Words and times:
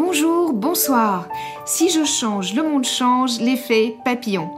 bonjour, 0.00 0.54
bonsoir. 0.54 1.28
Si 1.66 1.90
je 1.90 2.04
change, 2.04 2.54
le 2.54 2.62
monde 2.62 2.84
change, 2.84 3.38
l'effet 3.38 3.96
papillon. 4.02 4.50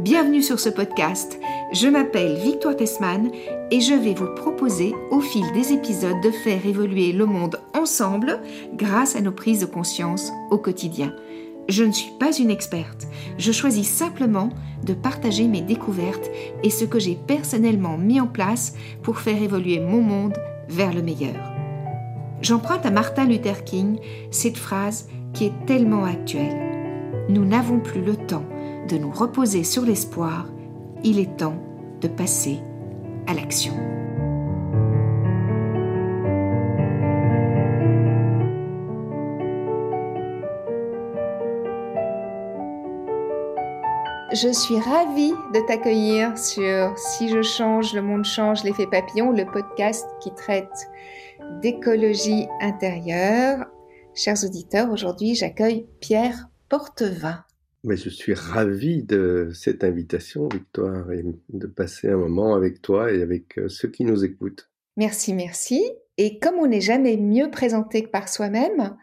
Bienvenue 0.00 0.42
sur 0.42 0.58
ce 0.58 0.68
podcast. 0.68 1.38
Je 1.72 1.86
m'appelle 1.86 2.34
Victoire 2.34 2.74
Tessman 2.74 3.30
et 3.70 3.80
je 3.80 3.94
vais 3.94 4.14
vous 4.14 4.34
proposer 4.34 4.96
au 5.12 5.20
fil 5.20 5.44
des 5.52 5.72
épisodes 5.72 6.20
de 6.20 6.32
faire 6.32 6.66
évoluer 6.66 7.12
le 7.12 7.26
monde 7.26 7.60
ensemble 7.78 8.40
grâce 8.74 9.14
à 9.14 9.20
nos 9.20 9.30
prises 9.30 9.60
de 9.60 9.66
conscience 9.66 10.32
au 10.50 10.58
quotidien. 10.58 11.14
Je 11.68 11.84
ne 11.84 11.92
suis 11.92 12.12
pas 12.18 12.36
une 12.36 12.50
experte. 12.50 13.06
Je 13.38 13.52
choisis 13.52 13.88
simplement 13.88 14.50
de 14.84 14.94
partager 14.94 15.46
mes 15.46 15.62
découvertes 15.62 16.28
et 16.64 16.70
ce 16.70 16.84
que 16.84 16.98
j'ai 16.98 17.16
personnellement 17.26 17.98
mis 17.98 18.20
en 18.20 18.26
place 18.26 18.74
pour 19.04 19.18
faire 19.18 19.40
évoluer 19.40 19.78
mon 19.78 20.02
monde 20.02 20.36
vers 20.68 20.92
le 20.92 21.02
meilleur. 21.02 21.57
J'emprunte 22.40 22.86
à 22.86 22.90
Martin 22.90 23.26
Luther 23.26 23.64
King 23.64 23.98
cette 24.30 24.56
phrase 24.56 25.08
qui 25.32 25.46
est 25.46 25.66
tellement 25.66 26.04
actuelle. 26.04 26.56
Nous 27.28 27.44
n'avons 27.44 27.80
plus 27.80 28.02
le 28.02 28.16
temps 28.16 28.44
de 28.88 28.96
nous 28.96 29.10
reposer 29.10 29.64
sur 29.64 29.84
l'espoir, 29.84 30.46
il 31.04 31.18
est 31.18 31.36
temps 31.36 31.60
de 32.00 32.08
passer 32.08 32.58
à 33.26 33.34
l'action. 33.34 33.74
Je 44.40 44.52
suis 44.52 44.78
ravie 44.78 45.32
de 45.52 45.66
t'accueillir 45.66 46.38
sur 46.38 46.96
Si 46.96 47.28
je 47.28 47.42
change, 47.42 47.92
le 47.92 48.02
monde 48.02 48.24
change, 48.24 48.62
l'effet 48.62 48.86
papillon, 48.86 49.32
le 49.32 49.44
podcast 49.44 50.06
qui 50.22 50.32
traite 50.32 50.88
d'écologie 51.60 52.46
intérieure. 52.60 53.66
Chers 54.14 54.44
auditeurs, 54.44 54.92
aujourd'hui 54.92 55.34
j'accueille 55.34 55.88
Pierre 55.98 56.50
Portevin. 56.68 57.42
Mais 57.82 57.96
je 57.96 58.10
suis 58.10 58.34
ravi 58.34 59.02
de 59.02 59.50
cette 59.54 59.82
invitation, 59.82 60.46
Victoire, 60.46 61.10
et 61.10 61.24
de 61.48 61.66
passer 61.66 62.08
un 62.08 62.18
moment 62.18 62.54
avec 62.54 62.80
toi 62.80 63.10
et 63.10 63.22
avec 63.22 63.58
euh, 63.58 63.68
ceux 63.68 63.88
qui 63.88 64.04
nous 64.04 64.24
écoutent. 64.24 64.70
Merci, 64.96 65.34
merci. 65.34 65.82
Et 66.16 66.38
comme 66.38 66.56
on 66.60 66.68
n'est 66.68 66.80
jamais 66.80 67.16
mieux 67.16 67.50
présenté 67.50 68.04
que 68.04 68.10
par 68.10 68.28
soi-même, 68.28 68.96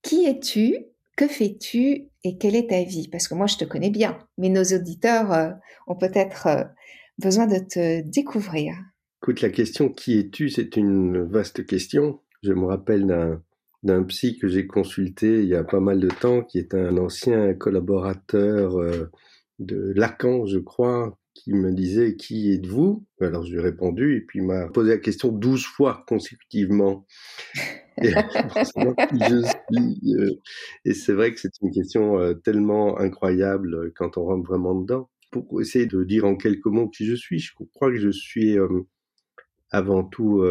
qui 0.00 0.24
es-tu 0.24 0.86
que 1.18 1.26
fais-tu 1.26 2.10
et 2.22 2.38
quelle 2.38 2.54
est 2.54 2.70
ta 2.70 2.84
vie? 2.84 3.08
Parce 3.08 3.26
que 3.26 3.34
moi, 3.34 3.46
je 3.46 3.56
te 3.56 3.64
connais 3.64 3.90
bien, 3.90 4.16
mais 4.38 4.48
nos 4.48 4.62
auditeurs 4.62 5.32
euh, 5.32 5.50
ont 5.88 5.96
peut-être 5.96 6.46
euh, 6.46 6.62
besoin 7.18 7.48
de 7.48 7.58
te 7.58 8.02
découvrir. 8.08 8.74
Écoute, 9.20 9.40
la 9.40 9.50
question 9.50 9.88
qui 9.88 10.20
es-tu? 10.20 10.48
C'est 10.48 10.76
une 10.76 11.24
vaste 11.24 11.66
question. 11.66 12.20
Je 12.42 12.52
me 12.52 12.66
rappelle 12.66 13.06
d'un 13.06 13.42
d'un 13.84 14.02
psy 14.02 14.38
que 14.38 14.48
j'ai 14.48 14.66
consulté 14.66 15.40
il 15.42 15.48
y 15.48 15.54
a 15.54 15.62
pas 15.62 15.78
mal 15.78 16.00
de 16.00 16.08
temps, 16.08 16.42
qui 16.42 16.58
est 16.58 16.74
un 16.74 16.96
ancien 16.96 17.54
collaborateur 17.54 18.76
euh, 18.76 19.10
de 19.60 19.92
Lacan, 19.94 20.46
je 20.46 20.58
crois, 20.58 21.16
qui 21.38 21.54
me 21.54 21.72
disait 21.72 22.16
qui 22.16 22.52
êtes-vous? 22.52 23.04
Alors 23.20 23.44
je 23.44 23.52
lui 23.52 23.58
ai 23.58 23.62
répondu 23.62 24.16
et 24.16 24.20
puis 24.20 24.40
il 24.40 24.44
m'a 24.44 24.68
posé 24.68 24.90
la 24.90 24.98
question 24.98 25.30
douze 25.30 25.64
fois 25.64 26.04
consécutivement. 26.06 27.06
Et, 28.02 28.12
euh, 30.16 30.34
et 30.84 30.94
c'est 30.94 31.12
vrai 31.12 31.32
que 31.32 31.40
c'est 31.40 31.60
une 31.62 31.70
question 31.70 32.18
euh, 32.18 32.34
tellement 32.34 32.98
incroyable 32.98 33.74
euh, 33.74 33.92
quand 33.94 34.18
on 34.18 34.24
rentre 34.24 34.48
vraiment 34.48 34.74
dedans. 34.74 35.08
Pour 35.30 35.60
essayer 35.60 35.86
de 35.86 36.02
dire 36.04 36.24
en 36.24 36.36
quelques 36.36 36.66
mots 36.66 36.88
qui 36.88 37.06
je 37.06 37.14
suis, 37.14 37.38
je 37.38 37.52
crois 37.74 37.90
que 37.90 37.98
je 37.98 38.08
suis 38.08 38.56
avant 39.70 40.02
tout 40.02 40.42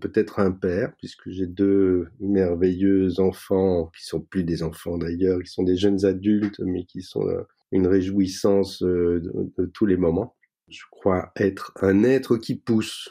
peut-être 0.00 0.40
un 0.40 0.50
père, 0.50 0.92
puisque 0.98 1.30
j'ai 1.30 1.46
deux 1.46 2.08
merveilleux 2.18 3.20
enfants, 3.20 3.92
qui 3.96 4.04
sont 4.04 4.20
plus 4.20 4.42
des 4.42 4.64
enfants 4.64 4.98
d'ailleurs, 4.98 5.40
qui 5.40 5.52
sont 5.52 5.62
des 5.62 5.76
jeunes 5.76 6.04
adultes, 6.04 6.60
mais 6.64 6.84
qui 6.84 7.02
sont 7.02 7.24
une 7.74 7.88
réjouissance 7.88 8.82
de, 8.82 9.20
de, 9.58 9.66
tous 9.66 9.84
les 9.84 9.96
moments. 9.96 10.36
Je 10.68 10.84
crois 10.90 11.32
être 11.36 11.72
un 11.82 12.04
être 12.04 12.36
qui 12.36 12.54
pousse. 12.54 13.10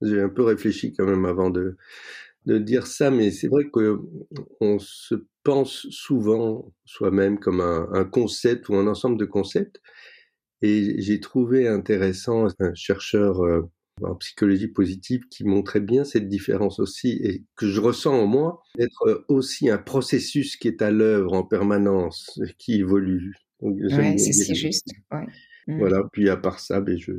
J'ai 0.00 0.20
un 0.20 0.30
peu 0.30 0.42
réfléchi 0.42 0.94
quand 0.94 1.04
même 1.04 1.26
avant 1.26 1.50
de, 1.50 1.76
dire 2.46 2.86
ça, 2.86 3.10
mais 3.10 3.30
c'est 3.30 3.48
vrai 3.48 3.68
qu'on 3.68 4.78
se 4.78 5.14
pense 5.44 5.86
souvent 5.90 6.72
soi-même 6.86 7.38
comme 7.38 7.60
un, 7.60 7.88
un, 7.92 8.04
concept 8.04 8.70
ou 8.70 8.76
un 8.76 8.86
ensemble 8.86 9.18
de 9.18 9.26
concepts. 9.26 9.82
Et 10.62 11.00
j'ai 11.00 11.20
trouvé 11.20 11.68
intéressant 11.68 12.46
un 12.58 12.74
chercheur 12.74 13.44
euh, 13.44 13.70
en 14.02 14.14
psychologie 14.14 14.68
positive 14.68 15.28
qui 15.30 15.44
montrait 15.44 15.80
bien 15.80 16.04
cette 16.04 16.28
différence 16.28 16.80
aussi 16.80 17.20
et 17.22 17.44
que 17.56 17.68
je 17.68 17.80
ressens 17.80 18.14
en 18.14 18.26
moi 18.26 18.62
d'être 18.76 19.24
aussi 19.28 19.68
un 19.68 19.78
processus 19.78 20.56
qui 20.56 20.68
est 20.68 20.80
à 20.80 20.90
l'œuvre 20.90 21.34
en 21.34 21.42
permanence, 21.42 22.40
qui 22.58 22.76
évolue. 22.80 23.47
Oui, 23.60 24.18
c'est 24.18 24.32
si 24.32 24.54
juste. 24.54 24.88
Ouais. 25.10 25.26
Mmh. 25.66 25.78
Voilà, 25.78 26.02
puis 26.12 26.28
à 26.30 26.36
part 26.36 26.60
ça, 26.60 26.80
ben 26.80 26.98
je, 26.98 27.12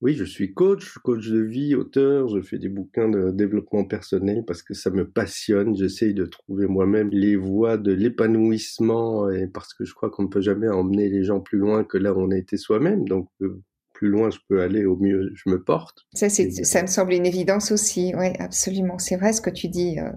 oui, 0.00 0.14
je 0.14 0.24
suis 0.24 0.54
coach, 0.54 0.96
coach 0.98 1.28
de 1.28 1.40
vie, 1.40 1.74
auteur, 1.74 2.28
je 2.28 2.40
fais 2.40 2.58
des 2.58 2.68
bouquins 2.68 3.08
de 3.08 3.32
développement 3.32 3.84
personnel 3.84 4.44
parce 4.46 4.62
que 4.62 4.72
ça 4.72 4.90
me 4.90 5.08
passionne, 5.08 5.74
j'essaye 5.76 6.14
de 6.14 6.24
trouver 6.24 6.68
moi-même 6.68 7.10
les 7.10 7.34
voies 7.34 7.78
de 7.78 7.92
l'épanouissement 7.92 9.28
et 9.28 9.48
parce 9.48 9.74
que 9.74 9.84
je 9.84 9.94
crois 9.94 10.08
qu'on 10.10 10.24
ne 10.24 10.28
peut 10.28 10.40
jamais 10.40 10.68
emmener 10.68 11.08
les 11.08 11.24
gens 11.24 11.40
plus 11.40 11.58
loin 11.58 11.82
que 11.82 11.98
là 11.98 12.12
où 12.12 12.20
on 12.20 12.30
a 12.30 12.36
été 12.36 12.56
soi-même, 12.56 13.08
donc 13.08 13.28
euh, 13.42 13.60
plus 13.92 14.08
loin 14.08 14.30
je 14.30 14.38
peux 14.48 14.60
aller, 14.62 14.84
au 14.84 14.96
mieux 14.96 15.32
je 15.34 15.50
me 15.50 15.60
porte. 15.60 16.06
Ça, 16.14 16.28
c'est, 16.28 16.48
ça 16.52 16.82
me 16.82 16.86
semble 16.86 17.12
une 17.12 17.26
évidence 17.26 17.72
aussi, 17.72 18.12
oui, 18.16 18.28
absolument, 18.38 18.98
c'est 18.98 19.16
vrai 19.16 19.32
ce 19.32 19.40
que 19.40 19.50
tu 19.50 19.66
dis, 19.66 19.98
euh, 19.98 20.12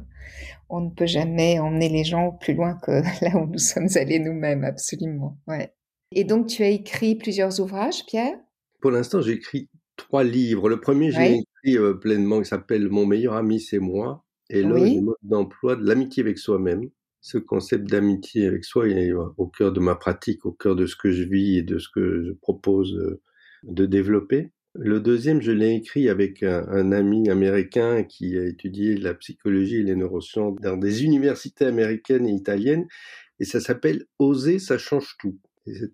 on 0.71 0.81
ne 0.81 0.89
peut 0.89 1.05
jamais 1.05 1.59
emmener 1.59 1.89
les 1.89 2.03
gens 2.03 2.31
plus 2.31 2.53
loin 2.53 2.75
que 2.81 2.91
là 3.23 3.37
où 3.37 3.45
nous 3.45 3.59
sommes 3.59 3.89
allés 3.95 4.19
nous-mêmes, 4.19 4.63
absolument, 4.63 5.37
ouais. 5.47 5.73
Et 6.13 6.23
donc 6.23 6.47
tu 6.47 6.63
as 6.63 6.69
écrit 6.69 7.15
plusieurs 7.15 7.59
ouvrages, 7.59 8.05
Pierre? 8.05 8.37
Pour 8.81 8.91
l'instant, 8.91 9.21
j'ai 9.21 9.33
écrit 9.33 9.69
trois 9.95 10.23
livres. 10.23 10.69
Le 10.69 10.79
premier, 10.79 11.11
j'ai 11.11 11.35
écrit 11.35 11.77
euh, 11.77 11.93
pleinement, 11.93 12.39
il 12.39 12.45
s'appelle 12.45 12.89
Mon 12.89 13.05
meilleur 13.05 13.35
ami, 13.35 13.59
c'est 13.59 13.79
moi. 13.79 14.25
Et 14.49 14.63
là, 14.63 14.73
oui. 14.73 14.99
mode 14.99 15.15
d'emploi 15.21 15.75
de 15.75 15.85
l'amitié 15.85 16.23
avec 16.23 16.37
soi-même. 16.37 16.89
Ce 17.21 17.37
concept 17.37 17.89
d'amitié 17.89 18.47
avec 18.47 18.65
soi 18.65 18.89
est 18.89 19.11
au 19.13 19.47
cœur 19.47 19.71
de 19.71 19.79
ma 19.79 19.95
pratique, 19.95 20.45
au 20.45 20.51
cœur 20.51 20.75
de 20.75 20.85
ce 20.87 20.95
que 20.95 21.11
je 21.11 21.23
vis 21.23 21.57
et 21.57 21.61
de 21.61 21.77
ce 21.77 21.87
que 21.93 22.23
je 22.23 22.31
propose 22.31 22.93
euh, 22.95 23.21
de 23.63 23.85
développer. 23.85 24.51
Le 24.73 24.99
deuxième, 25.01 25.41
je 25.41 25.51
l'ai 25.51 25.75
écrit 25.75 26.07
avec 26.09 26.43
un, 26.43 26.65
un, 26.69 26.91
ami 26.91 27.29
américain 27.29 28.03
qui 28.03 28.37
a 28.37 28.45
étudié 28.45 28.95
la 28.95 29.13
psychologie 29.13 29.77
et 29.77 29.83
les 29.83 29.95
neurosciences 29.95 30.55
dans 30.61 30.77
des 30.77 31.03
universités 31.03 31.65
américaines 31.65 32.25
et 32.25 32.31
italiennes, 32.31 32.87
et 33.39 33.45
ça 33.45 33.59
s'appelle 33.59 34.05
Oser, 34.19 34.59
ça 34.59 34.77
change 34.77 35.15
tout. 35.19 35.37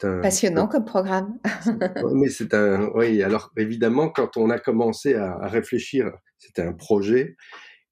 Un, 0.04 0.22
Passionnant 0.22 0.68
comme 0.68 0.86
programme. 0.86 1.40
mais 2.16 2.30
c'est 2.30 2.54
un, 2.54 2.90
oui. 2.96 3.22
Alors 3.22 3.52
évidemment, 3.58 4.10
quand 4.10 4.38
on 4.38 4.50
a 4.50 4.60
commencé 4.60 5.14
à, 5.16 5.34
à 5.34 5.48
réfléchir, 5.48 6.10
c'était 6.38 6.62
un 6.62 6.72
projet 6.74 7.36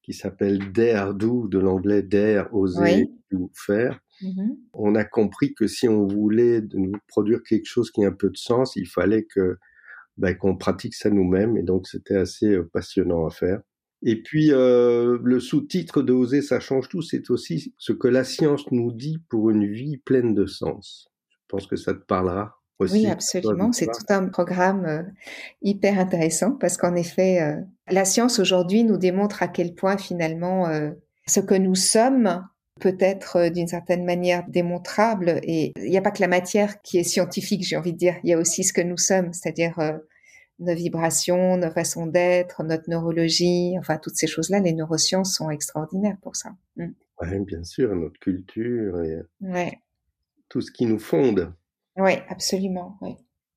qui 0.02 0.14
s'appelle 0.14 0.72
Dare 0.72 1.14
Do, 1.14 1.48
de 1.48 1.58
l'anglais 1.58 2.02
Dare, 2.02 2.48
oser, 2.54 2.80
oui. 2.80 3.10
do, 3.30 3.50
faire. 3.54 4.00
Mm 4.22 4.28
-hmm. 4.28 4.56
On 4.72 4.94
a 4.94 5.04
compris 5.04 5.52
que 5.52 5.66
si 5.66 5.88
on 5.88 6.06
voulait 6.06 6.62
produire 7.08 7.42
quelque 7.42 7.66
chose 7.66 7.90
qui 7.90 8.02
ait 8.02 8.06
un 8.06 8.18
peu 8.22 8.30
de 8.30 8.36
sens, 8.36 8.76
il 8.76 8.88
fallait 8.88 9.24
que 9.24 9.58
ben, 10.16 10.34
qu'on 10.34 10.56
pratique 10.56 10.94
ça 10.94 11.10
nous-mêmes, 11.10 11.56
et 11.56 11.62
donc 11.62 11.86
c'était 11.86 12.16
assez 12.16 12.56
passionnant 12.72 13.26
à 13.26 13.30
faire. 13.30 13.60
Et 14.02 14.22
puis 14.22 14.52
euh, 14.52 15.18
le 15.22 15.40
sous-titre 15.40 16.02
de 16.02 16.12
Oser, 16.12 16.42
ça 16.42 16.60
change 16.60 16.88
tout, 16.88 17.02
c'est 17.02 17.30
aussi 17.30 17.74
ce 17.78 17.92
que 17.92 18.08
la 18.08 18.24
science 18.24 18.70
nous 18.70 18.92
dit 18.92 19.18
pour 19.28 19.50
une 19.50 19.66
vie 19.66 19.96
pleine 19.96 20.34
de 20.34 20.46
sens. 20.46 21.10
Je 21.30 21.36
pense 21.48 21.66
que 21.66 21.76
ça 21.76 21.94
te 21.94 22.04
parlera 22.04 22.60
aussi. 22.78 22.94
Oui, 22.94 23.06
absolument. 23.06 23.72
C'est 23.72 23.86
tout 23.86 24.04
un 24.10 24.28
programme 24.28 24.84
euh, 24.84 25.02
hyper 25.62 25.98
intéressant 25.98 26.52
parce 26.52 26.76
qu'en 26.76 26.94
effet, 26.94 27.40
euh, 27.40 27.60
la 27.88 28.04
science 28.04 28.38
aujourd'hui 28.38 28.84
nous 28.84 28.98
démontre 28.98 29.42
à 29.42 29.48
quel 29.48 29.74
point 29.74 29.96
finalement 29.96 30.68
euh, 30.68 30.90
ce 31.26 31.40
que 31.40 31.54
nous 31.54 31.74
sommes 31.74 32.46
peut 32.80 32.96
être 33.00 33.48
d'une 33.48 33.68
certaine 33.68 34.04
manière 34.04 34.44
démontrable. 34.48 35.40
Et 35.44 35.72
il 35.78 35.90
n'y 35.90 35.96
a 35.96 36.02
pas 36.02 36.10
que 36.10 36.20
la 36.20 36.28
matière 36.28 36.82
qui 36.82 36.98
est 36.98 37.04
scientifique, 37.04 37.64
j'ai 37.64 37.76
envie 37.76 37.94
de 37.94 37.98
dire. 37.98 38.16
Il 38.22 38.30
y 38.30 38.34
a 38.34 38.38
aussi 38.38 38.64
ce 38.64 38.74
que 38.74 38.82
nous 38.82 38.98
sommes, 38.98 39.32
c'est-à-dire 39.32 39.78
nos 40.58 40.74
vibrations, 40.74 41.56
nos 41.56 41.70
façons 41.70 42.06
d'être, 42.06 42.62
notre 42.62 42.88
neurologie, 42.88 43.74
enfin 43.78 43.98
toutes 43.98 44.16
ces 44.16 44.26
choses-là. 44.26 44.60
Les 44.60 44.72
neurosciences 44.72 45.34
sont 45.34 45.50
extraordinaires 45.50 46.16
pour 46.22 46.36
ça. 46.36 46.50
Mm. 46.76 46.92
Oui, 47.22 47.40
bien 47.40 47.64
sûr, 47.64 47.94
notre 47.94 48.18
culture. 48.18 49.02
Et... 49.02 49.22
Ouais 49.40 49.78
tout 50.48 50.60
ce 50.60 50.70
qui 50.70 50.86
nous 50.86 50.98
fonde. 50.98 51.52
Oui, 51.96 52.12
absolument. 52.28 52.98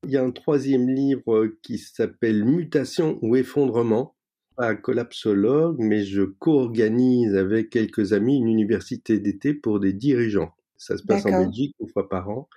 Il 0.04 0.10
y 0.10 0.16
a 0.16 0.24
un 0.24 0.30
troisième 0.30 0.88
livre 0.88 1.46
qui 1.62 1.78
s'appelle 1.78 2.44
Mutation 2.44 3.18
ou 3.22 3.36
effondrement. 3.36 4.16
Pas 4.56 4.74
collapsologue, 4.74 5.76
mais 5.78 6.04
je 6.04 6.22
co-organise 6.22 7.34
avec 7.34 7.70
quelques 7.70 8.12
amis 8.12 8.36
une 8.36 8.48
université 8.48 9.18
d'été 9.18 9.54
pour 9.54 9.80
des 9.80 9.92
dirigeants. 9.92 10.52
Ça 10.76 10.96
se 10.96 11.02
passe 11.02 11.26
en 11.26 11.44
Belgique 11.44 11.74
une 11.80 11.88
fois 11.88 12.08
par 12.08 12.28
an. 12.30 12.48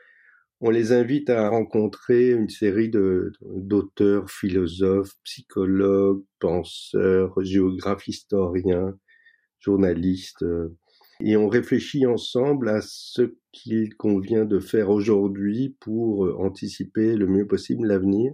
On 0.65 0.69
les 0.69 0.93
invite 0.93 1.29
à 1.29 1.49
rencontrer 1.49 2.31
une 2.31 2.47
série 2.47 2.89
d'auteurs, 2.89 4.31
philosophes, 4.31 5.11
psychologues, 5.25 6.23
penseurs, 6.39 7.35
géographes, 7.43 8.07
historiens, 8.07 8.97
journalistes, 9.59 10.45
et 11.25 11.37
on 11.37 11.47
réfléchit 11.47 12.05
ensemble 12.05 12.69
à 12.69 12.81
ce 12.81 13.35
qu'il 13.51 13.95
convient 13.95 14.45
de 14.45 14.59
faire 14.59 14.89
aujourd'hui 14.89 15.75
pour 15.79 16.25
euh, 16.25 16.35
anticiper 16.37 17.15
le 17.15 17.27
mieux 17.27 17.47
possible 17.47 17.87
l'avenir. 17.87 18.33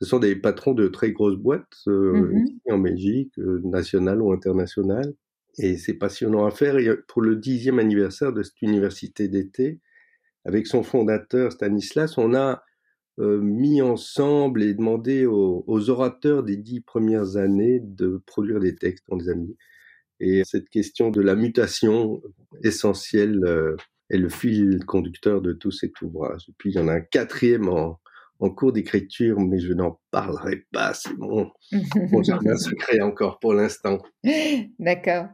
Ce 0.00 0.08
sont 0.08 0.18
des 0.18 0.36
patrons 0.36 0.74
de 0.74 0.88
très 0.88 1.12
grosses 1.12 1.38
boîtes 1.38 1.76
euh, 1.88 2.32
mmh 2.32 2.46
en 2.70 2.78
Belgique, 2.78 3.38
euh, 3.38 3.60
nationales 3.64 4.22
ou 4.22 4.32
internationales. 4.32 5.14
Et 5.58 5.76
c'est 5.76 5.94
passionnant 5.94 6.46
à 6.46 6.50
faire. 6.50 6.78
Et 6.78 6.88
pour 7.08 7.22
le 7.22 7.36
dixième 7.36 7.78
anniversaire 7.78 8.32
de 8.32 8.42
cette 8.42 8.62
université 8.62 9.28
d'été, 9.28 9.80
avec 10.44 10.66
son 10.66 10.82
fondateur 10.82 11.52
Stanislas, 11.52 12.18
on 12.18 12.34
a 12.34 12.62
mis 13.18 13.82
ensemble 13.82 14.62
et 14.62 14.74
demandé 14.74 15.26
aux, 15.26 15.64
aux, 15.66 15.90
orateurs 15.90 16.42
des 16.42 16.56
dix 16.56 16.80
premières 16.80 17.36
années 17.36 17.78
de 17.80 18.22
produire 18.26 18.58
des 18.58 18.74
textes, 18.74 19.04
on 19.10 19.16
les 19.16 19.28
a 19.28 19.34
mis. 19.34 19.56
Et 20.24 20.44
cette 20.44 20.68
question 20.68 21.10
de 21.10 21.20
la 21.20 21.34
mutation 21.34 22.22
essentielle 22.62 23.44
euh, 23.44 23.76
est 24.08 24.18
le 24.18 24.28
fil 24.28 24.84
conducteur 24.86 25.42
de 25.42 25.52
tout 25.52 25.72
cet 25.72 26.00
ouvrage. 26.00 26.44
Et 26.48 26.52
puis 26.56 26.70
il 26.70 26.76
y 26.76 26.78
en 26.78 26.86
a 26.86 26.94
un 26.94 27.00
quatrième 27.00 27.68
en, 27.68 27.98
en 28.38 28.50
cours 28.50 28.72
d'écriture, 28.72 29.40
mais 29.40 29.58
je 29.58 29.72
n'en 29.72 30.00
parlerai 30.12 30.64
pas, 30.72 30.94
c'est 30.94 31.16
mon, 31.18 31.50
mon 32.12 32.22
jardin 32.22 32.56
secret 32.56 33.00
encore 33.00 33.40
pour 33.40 33.52
l'instant. 33.52 33.98
D'accord. 34.78 35.26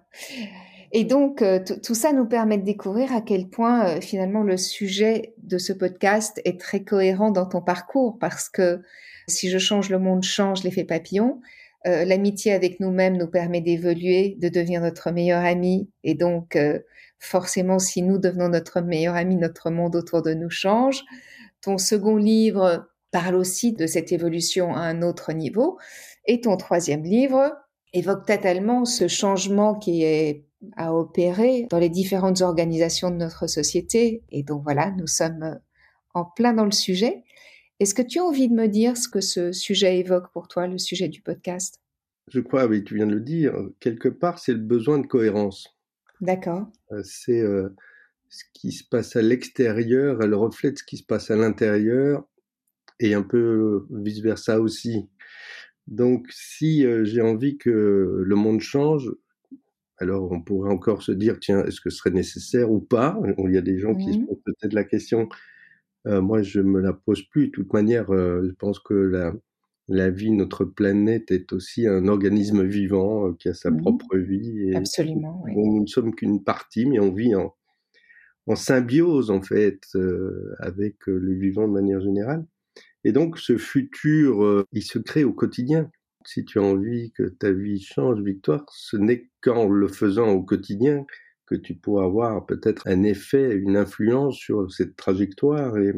Et 0.92 1.04
donc, 1.04 1.42
euh, 1.42 1.60
tout 1.82 1.94
ça 1.94 2.12
nous 2.12 2.26
permet 2.26 2.56
de 2.56 2.64
découvrir 2.64 3.12
à 3.12 3.20
quel 3.20 3.48
point 3.48 3.86
euh, 3.86 4.00
finalement 4.00 4.42
le 4.42 4.56
sujet 4.56 5.34
de 5.42 5.58
ce 5.58 5.72
podcast 5.72 6.40
est 6.44 6.58
très 6.58 6.82
cohérent 6.82 7.30
dans 7.30 7.46
ton 7.46 7.60
parcours, 7.60 8.18
parce 8.18 8.48
que 8.48 8.80
si 9.26 9.50
je 9.50 9.58
change 9.58 9.90
le 9.90 9.98
monde, 9.98 10.22
change 10.22 10.64
l'effet 10.64 10.84
papillon. 10.84 11.40
Euh, 11.86 12.04
l'amitié 12.04 12.52
avec 12.52 12.80
nous-mêmes 12.80 13.18
nous 13.18 13.26
permet 13.28 13.60
d'évoluer, 13.60 14.36
de 14.40 14.48
devenir 14.48 14.80
notre 14.80 15.10
meilleur 15.10 15.44
ami. 15.44 15.90
Et 16.04 16.14
donc, 16.14 16.58
forcément, 17.18 17.78
si 17.78 18.02
nous 18.02 18.18
devenons 18.18 18.48
notre 18.48 18.80
meilleur 18.80 19.14
ami, 19.14 19.36
notre 19.36 19.70
monde 19.70 19.94
autour 19.94 20.22
de 20.22 20.32
nous 20.32 20.50
change. 20.50 21.04
Ton 21.60 21.76
second 21.76 22.16
livre 22.16 22.88
parle 23.10 23.34
aussi 23.34 23.72
de 23.72 23.86
cette 23.86 24.12
évolution 24.12 24.74
à 24.74 24.80
un 24.80 25.02
autre 25.02 25.32
niveau. 25.32 25.78
Et 26.26 26.40
ton 26.40 26.56
troisième 26.56 27.04
livre 27.04 27.52
évoque 27.92 28.26
totalement 28.26 28.84
ce 28.84 29.08
changement 29.08 29.74
qui 29.74 30.02
est 30.04 30.47
à 30.76 30.94
opérer 30.94 31.66
dans 31.70 31.78
les 31.78 31.88
différentes 31.88 32.40
organisations 32.40 33.10
de 33.10 33.16
notre 33.16 33.46
société. 33.46 34.22
Et 34.30 34.42
donc 34.42 34.62
voilà, 34.62 34.90
nous 34.92 35.06
sommes 35.06 35.58
en 36.14 36.24
plein 36.24 36.52
dans 36.52 36.64
le 36.64 36.72
sujet. 36.72 37.24
Est-ce 37.80 37.94
que 37.94 38.02
tu 38.02 38.18
as 38.18 38.24
envie 38.24 38.48
de 38.48 38.54
me 38.54 38.66
dire 38.66 38.96
ce 38.96 39.08
que 39.08 39.20
ce 39.20 39.52
sujet 39.52 39.98
évoque 39.98 40.32
pour 40.32 40.48
toi, 40.48 40.66
le 40.66 40.78
sujet 40.78 41.08
du 41.08 41.22
podcast? 41.22 41.80
Je 42.28 42.40
crois, 42.40 42.66
oui, 42.66 42.84
tu 42.84 42.94
viens 42.96 43.06
de 43.06 43.14
le 43.14 43.20
dire, 43.20 43.54
quelque 43.80 44.08
part, 44.08 44.38
c'est 44.38 44.52
le 44.52 44.58
besoin 44.58 44.98
de 44.98 45.06
cohérence. 45.06 45.78
D'accord. 46.20 46.66
Euh, 46.92 47.02
c'est 47.04 47.40
euh, 47.40 47.68
ce 48.28 48.44
qui 48.52 48.72
se 48.72 48.84
passe 48.84 49.16
à 49.16 49.22
l'extérieur, 49.22 50.22
elle 50.22 50.34
reflète 50.34 50.78
ce 50.78 50.84
qui 50.84 50.96
se 50.96 51.04
passe 51.04 51.30
à 51.30 51.36
l'intérieur 51.36 52.24
et 53.00 53.14
un 53.14 53.22
peu 53.22 53.86
vice-versa 53.90 54.60
aussi. 54.60 55.08
Donc, 55.86 56.26
si 56.30 56.84
euh, 56.84 57.04
j'ai 57.04 57.22
envie 57.22 57.56
que 57.56 58.22
le 58.24 58.34
monde 58.36 58.60
change, 58.60 59.10
alors 59.98 60.30
on 60.32 60.40
pourrait 60.40 60.70
encore 60.70 61.02
se 61.02 61.12
dire, 61.12 61.38
tiens, 61.40 61.64
est-ce 61.64 61.80
que 61.80 61.90
ce 61.90 61.98
serait 61.98 62.10
nécessaire 62.10 62.70
ou 62.70 62.80
pas? 62.80 63.18
Il 63.38 63.52
y 63.52 63.58
a 63.58 63.62
des 63.62 63.78
gens 63.78 63.94
qui 63.94 64.12
se 64.12 64.18
mmh 64.18 64.26
posent 64.26 64.42
peut-être 64.44 64.72
la 64.74 64.84
question, 64.84 65.28
euh, 66.06 66.22
moi, 66.22 66.42
je 66.42 66.60
me 66.60 66.80
la 66.80 66.92
pose 66.92 67.22
plus. 67.22 67.48
De 67.48 67.52
toute 67.52 67.72
manière, 67.72 68.12
euh, 68.12 68.42
je 68.46 68.52
pense 68.52 68.78
que 68.78 68.94
la, 68.94 69.34
la 69.88 70.10
vie, 70.10 70.30
notre 70.30 70.64
planète 70.64 71.30
est 71.30 71.52
aussi 71.52 71.86
un 71.86 72.08
organisme 72.08 72.64
vivant 72.64 73.28
euh, 73.28 73.32
qui 73.38 73.48
a 73.48 73.54
sa 73.54 73.70
mmh 73.70 73.78
propre 73.78 74.16
vie. 74.16 74.70
Et 74.70 74.76
Absolument. 74.76 75.42
Oui. 75.44 75.52
Nous 75.56 75.82
ne 75.82 75.86
sommes 75.86 76.14
qu'une 76.14 76.42
partie, 76.42 76.86
mais 76.86 76.98
on 76.98 77.12
vit 77.12 77.34
en, 77.34 77.54
en 78.46 78.56
symbiose 78.56 79.30
en 79.30 79.42
fait 79.42 79.80
avec 80.60 81.06
le 81.06 81.34
vivant 81.34 81.68
de 81.68 81.72
manière 81.72 82.00
générale. 82.00 82.46
Et 83.04 83.12
donc, 83.12 83.38
ce 83.38 83.58
futur, 83.58 84.64
il 84.72 84.82
se 84.82 84.98
crée 84.98 85.24
au 85.24 85.32
quotidien. 85.32 85.90
Si 86.30 86.44
tu 86.44 86.58
as 86.58 86.62
envie 86.62 87.10
que 87.12 87.22
ta 87.22 87.50
vie 87.50 87.80
change, 87.80 88.20
Victoire, 88.20 88.62
ce 88.70 88.98
n'est 88.98 89.30
qu'en 89.40 89.66
le 89.66 89.88
faisant 89.88 90.28
au 90.28 90.42
quotidien 90.42 91.06
que 91.46 91.54
tu 91.54 91.74
pourras 91.74 92.04
avoir 92.04 92.44
peut-être 92.44 92.86
un 92.86 93.02
effet, 93.02 93.54
une 93.54 93.78
influence 93.78 94.36
sur 94.36 94.70
cette 94.70 94.94
trajectoire. 94.94 95.78
Et 95.78 95.94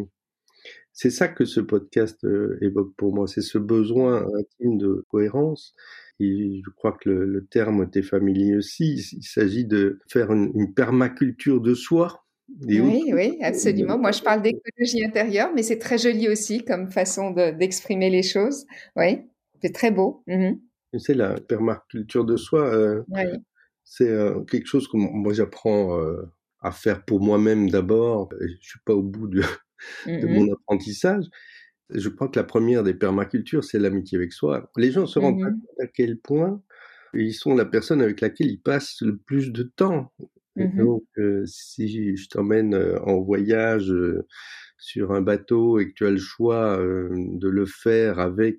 c'est 0.92 1.10
ça 1.10 1.26
que 1.26 1.44
ce 1.44 1.58
podcast 1.58 2.22
euh, 2.22 2.56
évoque 2.62 2.94
pour 2.96 3.12
moi, 3.12 3.26
c'est 3.26 3.40
ce 3.40 3.58
besoin 3.58 4.24
intime 4.38 4.78
de 4.78 5.04
cohérence. 5.08 5.74
Et 6.20 6.60
je 6.64 6.70
crois 6.76 6.92
que 6.92 7.10
le, 7.10 7.44
terme 7.46 7.90
t'est 7.90 8.02
familier 8.02 8.54
aussi. 8.54 9.02
Il 9.10 9.24
s'agit 9.24 9.64
de 9.64 9.98
faire 10.08 10.30
une, 10.30 10.72
permaculture 10.74 11.60
de 11.60 11.74
soi. 11.74 12.24
oui, 12.68 13.10
oui, 13.12 13.36
absolument. 13.42 13.98
Moi, 13.98 14.12
je 14.12 14.22
parle 14.22 14.42
d'écologie 14.42 15.04
intérieure, 15.04 15.50
mais 15.56 15.64
c'est 15.64 15.80
très 15.80 15.98
joli 15.98 16.28
aussi 16.28 16.64
comme 16.64 16.88
façon 16.88 17.32
d'exprimer 17.32 18.10
les 18.10 18.22
choses. 18.22 18.64
Oui, 18.94 19.24
c'est 19.62 19.72
très 19.72 19.90
beau. 19.90 20.22
Mmh 20.26 20.54
c'est 20.98 21.14
la 21.14 21.34
permaculture 21.40 22.24
de 22.24 22.36
soi. 22.36 22.66
Euh, 22.74 23.02
c'est 23.84 24.08
euh, 24.08 24.42
quelque 24.44 24.66
chose 24.66 24.88
que 24.88 24.96
moi 24.96 25.32
j'apprends 25.32 26.00
euh, 26.00 26.22
à 26.60 26.72
faire 26.72 27.04
pour 27.04 27.20
moi-même 27.20 27.70
d'abord. 27.70 28.28
Je 28.40 28.56
suis 28.60 28.80
pas 28.84 28.94
au 28.94 29.02
bout 29.02 29.28
de, 29.28 29.42
de 30.06 30.26
mmh 30.26 30.32
mon 30.32 30.52
apprentissage. 30.52 31.24
Je 31.90 32.08
crois 32.08 32.28
que 32.28 32.38
la 32.38 32.44
première 32.44 32.84
des 32.84 32.94
permacultures, 32.94 33.64
c'est 33.64 33.78
l'amitié 33.78 34.16
avec 34.16 34.32
soi. 34.32 34.70
Les 34.76 34.92
gens 34.92 35.06
se 35.06 35.18
rendent 35.18 35.40
pas 35.40 35.50
mmh 35.50 35.60
compte 35.60 35.80
à 35.80 35.86
quel 35.86 36.18
point 36.18 36.62
ils 37.14 37.34
sont 37.34 37.54
la 37.56 37.64
personne 37.64 38.00
avec 38.00 38.20
laquelle 38.20 38.48
ils 38.48 38.62
passent 38.62 39.00
le 39.00 39.16
plus 39.16 39.52
de 39.52 39.64
temps. 39.64 40.12
Mmh 40.56 40.76
donc, 40.76 41.04
si 41.46 42.16
je 42.16 42.28
t'emmène 42.28 42.74
en 43.04 43.20
voyage 43.20 43.92
sur 44.76 45.12
un 45.12 45.20
bateau 45.20 45.78
et 45.78 45.88
que 45.88 45.94
tu 45.94 46.06
as 46.06 46.10
le 46.10 46.18
choix 46.18 46.78
de 46.78 47.48
le 47.48 47.66
faire 47.66 48.18
avec 48.18 48.58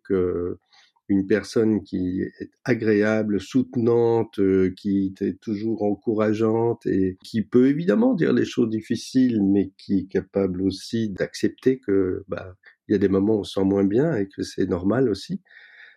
une 1.11 1.27
personne 1.27 1.83
qui 1.83 2.21
est 2.21 2.51
agréable, 2.63 3.41
soutenante, 3.41 4.39
euh, 4.39 4.73
qui 4.77 5.13
est 5.19 5.39
toujours 5.41 5.83
encourageante 5.83 6.85
et 6.85 7.17
qui 7.23 7.43
peut 7.43 7.67
évidemment 7.67 8.13
dire 8.13 8.31
les 8.31 8.45
choses 8.45 8.69
difficiles, 8.69 9.43
mais 9.43 9.71
qui 9.77 9.99
est 9.99 10.07
capable 10.07 10.61
aussi 10.61 11.09
d'accepter 11.09 11.79
que 11.79 12.23
bah 12.29 12.55
il 12.87 12.93
y 12.93 12.95
a 12.95 12.97
des 12.97 13.09
moments 13.09 13.35
où 13.35 13.39
on 13.39 13.43
se 13.43 13.53
sent 13.53 13.65
moins 13.65 13.83
bien 13.83 14.15
et 14.15 14.27
que 14.27 14.41
c'est 14.41 14.67
normal 14.67 15.09
aussi. 15.09 15.41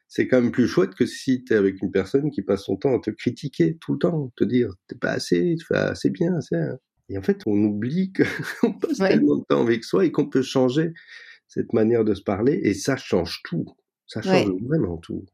C'est 0.08 0.26
quand 0.28 0.40
même 0.40 0.52
plus 0.52 0.68
chouette 0.68 0.94
que 0.94 1.06
si 1.06 1.44
tu 1.44 1.54
es 1.54 1.56
avec 1.56 1.80
une 1.80 1.90
personne 1.90 2.30
qui 2.30 2.42
passe 2.42 2.64
son 2.64 2.76
temps 2.76 2.96
à 2.96 3.00
te 3.00 3.10
critiquer 3.10 3.78
tout 3.80 3.92
le 3.94 3.98
temps, 3.98 4.32
te 4.36 4.44
dire 4.44 4.74
t'es 4.88 4.96
pas 4.96 5.12
assez, 5.12 5.54
tu 5.58 5.64
fais 5.64 5.76
assez 5.76 6.10
bien, 6.10 6.34
assez. 6.34 6.56
Et 7.08 7.18
en 7.18 7.22
fait, 7.22 7.42
on 7.46 7.56
oublie 7.62 8.12
qu'on 8.12 8.72
passe 8.80 8.98
tellement 8.98 9.38
de 9.38 9.44
temps 9.48 9.62
avec 9.62 9.84
soi 9.84 10.04
et 10.04 10.10
qu'on 10.10 10.28
peut 10.28 10.42
changer 10.42 10.92
cette 11.46 11.72
manière 11.72 12.04
de 12.04 12.14
se 12.14 12.22
parler 12.22 12.60
et 12.64 12.74
ça 12.74 12.96
change 12.96 13.40
tout. 13.44 13.66
Ça 14.06 14.22
change 14.22 14.50
vraiment 14.62 14.96
tout. 14.98 15.24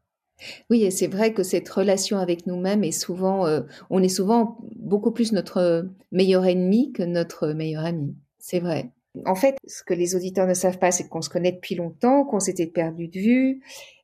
Oui, 0.70 0.84
et 0.84 0.90
c'est 0.90 1.06
vrai 1.06 1.34
que 1.34 1.42
cette 1.42 1.68
relation 1.68 2.18
avec 2.18 2.46
nous-mêmes 2.46 2.84
est 2.84 2.92
souvent, 2.92 3.46
euh, 3.46 3.60
on 3.90 4.02
est 4.02 4.08
souvent 4.08 4.58
beaucoup 4.76 5.10
plus 5.10 5.32
notre 5.32 5.88
meilleur 6.12 6.46
ennemi 6.46 6.92
que 6.92 7.02
notre 7.02 7.48
meilleur 7.48 7.84
ami. 7.84 8.16
C'est 8.38 8.60
vrai. 8.60 8.90
En 9.26 9.34
fait, 9.34 9.56
ce 9.66 9.82
que 9.82 9.94
les 9.94 10.14
auditeurs 10.14 10.46
ne 10.46 10.54
savent 10.54 10.78
pas, 10.78 10.92
c'est 10.92 11.08
qu'on 11.08 11.22
se 11.22 11.28
connaît 11.28 11.52
depuis 11.52 11.74
longtemps, 11.74 12.24
qu'on 12.24 12.40
s'était 12.40 12.66
perdu 12.66 13.08
de 13.08 13.18
vue. 13.18 13.60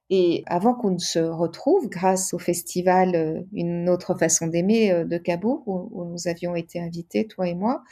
Et 0.08 0.44
avant 0.46 0.74
qu'on 0.74 0.90
ne 0.90 0.98
se 0.98 1.18
retrouve, 1.18 1.88
grâce 1.88 2.32
au 2.32 2.38
festival 2.38 3.16
euh, 3.16 3.40
Une 3.52 3.88
autre 3.88 4.14
façon 4.16 4.46
d'aimer 4.46 4.92
euh, 4.92 5.04
de 5.04 5.18
Cabourg, 5.18 5.62
où, 5.66 6.04
nous 6.04 6.28
avions 6.28 6.54
été 6.54 6.80
invités, 6.80 7.26
toi 7.26 7.48
et 7.48 7.54
moi, 7.54 7.82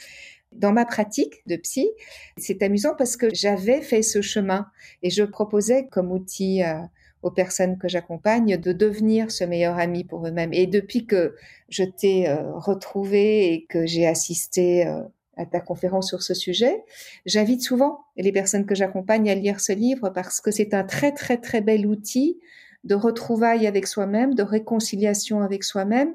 dans 0.57 0.71
ma 0.71 0.85
pratique 0.85 1.41
de 1.47 1.55
psy, 1.55 1.89
c'est 2.37 2.61
amusant 2.63 2.95
parce 2.97 3.17
que 3.17 3.27
j'avais 3.33 3.81
fait 3.81 4.01
ce 4.01 4.21
chemin 4.21 4.67
et 5.03 5.09
je 5.09 5.23
proposais 5.23 5.87
comme 5.87 6.11
outil 6.11 6.63
euh, 6.63 6.79
aux 7.21 7.31
personnes 7.31 7.77
que 7.77 7.87
j'accompagne 7.87 8.57
de 8.57 8.71
devenir 8.71 9.31
ce 9.31 9.43
meilleur 9.43 9.77
ami 9.77 10.03
pour 10.03 10.25
eux-mêmes. 10.27 10.53
Et 10.53 10.67
depuis 10.67 11.05
que 11.05 11.35
je 11.69 11.83
t'ai 11.83 12.29
euh, 12.29 12.53
retrouvé 12.53 13.53
et 13.53 13.65
que 13.65 13.85
j'ai 13.85 14.07
assisté 14.07 14.87
euh, 14.87 15.01
à 15.37 15.45
ta 15.45 15.59
conférence 15.59 16.07
sur 16.07 16.21
ce 16.21 16.33
sujet, 16.33 16.83
j'invite 17.25 17.61
souvent 17.61 18.05
les 18.15 18.31
personnes 18.31 18.65
que 18.65 18.75
j'accompagne 18.75 19.29
à 19.29 19.35
lire 19.35 19.59
ce 19.59 19.73
livre 19.73 20.09
parce 20.09 20.39
que 20.39 20.51
c'est 20.51 20.73
un 20.73 20.83
très 20.83 21.11
très 21.11 21.37
très 21.37 21.61
bel 21.61 21.85
outil 21.87 22.39
de 22.83 22.95
retrouvailles 22.95 23.67
avec 23.67 23.87
soi-même, 23.87 24.35
de 24.35 24.43
réconciliation 24.43 25.41
avec 25.41 25.63
soi-même 25.63 26.13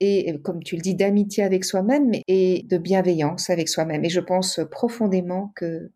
et 0.00 0.38
comme 0.42 0.62
tu 0.62 0.76
le 0.76 0.82
dis, 0.82 0.94
d'amitié 0.94 1.42
avec 1.42 1.64
soi-même 1.64 2.12
et 2.28 2.64
de 2.68 2.78
bienveillance 2.78 3.50
avec 3.50 3.68
soi-même. 3.68 4.04
Et 4.04 4.10
je 4.10 4.20
pense 4.20 4.60
profondément 4.70 5.52
que, 5.56 5.90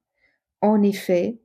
en 0.63 0.83
effet, 0.83 1.39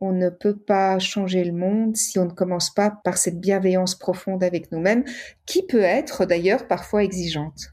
on 0.00 0.12
ne 0.12 0.28
peut 0.28 0.56
pas 0.56 0.98
changer 0.98 1.44
le 1.44 1.52
monde 1.52 1.96
si 1.96 2.18
on 2.18 2.26
ne 2.26 2.32
commence 2.32 2.72
pas 2.72 2.90
par 2.90 3.16
cette 3.16 3.40
bienveillance 3.40 3.94
profonde 3.94 4.44
avec 4.44 4.70
nous-mêmes, 4.70 5.04
qui 5.46 5.66
peut 5.66 5.80
être 5.80 6.26
d'ailleurs 6.26 6.68
parfois 6.68 7.02
exigeante. 7.02 7.72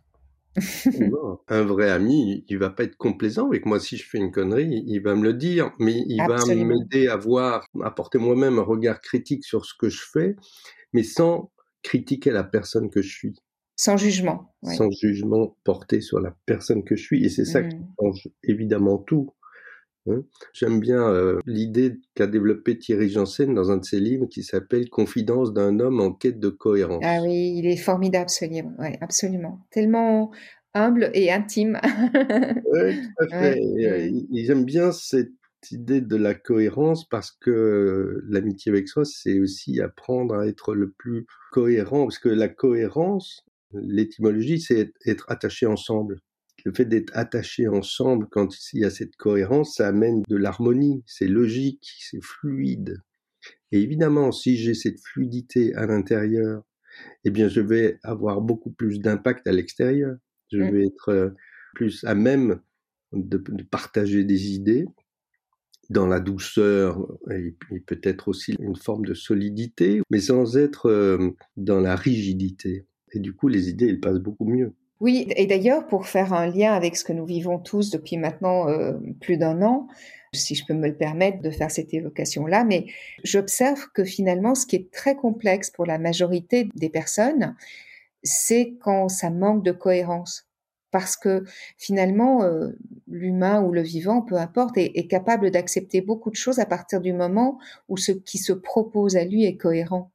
un 1.47 1.63
vrai 1.63 1.89
ami, 1.89 2.45
il 2.47 2.57
va 2.59 2.69
pas 2.69 2.83
être 2.83 2.95
complaisant 2.95 3.47
avec 3.47 3.65
moi 3.65 3.79
si 3.79 3.97
je 3.97 4.07
fais 4.07 4.19
une 4.19 4.31
connerie, 4.31 4.83
il 4.85 4.99
va 4.99 5.15
me 5.15 5.23
le 5.23 5.33
dire, 5.33 5.71
mais 5.79 6.03
il 6.07 6.17
va 6.17 6.37
m'aider 6.45 7.07
à 7.07 7.17
voir, 7.17 7.65
à 7.83 7.89
porter 7.91 8.19
moi-même 8.19 8.59
un 8.59 8.63
regard 8.63 9.01
critique 9.01 9.43
sur 9.43 9.65
ce 9.65 9.73
que 9.77 9.89
je 9.89 10.01
fais, 10.11 10.35
mais 10.93 11.03
sans 11.03 11.51
critiquer 11.81 12.31
la 12.31 12.43
personne 12.43 12.89
que 12.89 13.01
je 13.01 13.11
suis. 13.11 13.35
Sans 13.75 13.97
jugement. 13.97 14.53
Sans 14.63 14.89
jugement 14.91 15.57
porté 15.63 15.99
sur 15.99 16.19
la 16.19 16.35
personne 16.45 16.83
que 16.83 16.95
je 16.95 17.03
suis. 17.03 17.25
Et 17.25 17.29
c'est 17.29 17.45
ça 17.45 17.63
qui 17.63 17.75
mmh. 17.75 17.93
change 17.99 18.27
évidemment 18.43 18.97
tout. 18.97 19.33
Hein. 20.07 20.23
J'aime 20.53 20.79
bien 20.79 21.01
euh, 21.01 21.39
l'idée 21.45 21.95
qu'a 22.13 22.27
développée 22.27 22.77
Thierry 22.77 23.09
Janssen 23.09 23.53
dans 23.53 23.71
un 23.71 23.77
de 23.77 23.85
ses 23.85 23.99
livres 23.99 24.27
qui 24.27 24.43
s'appelle 24.43 24.89
Confidence 24.89 25.53
d'un 25.53 25.79
homme 25.79 26.01
en 26.01 26.11
quête 26.11 26.39
de 26.39 26.49
cohérence. 26.49 27.03
Ah 27.05 27.19
oui, 27.21 27.55
il 27.57 27.65
est 27.65 27.77
formidable 27.77 28.29
ce 28.29 28.45
livre, 28.45 28.71
absolument. 29.01 29.59
Tellement 29.71 30.31
humble 30.73 31.09
et 31.13 31.31
intime. 31.31 31.79
oui, 31.83 33.01
tout 33.01 33.25
à 33.25 33.27
fait. 33.39 33.59
Euh, 33.59 34.21
j'aime 34.33 34.65
bien 34.65 34.91
cette 34.91 35.31
idée 35.71 36.01
de 36.01 36.15
la 36.17 36.33
cohérence 36.33 37.07
parce 37.07 37.31
que 37.31 38.21
l'amitié 38.27 38.71
avec 38.71 38.89
soi, 38.89 39.05
c'est 39.05 39.39
aussi 39.39 39.79
apprendre 39.79 40.35
à 40.35 40.47
être 40.47 40.75
le 40.75 40.91
plus 40.91 41.25
cohérent, 41.51 42.05
parce 42.05 42.19
que 42.19 42.29
la 42.29 42.49
cohérence, 42.49 43.45
l'étymologie, 43.81 44.59
c'est 44.59 44.93
être 45.05 45.25
attaché 45.29 45.65
ensemble 45.65 46.19
le 46.65 46.73
fait 46.73 46.85
d'être 46.85 47.11
attaché 47.15 47.67
ensemble 47.67 48.27
quand 48.31 48.49
il 48.73 48.81
y 48.81 48.85
a 48.85 48.89
cette 48.89 49.15
cohérence, 49.15 49.75
ça 49.75 49.87
amène 49.87 50.23
de 50.27 50.37
l'harmonie, 50.37 51.03
c'est 51.05 51.27
logique, 51.27 51.91
c'est 51.99 52.23
fluide. 52.23 53.01
Et 53.71 53.81
évidemment, 53.81 54.31
si 54.31 54.55
j'ai 54.57 54.73
cette 54.73 54.99
fluidité 55.01 55.73
à 55.75 55.85
l'intérieur, 55.85 56.63
eh 57.25 57.31
bien, 57.31 57.47
je 57.49 57.59
vais 57.59 57.99
avoir 58.03 58.41
beaucoup 58.41 58.71
plus 58.71 58.99
d'impact 58.99 59.47
à 59.47 59.51
l'extérieur. 59.51 60.15
Je 60.51 60.59
mmh. 60.59 60.71
vais 60.71 60.85
être 60.85 61.09
euh, 61.09 61.29
plus 61.73 62.03
à 62.05 62.15
même 62.15 62.61
de, 63.11 63.37
partager 63.69 64.23
des 64.23 64.51
idées 64.51 64.85
dans 65.89 66.07
la 66.07 66.19
douceur 66.19 67.05
et, 67.31 67.55
peut-être 67.85 68.29
aussi 68.29 68.55
une 68.59 68.75
forme 68.75 69.05
de 69.05 69.13
solidité, 69.13 70.01
mais 70.09 70.19
sans 70.21 70.55
être 70.55 70.87
euh, 70.87 71.31
dans 71.57 71.81
la 71.81 71.95
rigidité. 71.95 72.85
Et 73.13 73.19
du 73.19 73.33
coup, 73.33 73.47
les 73.47 73.69
idées, 73.69 73.87
elles 73.89 73.99
passent 73.99 74.19
beaucoup 74.19 74.45
mieux. 74.45 74.73
Oui, 74.99 75.27
et 75.35 75.45
d'ailleurs, 75.47 75.87
pour 75.87 76.07
faire 76.07 76.33
un 76.33 76.47
lien 76.47 76.73
avec 76.73 76.95
ce 76.95 77.03
que 77.03 77.13
nous 77.13 77.25
vivons 77.25 77.59
tous 77.59 77.89
depuis 77.89 78.17
maintenant 78.17 78.69
euh, 78.69 78.93
plus 79.19 79.37
d'un 79.37 79.61
an, 79.61 79.87
si 80.33 80.55
je 80.55 80.65
peux 80.65 80.73
me 80.73 80.87
le 80.87 80.95
permettre 80.95 81.41
de 81.41 81.49
faire 81.49 81.69
cette 81.69 81.93
évocation-là, 81.93 82.63
mais 82.63 82.85
j'observe 83.23 83.87
que 83.93 84.03
finalement, 84.03 84.55
ce 84.55 84.65
qui 84.65 84.77
est 84.77 84.91
très 84.91 85.15
complexe 85.15 85.69
pour 85.69 85.85
la 85.85 85.99
majorité 85.99 86.69
des 86.75 86.89
personnes, 86.89 87.55
c'est 88.23 88.75
quand 88.79 89.09
ça 89.09 89.29
manque 89.29 89.63
de 89.63 89.71
cohérence. 89.71 90.47
Parce 90.91 91.17
que 91.17 91.43
finalement, 91.77 92.43
euh, 92.43 92.69
l'humain 93.07 93.61
ou 93.61 93.73
le 93.73 93.81
vivant, 93.81 94.21
peu 94.21 94.37
importe, 94.37 94.77
est 94.77 95.07
capable 95.07 95.51
d'accepter 95.51 96.01
beaucoup 96.01 96.29
de 96.29 96.35
choses 96.35 96.59
à 96.59 96.65
partir 96.65 97.01
du 97.01 97.13
moment 97.13 97.57
où 97.89 97.97
ce 97.97 98.11
qui 98.11 98.37
se 98.37 98.53
propose 98.53 99.17
à 99.17 99.25
lui 99.25 99.43
est 99.43 99.57
cohérent. 99.57 100.11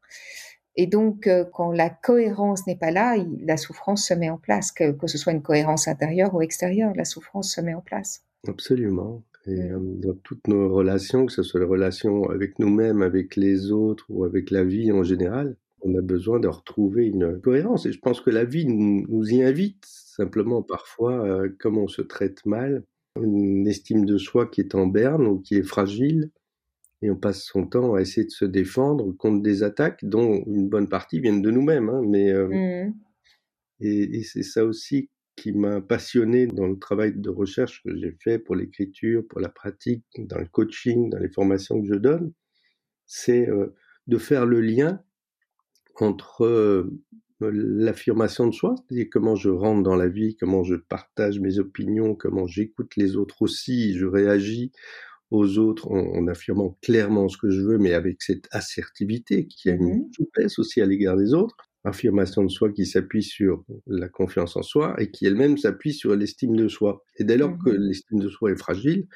Et 0.80 0.87
donc, 0.87 1.26
euh, 1.26 1.44
quand 1.52 1.73
la 1.73 1.90
cohérence 1.90 2.64
n'est 2.68 2.78
pas 2.78 2.92
là, 2.92 3.16
la 3.40 3.56
souffrance 3.56 4.06
se 4.06 4.14
met 4.14 4.30
en 4.30 4.38
place, 4.38 4.70
que, 4.70 4.94
ce 5.08 5.18
soit 5.18 5.32
une 5.32 5.42
cohérence 5.42 5.88
intérieure 5.88 6.32
ou 6.37 6.40
extérieure, 6.40 6.92
la 6.94 7.04
souffrance 7.04 7.52
se 7.52 7.61
met 7.61 7.75
en 7.75 7.80
place. 7.80 8.25
Absolument. 8.47 9.25
Et 9.47 9.61
euh, 9.61 9.80
dans 9.80 10.14
toutes 10.23 10.47
nos 10.47 10.73
relations, 10.73 11.26
que 11.26 11.32
ce 11.32 11.42
soit 11.42 11.58
les 11.58 11.66
relations 11.66 12.30
avec 12.30 12.61
nous-mêmes, 12.61 13.02
avec 13.02 13.35
les 13.35 13.73
autres 13.73 14.06
ou 14.08 14.25
avec 14.25 14.52
la 14.52 14.62
vie 14.62 14.92
en 14.92 15.02
général, 15.02 15.56
on 15.82 15.97
a 15.97 16.00
besoin 16.00 16.38
de 16.38 16.47
retrouver 16.47 17.06
une 17.06 17.40
cohérence. 17.40 17.85
Et 17.85 17.92
je 17.92 17.99
pense 17.99 18.20
que 18.20 18.30
la 18.30 18.44
vie 18.44 18.66
nous 18.66 19.28
y 19.32 19.42
invite, 19.42 19.85
simplement 19.85 20.62
parfois, 20.62 21.26
euh, 21.26 21.49
comme 21.58 21.76
on 21.76 21.88
se 21.88 22.02
traite 22.02 22.47
mal, 22.47 22.85
une 23.20 23.66
estime 23.66 24.04
de 24.04 24.16
soi 24.16 24.47
qui 24.47 24.61
est 24.61 24.76
en 24.76 24.87
berne 24.87 25.26
ou 25.26 25.40
qui 25.40 25.56
est 25.56 25.64
fragile, 25.64 26.30
et 27.02 27.11
on 27.11 27.17
passe 27.17 27.45
son 27.45 27.67
temps 27.67 27.95
à 27.95 28.00
essayer 28.00 28.26
de 28.26 28.31
se 28.31 28.45
défendre 28.45 29.12
contre 29.12 29.43
des 29.43 29.62
attaques 29.62 30.05
dont 30.05 30.43
une 30.47 30.69
bonne 30.69 30.88
partie 30.88 31.21
viennent 31.21 31.43
de 31.43 31.50
nous-mêmes. 31.50 31.88
Hein, 31.88 32.02
mais 32.05 32.33
euh, 32.33 32.88
mmh. 32.88 32.95
et, 33.81 34.23
c'est 34.25 34.43
ça 34.43 34.64
aussi 34.64 35.11
qui 35.37 35.52
m'a 35.52 35.81
passionné 35.81 36.49
dans 36.49 36.67
le 36.67 36.78
travail 36.78 37.12
de 37.14 37.31
recherche 37.31 37.83
que 37.85 37.97
j'ai 37.97 38.17
fait 38.21 38.40
pour 38.40 38.57
l'écriture, 38.57 39.23
pour 39.28 39.40
la 39.40 39.49
pratique, 39.49 40.05
dans 40.19 40.38
le 40.38 40.47
coaching, 40.47 41.11
dans 41.11 41.19
les 41.19 41.28
formations 41.28 41.81
que 41.81 41.87
je 41.87 41.95
donne, 41.95 42.33
c'est 43.07 43.49
euh, 43.49 43.75
de 44.09 44.19
faire 44.19 44.47
le 44.47 44.61
lien 44.61 45.00
entre 46.00 46.45
euh, 46.45 46.90
l'affirmation 47.40 48.49
de 48.49 48.52
soi, 48.52 48.75
c'est-à-dire 48.76 49.07
comment 49.12 49.37
je 49.37 49.49
rentre 49.49 49.85
dans 49.85 49.95
la 49.95 50.09
vie, 50.09 50.37
comment 50.37 50.64
je 50.64 50.75
partage 50.75 51.38
mes 51.38 51.61
opinions, 51.61 52.17
comment 52.17 52.49
j'écoute 52.49 52.97
les 52.97 53.17
autres 53.17 53.43
aussi, 53.43 53.97
je 53.97 54.07
réagis 54.07 54.73
aux 55.30 55.58
autres 55.58 55.90
en, 55.90 56.26
affirmant 56.26 56.78
clairement 56.82 57.28
ce 57.28 57.37
que 57.37 57.50
je 57.50 57.61
veux, 57.61 57.78
mais 57.78 57.92
avec 57.92 58.23
cette 58.23 58.49
assertivité 58.50 59.47
qui 59.47 59.70
a 59.70 59.75
une 59.75 60.00
mmh 60.00 60.12
souplesse 60.16 60.58
aussi 60.58 60.80
à 60.80 60.87
l'égard 60.87 61.16
des 61.16 61.35
autres. 61.35 61.56
Affirmation 61.85 62.42
de 62.42 62.49
soi 62.49 62.73
qui 62.73 62.87
s'appuie 62.87 63.23
sur 63.23 63.64
la 63.87 64.08
confiance 64.08 64.56
en 64.56 64.62
soi 64.62 64.97
et 64.99 65.11
qui 65.11 65.26
elle-même 65.26 65.56
s'appuie 65.56 65.92
sur 65.92 66.14
l'estime 66.16 66.56
de 66.56 66.68
soi. 66.68 67.04
Et 67.16 67.25
dès 67.25 67.37
lors 67.37 67.56
que 67.58 67.70
mmh 67.70 67.78
l'estime 67.78 68.20
de 68.20 68.28
soi 68.28 68.52
est 68.52 68.58
fragile, 68.58 69.06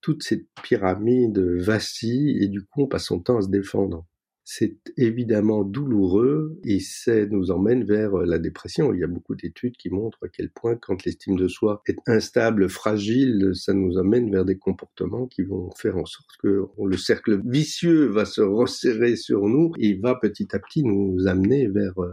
toute 0.00 0.22
cette 0.22 0.46
pyramide 0.62 1.38
vacille 1.38 2.42
et 2.42 2.48
du 2.48 2.62
coup 2.62 2.82
on 2.82 2.88
passe 2.88 3.06
son 3.06 3.20
temps 3.20 3.38
à 3.38 3.42
se 3.42 3.48
défendre 3.48 4.04
c'est 4.44 4.76
évidemment 4.96 5.62
douloureux 5.62 6.58
et 6.64 6.80
ça 6.80 7.26
nous 7.26 7.50
emmène 7.50 7.84
vers 7.84 8.18
euh, 8.18 8.24
la 8.24 8.38
dépression. 8.38 8.92
Il 8.92 9.00
y 9.00 9.04
a 9.04 9.08
beaucoup 9.08 9.36
d'études 9.36 9.76
qui 9.76 9.88
montrent 9.90 10.18
à 10.24 10.28
quel 10.28 10.50
point 10.50 10.76
quand 10.76 11.04
l'estime 11.04 11.36
de 11.36 11.46
soi 11.46 11.82
est 11.86 11.98
instable, 12.06 12.68
fragile, 12.68 13.52
ça 13.54 13.72
nous 13.72 13.98
amène 13.98 14.30
vers 14.32 14.44
des 14.44 14.58
comportements 14.58 15.26
qui 15.26 15.42
vont 15.42 15.70
faire 15.76 15.96
en 15.96 16.06
sorte 16.06 16.30
que 16.40 16.66
le 16.84 16.96
cercle 16.96 17.40
vicieux 17.48 18.06
va 18.06 18.24
se 18.24 18.40
resserrer 18.40 19.16
sur 19.16 19.48
nous 19.48 19.72
et 19.78 19.94
va 19.94 20.16
petit 20.16 20.48
à 20.52 20.58
petit 20.58 20.82
nous 20.82 21.26
amener 21.28 21.68
vers 21.68 21.98
euh, 22.00 22.10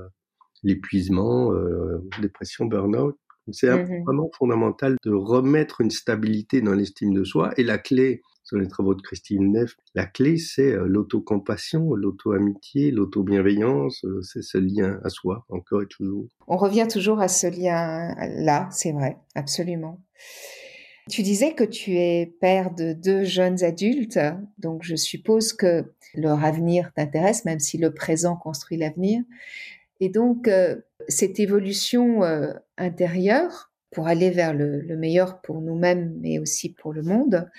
l'épuisement, 0.63 1.51
euh, 1.53 1.98
dépression, 2.21 2.65
burn-out. 2.65 3.17
C'est 3.51 3.75
mmh 3.75 4.03
vraiment 4.03 4.29
fondamental 4.38 4.95
de 5.03 5.12
remettre 5.12 5.81
une 5.81 5.89
stabilité 5.89 6.62
dans 6.62 6.74
l'estime 6.74 7.15
de 7.15 7.24
soi 7.24 7.51
et 7.57 7.63
la 7.63 7.79
clé 7.79 8.21
sur 8.50 8.58
les 8.58 8.68
travaux 8.68 8.96
de 8.96 9.01
Christine 9.01 9.51
Neff. 9.51 9.75
La 9.94 10.06
clé, 10.06 10.38
c'est 10.38 10.74
euh, 10.74 10.88
l'autocompassion, 10.88 11.94
l'auto-amitié, 11.94 12.89
l'auto-bienveillance, 12.89 14.03
euh, 14.06 14.22
c'est 14.24 14.41
ce 14.41 14.58
lien 14.58 15.00
à 15.03 15.10
soi, 15.10 15.46
encore 15.50 15.84
et 15.84 15.88
toujours. 15.88 16.25
On 16.48 16.58
revient 16.58 16.88
toujours 16.89 17.20
à 17.20 17.27
ce 17.27 17.46
lien-là, 17.46 18.68
c'est 18.72 18.91
vrai, 18.91 19.18
absolument. 19.36 20.01
Tu 21.12 21.22
disais 21.22 21.53
que 21.53 21.63
tu 21.63 21.96
es 21.98 22.36
père 22.41 22.74
de 22.74 22.94
deux 22.94 23.24
jeunes 23.24 23.63
adultes, 23.63 24.20
donc 24.58 24.82
je 24.84 24.96
suppose 24.96 25.53
que 25.53 25.94
leur 26.15 26.44
avenir 26.44 26.91
t'intéresse, 26.94 27.46
même 27.46 27.60
si 27.60 27.77
le 27.77 27.94
présent 27.94 28.36
construit 28.36 28.77
l'avenir. 28.77 29.22
Et 30.00 30.10
donc, 30.10 30.48
euh, 30.48 30.75
cette 31.08 31.39
évolution 31.39 32.22
intérieure 32.77 33.69
pour 33.91 34.08
aller 34.08 34.29
vers 34.29 34.53
le 34.53 34.96
meilleur 34.96 35.41
pour 35.41 35.62
nous-mêmes, 35.62 36.13
mais 36.19 36.39
aussi 36.39 36.74
pour 36.74 36.93
le 36.93 37.01
monde, 37.01 37.50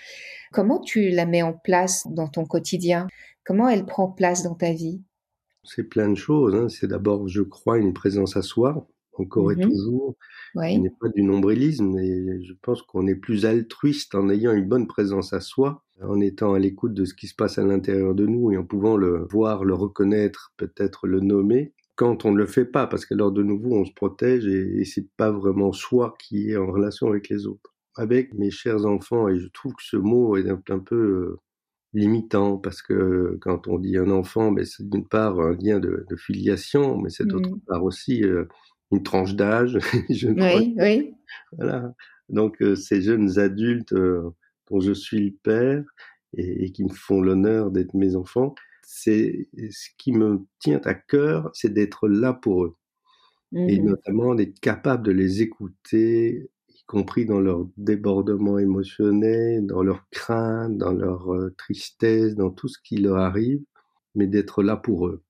Comment 0.52 0.80
tu 0.80 1.10
la 1.10 1.26
mets 1.26 1.42
en 1.42 1.52
place 1.52 2.06
dans 2.10 2.26
ton 2.26 2.44
quotidien? 2.44 3.06
Comment 3.44 3.68
elle 3.68 3.86
prend 3.86 4.10
place 4.10 4.42
dans 4.42 4.56
ta 4.56 4.72
vie? 4.72 5.00
C'est 5.62 5.84
plein 5.84 6.08
de 6.08 6.16
choses. 6.16 6.54
Hein. 6.54 6.68
C'est 6.68 6.88
d'abord, 6.88 7.28
je 7.28 7.42
crois, 7.42 7.78
une 7.78 7.92
présence 7.92 8.36
à 8.36 8.42
soi, 8.42 8.88
encore 9.14 9.52
et 9.52 9.56
mmh 9.56 9.68
toujours. 9.68 10.16
Oui. 10.56 10.74
Ce 10.74 10.80
n'est 10.80 10.92
pas 11.00 11.08
du 11.08 11.22
nombrilisme, 11.22 11.92
mais 11.94 12.42
je 12.42 12.52
pense 12.62 12.82
qu'on 12.82 13.06
est 13.06 13.14
plus 13.14 13.46
altruiste 13.46 14.16
en 14.16 14.28
ayant 14.28 14.52
une 14.52 14.66
bonne 14.66 14.88
présence 14.88 15.32
à 15.32 15.40
soi, 15.40 15.84
en 16.02 16.20
étant 16.20 16.54
à 16.54 16.58
l'écoute 16.58 16.94
de 16.94 17.04
ce 17.04 17.14
qui 17.14 17.28
se 17.28 17.36
passe 17.36 17.58
à 17.58 17.64
l'intérieur 17.64 18.16
de 18.16 18.26
nous 18.26 18.50
et 18.50 18.56
en 18.56 18.64
pouvant 18.64 18.96
le 18.96 19.28
voir, 19.30 19.62
le 19.62 19.74
reconnaître, 19.74 20.52
peut-être 20.56 21.06
le 21.06 21.20
nommer, 21.20 21.74
quand 22.00 22.24
on 22.24 22.32
ne 22.32 22.38
le 22.38 22.46
fait 22.46 22.64
pas, 22.64 22.86
parce 22.86 23.04
qu'alors 23.04 23.32
de 23.32 23.42
nouveau 23.42 23.74
on 23.74 23.84
se 23.84 23.92
protège 23.92 24.46
et, 24.46 24.80
et 24.80 24.84
c'est 24.84 25.08
pas 25.16 25.30
vraiment 25.30 25.72
soi 25.72 26.16
qui 26.18 26.50
est 26.50 26.56
en 26.56 26.66
relation 26.66 27.08
avec 27.08 27.28
les 27.28 27.46
autres 27.46 27.70
avec 27.96 28.34
mes 28.34 28.50
chers 28.50 28.86
enfants, 28.86 29.28
et 29.28 29.38
je 29.38 29.48
trouve 29.48 29.74
que 29.74 29.82
ce 29.82 29.96
mot 29.96 30.36
est 30.36 30.48
un, 30.48 30.78
peu 30.78 30.96
euh, 30.96 31.38
limitant, 31.92 32.56
parce 32.56 32.82
que 32.82 33.36
quand 33.40 33.68
on 33.68 33.78
dit 33.78 33.96
un 33.96 34.10
enfant, 34.10 34.52
ben, 34.52 34.64
c'est 34.64 34.88
d'une 34.88 35.06
part 35.06 35.40
un 35.40 35.52
lien 35.52 35.78
de, 35.80 36.06
filiation, 36.16 36.98
mais 36.98 37.10
c'est 37.10 37.26
d'autre 37.26 37.50
mmh. 37.50 37.60
part 37.66 37.84
aussi 37.84 38.24
euh, 38.24 38.46
une 38.92 39.02
tranche 39.02 39.34
d'âge. 39.34 39.78
oui, 40.08 40.74
oui. 40.78 41.14
Voilà. 41.52 41.94
Donc 42.28 42.62
euh, 42.62 42.76
ces 42.76 43.02
jeunes 43.02 43.38
adultes 43.38 43.94
dont 43.94 44.80
je 44.80 44.92
suis 44.92 45.30
le 45.30 45.36
père 45.42 45.84
et, 46.34 46.70
qui 46.72 46.84
me 46.84 46.92
font 46.94 47.20
l'honneur 47.20 47.70
d'être 47.70 47.94
mes 47.94 48.14
enfants, 48.14 48.54
c'est 48.84 49.48
ce 49.70 49.88
qui 49.98 50.12
me 50.12 50.46
tient 50.60 50.80
à 50.84 50.94
cœur, 50.94 51.50
c'est 51.54 51.72
d'être 51.72 52.08
là 52.08 52.32
pour 52.34 52.64
eux. 52.64 52.76
Et 53.66 53.80
mmh 53.80 53.84
notamment 53.84 54.34
d'être 54.34 54.60
capable 54.60 55.04
de 55.04 55.12
les 55.12 55.42
écouter 55.42 56.50
compris 56.86 57.24
dans 57.26 57.40
leur 57.40 57.66
débordement 57.76 58.58
émotionnel, 58.58 59.64
dans 59.66 59.82
leur 59.82 60.08
crainte, 60.10 60.76
dans 60.76 60.92
leur 60.92 61.28
tristesse, 61.56 62.34
dans 62.34 62.50
tout 62.50 62.68
ce 62.68 62.78
qui 62.82 62.96
leur 62.96 63.18
arrive, 63.18 63.62
mais 64.16 64.26
d'être 64.26 64.62
là 64.64 64.76
pour 64.76 65.06
eux 65.08 65.22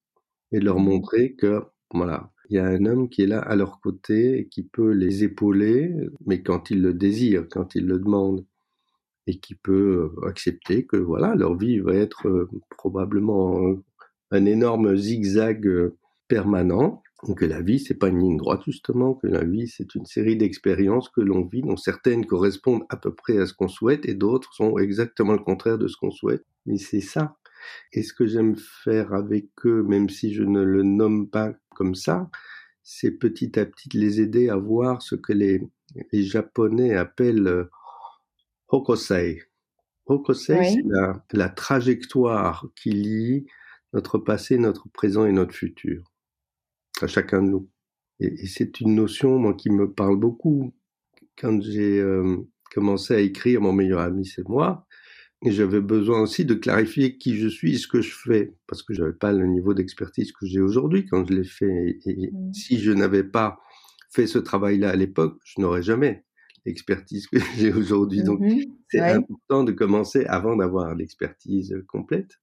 et 0.52 0.60
de 0.60 0.64
leur 0.64 0.78
mmh 0.78 0.84
montrer 0.84 1.34
que 1.34 1.62
voilà, 1.94 2.32
il 2.50 2.56
y 2.56 2.58
a 2.58 2.66
un 2.66 2.86
homme 2.86 3.08
qui 3.08 3.22
est 3.22 3.26
là 3.26 3.40
à 3.40 3.56
leur 3.56 3.80
côté 3.80 4.38
et 4.40 4.48
qui 4.48 4.62
peut 4.64 4.92
les 4.92 5.24
épauler, 5.24 5.94
mais 6.26 6.42
quand 6.42 6.70
ils 6.70 6.82
le 6.82 6.94
désirent, 6.94 7.48
quand 7.50 7.74
ils 7.74 7.86
le 7.86 7.98
demandent, 7.98 8.44
et 9.26 9.38
qui 9.38 9.54
peut 9.54 10.12
euh, 10.16 10.28
accepter 10.28 10.86
que 10.86 10.96
voilà, 10.96 11.34
leur 11.34 11.56
vie 11.56 11.78
va 11.78 11.94
être 11.94 12.28
euh, 12.28 12.48
probablement 12.76 13.76
un 14.30 14.44
énorme 14.44 14.96
zigzag 14.96 15.68
permanent, 16.28 17.02
que 17.36 17.44
la 17.44 17.60
vie, 17.60 17.78
c'est 17.78 17.94
pas 17.94 18.08
une 18.08 18.20
ligne 18.20 18.36
droite 18.36 18.62
justement, 18.64 19.14
que 19.14 19.26
la 19.26 19.44
vie, 19.44 19.68
c'est 19.68 19.94
une 19.94 20.06
série 20.06 20.36
d'expériences 20.36 21.08
que 21.08 21.20
l'on 21.20 21.44
vit, 21.44 21.62
dont 21.62 21.76
certaines 21.76 22.24
correspondent 22.24 22.84
à 22.88 22.96
peu 22.96 23.14
près 23.14 23.38
à 23.38 23.46
ce 23.46 23.52
qu'on 23.52 23.68
souhaite 23.68 24.06
et 24.08 24.14
d'autres 24.14 24.52
sont 24.54 24.78
exactement 24.78 25.32
le 25.32 25.40
contraire 25.40 25.78
de 25.78 25.86
ce 25.86 25.96
qu'on 25.96 26.10
souhaite. 26.10 26.44
Mais 26.66 26.78
c'est 26.78 27.00
ça. 27.00 27.36
Et 27.92 28.02
ce 28.02 28.14
que 28.14 28.26
j'aime 28.26 28.56
faire 28.56 29.12
avec 29.12 29.48
eux, 29.66 29.82
même 29.82 30.08
si 30.08 30.32
je 30.32 30.42
ne 30.42 30.62
le 30.62 30.82
nomme 30.82 31.28
pas 31.28 31.52
comme 31.74 31.94
ça, 31.94 32.30
c'est 32.82 33.12
petit 33.12 33.58
à 33.58 33.66
petit 33.66 33.90
les 33.96 34.20
aider 34.20 34.48
à 34.48 34.56
voir 34.56 35.02
ce 35.02 35.14
que 35.14 35.32
les 35.32 35.60
Japonais 36.12 36.94
appellent 36.94 37.68
Hokosei. 38.70 39.42
Hokosei, 40.06 40.74
c'est 40.74 40.82
la, 40.86 41.24
la 41.32 41.48
trajectoire 41.48 42.66
qui 42.76 42.90
lie 42.90 43.46
notre 43.92 44.18
passé, 44.18 44.58
notre 44.58 44.88
présent 44.88 45.26
et 45.26 45.32
notre 45.32 45.54
futur 45.54 46.10
à 47.02 47.06
chacun 47.06 47.42
de 47.42 47.48
nous. 47.48 47.68
Et, 48.20 48.46
c'est 48.46 48.80
une 48.80 48.94
notion, 48.94 49.38
moi, 49.38 49.54
qui 49.54 49.70
me 49.70 49.90
parle 49.90 50.16
beaucoup. 50.16 50.74
Quand 51.38 51.60
j'ai 51.62 51.98
euh, 52.00 52.36
commencé 52.72 53.14
à 53.14 53.20
écrire, 53.20 53.60
mon 53.60 53.72
meilleur 53.72 54.00
ami, 54.00 54.26
c'est 54.26 54.48
moi. 54.48 54.86
J'avais 55.44 55.80
besoin 55.80 56.20
aussi 56.20 56.44
de 56.44 56.52
clarifier 56.52 57.16
qui 57.16 57.38
je 57.38 57.48
suis 57.48 57.74
et 57.74 57.78
ce 57.78 57.88
que 57.88 58.02
je 58.02 58.14
fais, 58.14 58.54
parce 58.66 58.82
que 58.82 58.92
j'avais 58.92 59.14
pas 59.14 59.32
le 59.32 59.46
niveau 59.46 59.72
d'expertise 59.72 60.32
que 60.32 60.44
j'ai 60.44 60.60
aujourd'hui 60.60 61.06
quand 61.06 61.26
je 61.26 61.32
l'ai 61.32 61.44
fait. 61.44 61.98
Et, 62.04 62.30
mmh. 62.30 62.52
si 62.52 62.78
je 62.78 62.92
n'avais 62.92 63.24
pas 63.24 63.58
fait 64.10 64.26
ce 64.26 64.38
travail-là 64.38 64.90
à 64.90 64.96
l'époque, 64.96 65.38
je 65.44 65.62
n'aurais 65.62 65.82
jamais 65.82 66.24
l'expertise 66.66 67.26
que 67.26 67.38
j'ai 67.56 67.72
aujourd'hui. 67.72 68.22
Donc, 68.22 68.40
mmh 68.40 68.64
c'est 68.92 69.00
important 69.00 69.62
de 69.62 69.70
commencer 69.70 70.24
avant 70.24 70.56
d'avoir 70.56 70.96
l'expertise 70.96 71.80
complète. 71.86 72.40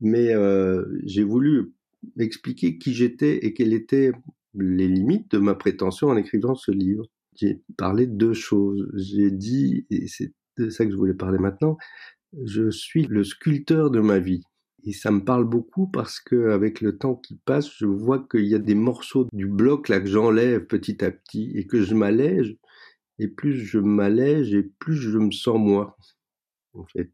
Mais 0.00 0.34
euh, 0.34 0.86
j'ai 1.04 1.22
voulu 1.22 1.74
expliquer 2.18 2.78
qui 2.78 2.94
j'étais 2.94 3.44
et 3.44 3.52
quelles 3.52 3.74
étaient 3.74 4.12
les 4.54 4.88
limites 4.88 5.30
de 5.32 5.38
ma 5.38 5.54
prétention 5.54 6.08
en 6.08 6.16
écrivant 6.16 6.54
ce 6.54 6.70
livre. 6.70 7.04
J'ai 7.36 7.62
parlé 7.76 8.06
de 8.06 8.14
deux 8.14 8.32
choses. 8.32 8.90
J'ai 8.94 9.30
dit, 9.30 9.86
et 9.90 10.06
c'est 10.08 10.32
de 10.56 10.70
ça 10.70 10.84
que 10.84 10.92
je 10.92 10.96
voulais 10.96 11.14
parler 11.14 11.38
maintenant, 11.38 11.76
je 12.44 12.70
suis 12.70 13.04
le 13.04 13.24
sculpteur 13.24 13.90
de 13.90 14.00
ma 14.00 14.18
vie. 14.18 14.42
Et 14.84 14.92
ça 14.92 15.10
me 15.10 15.22
parle 15.22 15.44
beaucoup 15.44 15.86
parce 15.86 16.20
que 16.20 16.50
avec 16.50 16.80
le 16.80 16.96
temps 16.96 17.14
qui 17.14 17.38
passe, 17.44 17.70
je 17.76 17.86
vois 17.86 18.26
qu'il 18.30 18.46
y 18.46 18.54
a 18.54 18.58
des 18.58 18.74
morceaux 18.74 19.28
du 19.32 19.46
bloc 19.46 19.88
là 19.88 20.00
que 20.00 20.06
j'enlève 20.06 20.64
petit 20.66 21.04
à 21.04 21.10
petit 21.10 21.52
et 21.54 21.66
que 21.66 21.82
je 21.82 21.94
m'allège. 21.94 22.56
Et 23.20 23.28
plus 23.28 23.54
je 23.54 23.78
m'allège 23.78 24.54
et 24.54 24.62
plus 24.62 24.96
je 24.96 25.18
me 25.18 25.30
sens 25.30 25.58
moi, 25.58 25.96
en 26.74 26.84
fait. 26.84 27.12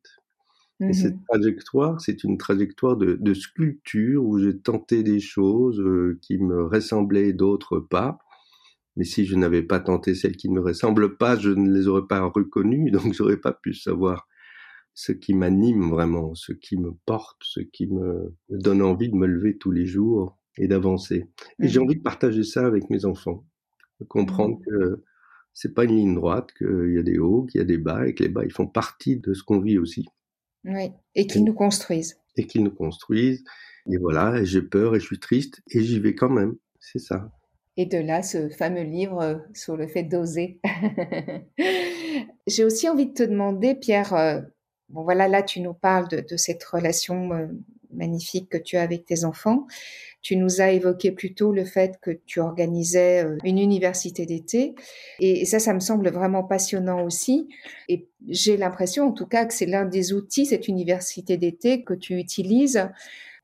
Et 0.80 0.92
cette 0.92 1.16
mmh 1.16 1.24
trajectoire, 1.28 2.00
c'est 2.00 2.22
une 2.22 2.36
trajectoire 2.36 2.96
de, 2.96 3.16
de, 3.18 3.34
sculpture 3.34 4.22
où 4.22 4.38
j'ai 4.38 4.58
tenté 4.58 5.02
des 5.02 5.20
choses 5.20 5.80
euh, 5.80 6.18
qui 6.20 6.36
me 6.36 6.66
ressemblaient, 6.66 7.32
d'autres 7.32 7.78
pas. 7.78 8.18
Mais 8.96 9.04
si 9.04 9.24
je 9.24 9.36
n'avais 9.36 9.62
pas 9.62 9.80
tenté 9.80 10.14
celles 10.14 10.36
qui 10.36 10.50
ne 10.50 10.54
me 10.54 10.60
ressemblent 10.60 11.16
pas, 11.16 11.36
je 11.36 11.50
ne 11.50 11.70
les 11.72 11.88
aurais 11.88 12.06
pas 12.06 12.20
reconnues, 12.20 12.90
donc 12.90 13.12
j'aurais 13.14 13.38
pas 13.38 13.52
pu 13.52 13.72
savoir 13.72 14.28
ce 14.94 15.12
qui 15.12 15.34
m'anime 15.34 15.90
vraiment, 15.90 16.34
ce 16.34 16.52
qui 16.52 16.78
me 16.78 16.92
porte, 17.04 17.38
ce 17.42 17.60
qui 17.60 17.86
me 17.86 18.34
donne 18.48 18.82
envie 18.82 19.10
de 19.10 19.16
me 19.16 19.26
lever 19.26 19.56
tous 19.56 19.70
les 19.70 19.86
jours 19.86 20.38
et 20.58 20.68
d'avancer. 20.68 21.28
Et 21.60 21.68
j'ai 21.68 21.80
mmh 21.80 21.82
envie 21.82 21.96
de 21.96 22.02
partager 22.02 22.44
ça 22.44 22.66
avec 22.66 22.90
mes 22.90 23.04
enfants, 23.04 23.46
de 24.00 24.06
comprendre 24.06 24.58
mmh 24.58 24.62
que 24.66 25.04
c'est 25.56 25.72
pas 25.72 25.84
une 25.84 25.96
ligne 25.96 26.14
droite, 26.14 26.52
qu'il 26.52 26.92
y 26.94 26.98
a 26.98 27.02
des 27.02 27.18
hauts, 27.18 27.44
qu'il 27.44 27.58
y 27.58 27.62
a 27.62 27.64
des 27.64 27.78
bas, 27.78 28.06
et 28.06 28.14
que 28.14 28.22
les 28.22 28.28
bas, 28.28 28.44
ils 28.44 28.52
font 28.52 28.66
partie 28.66 29.16
de 29.16 29.32
ce 29.32 29.42
qu'on 29.42 29.58
vit 29.58 29.78
aussi. 29.78 30.06
Oui, 30.64 30.90
et 31.14 31.26
qu'ils 31.26 31.44
nous 31.44 31.54
construisent. 31.54 32.20
Et 32.36 32.46
qu'ils 32.46 32.62
nous 32.62 32.74
construisent. 32.74 33.42
Et 33.90 33.96
voilà, 33.96 34.44
j'ai 34.44 34.60
peur 34.60 34.94
et 34.94 35.00
je 35.00 35.06
suis 35.06 35.18
triste 35.18 35.62
et 35.70 35.82
j'y 35.82 35.98
vais 35.98 36.14
quand 36.14 36.28
même. 36.28 36.56
C'est 36.78 36.98
ça. 36.98 37.30
Et 37.78 37.86
de 37.86 37.96
là, 37.96 38.22
ce 38.22 38.50
fameux 38.50 38.82
livre 38.82 39.22
euh, 39.22 39.36
sur 39.54 39.78
le 39.78 39.86
fait 39.86 40.02
d'oser. 40.02 40.60
j'ai 42.46 42.64
aussi 42.64 42.90
envie 42.90 43.06
de 43.06 43.14
te 43.14 43.22
demander, 43.22 43.74
Pierre, 43.74 44.12
euh, 44.12 44.42
bon 44.90 45.04
voilà, 45.04 45.26
là 45.26 45.42
tu 45.42 45.60
nous 45.60 45.74
parles 45.74 46.08
de, 46.08 46.20
de 46.20 46.36
cette 46.36 46.64
relation 46.64 47.32
euh, 47.32 47.46
magnifique 47.96 48.48
que 48.48 48.58
tu 48.58 48.76
as 48.76 48.82
avec 48.82 49.04
tes 49.04 49.24
enfants. 49.24 49.66
Tu 50.26 50.34
nous 50.36 50.60
as 50.60 50.72
évoqué 50.72 51.12
plutôt 51.12 51.52
le 51.52 51.64
fait 51.64 52.00
que 52.02 52.10
tu 52.26 52.40
organisais 52.40 53.24
euh, 53.24 53.36
une 53.44 53.58
université 53.58 54.26
d'été. 54.26 54.74
Et 55.20 55.44
ça, 55.44 55.60
ça 55.60 55.72
me 55.72 55.78
semble 55.78 56.08
vraiment 56.10 56.42
passionnant 56.42 57.04
aussi. 57.04 57.48
Et 57.88 58.08
j'ai 58.28 58.56
l'impression, 58.56 59.06
en 59.06 59.12
tout 59.12 59.26
cas, 59.26 59.44
que 59.44 59.54
c'est 59.54 59.66
l'un 59.66 59.84
des 59.84 60.12
outils, 60.12 60.46
cette 60.46 60.66
université 60.66 61.36
d'été, 61.36 61.84
que 61.84 61.94
tu 61.94 62.18
utilises 62.18 62.88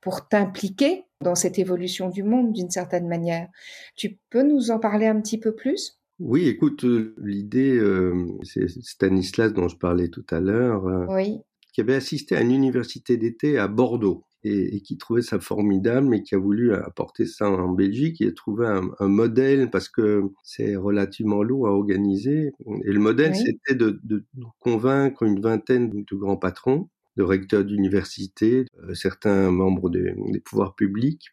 pour 0.01 0.27
t'impliquer 0.27 1.05
dans 1.21 1.35
cette 1.35 1.57
évolution 1.57 2.09
du 2.09 2.21
monde 2.21 2.51
d'une 2.51 2.69
certaine 2.69 3.07
manière. 3.07 3.47
Tu 3.95 4.17
peux 4.29 4.43
nous 4.43 4.69
en 4.69 4.77
parler 4.77 5.05
un 5.05 5.21
petit 5.21 5.39
peu 5.39 5.55
plus? 5.55 6.01
Oui, 6.19 6.49
écoute, 6.49 6.83
euh, 6.83 7.15
l'idée, 7.23 7.77
euh, 7.77 8.27
c'est 8.43 8.67
Stanislas 8.67 9.53
dont 9.53 9.69
je 9.69 9.77
parlais 9.77 10.09
tout 10.09 10.25
à 10.31 10.41
l'heure, 10.41 10.83
oui. 11.07 11.39
qui 11.71 11.79
avait 11.79 11.95
assisté 11.95 12.35
à 12.35 12.41
une 12.41 12.51
université 12.51 13.15
d'été 13.15 13.57
à 13.57 13.69
Bordeaux 13.69 14.25
et, 14.43 14.81
qui 14.81 14.97
trouvait 14.97 15.21
ça 15.21 15.39
formidable, 15.39 16.07
mais 16.07 16.21
qui 16.21 16.35
a 16.35 16.37
voulu 16.37 16.73
apporter 16.73 17.25
ça 17.25 17.49
en 17.49 17.69
Belgique 17.69 18.21
et 18.21 18.33
trouver 18.33 18.67
un, 18.67 18.89
un 18.99 19.07
modèle 19.07 19.69
parce 19.69 19.89
que 19.89 20.23
c'est 20.43 20.75
relativement 20.75 21.43
lourd 21.43 21.67
à 21.67 21.71
organiser. 21.71 22.51
Et 22.83 22.91
le 22.91 22.99
modèle, 22.99 23.35
c'était 23.35 23.75
de, 23.75 23.99
de, 24.03 24.23
convaincre 24.59 25.23
une 25.23 25.39
vingtaine 25.39 25.89
de 25.89 26.15
grands 26.15 26.37
patrons, 26.37 26.89
de 27.15 27.23
recteurs 27.23 27.63
d'université, 27.63 28.65
euh, 28.83 28.93
certains 28.93 29.51
membres 29.51 29.89
des, 29.89 30.13
des 30.31 30.39
pouvoirs 30.39 30.75
publics, 30.75 31.29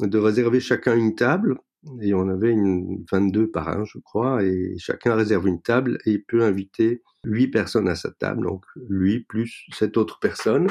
de 0.00 0.18
réserver 0.18 0.60
chacun 0.60 0.96
une 0.96 1.14
table 1.14 1.56
et 2.00 2.14
on 2.14 2.28
avait 2.28 2.50
une 2.50 3.04
22 3.10 3.50
par 3.50 3.68
un, 3.68 3.84
je 3.84 3.98
crois, 3.98 4.44
et 4.44 4.74
chacun 4.78 5.14
réserve 5.14 5.48
une 5.48 5.62
table 5.62 5.98
et 6.04 6.18
peut 6.18 6.42
inviter 6.42 7.02
huit 7.24 7.48
personnes 7.48 7.88
à 7.88 7.94
sa 7.94 8.10
table, 8.10 8.44
donc 8.44 8.64
lui 8.88 9.20
plus 9.20 9.66
sept 9.72 9.96
autres 9.96 10.18
personnes. 10.20 10.68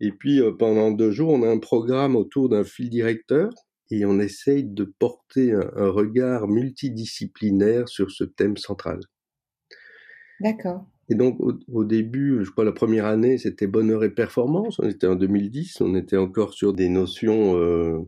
Et 0.00 0.12
puis 0.12 0.40
euh, 0.40 0.52
pendant 0.52 0.90
deux 0.90 1.10
jours, 1.10 1.30
on 1.30 1.42
a 1.42 1.48
un 1.48 1.58
programme 1.58 2.16
autour 2.16 2.48
d'un 2.48 2.64
fil 2.64 2.90
directeur 2.90 3.50
et 3.90 4.04
on 4.04 4.20
essaye 4.20 4.64
de 4.64 4.84
porter 4.84 5.52
un, 5.52 5.88
regard 5.88 6.46
multidisciplinaire 6.46 7.88
sur 7.88 8.10
ce 8.10 8.24
thème 8.24 8.56
central. 8.56 9.00
D'accord. 10.40 10.84
Et 11.08 11.14
donc 11.14 11.38
au, 11.40 11.84
début, 11.84 12.44
je 12.44 12.50
crois 12.50 12.64
la 12.64 12.72
première 12.72 13.06
année, 13.06 13.38
c'était 13.38 13.66
bonheur 13.66 14.04
et 14.04 14.10
performance. 14.10 14.78
On 14.78 14.88
était 14.88 15.06
en 15.06 15.14
2010, 15.14 15.80
on 15.80 15.94
était 15.94 16.18
encore 16.18 16.52
sur 16.52 16.74
des 16.74 16.90
notions. 16.90 17.56
Euh, 17.56 18.00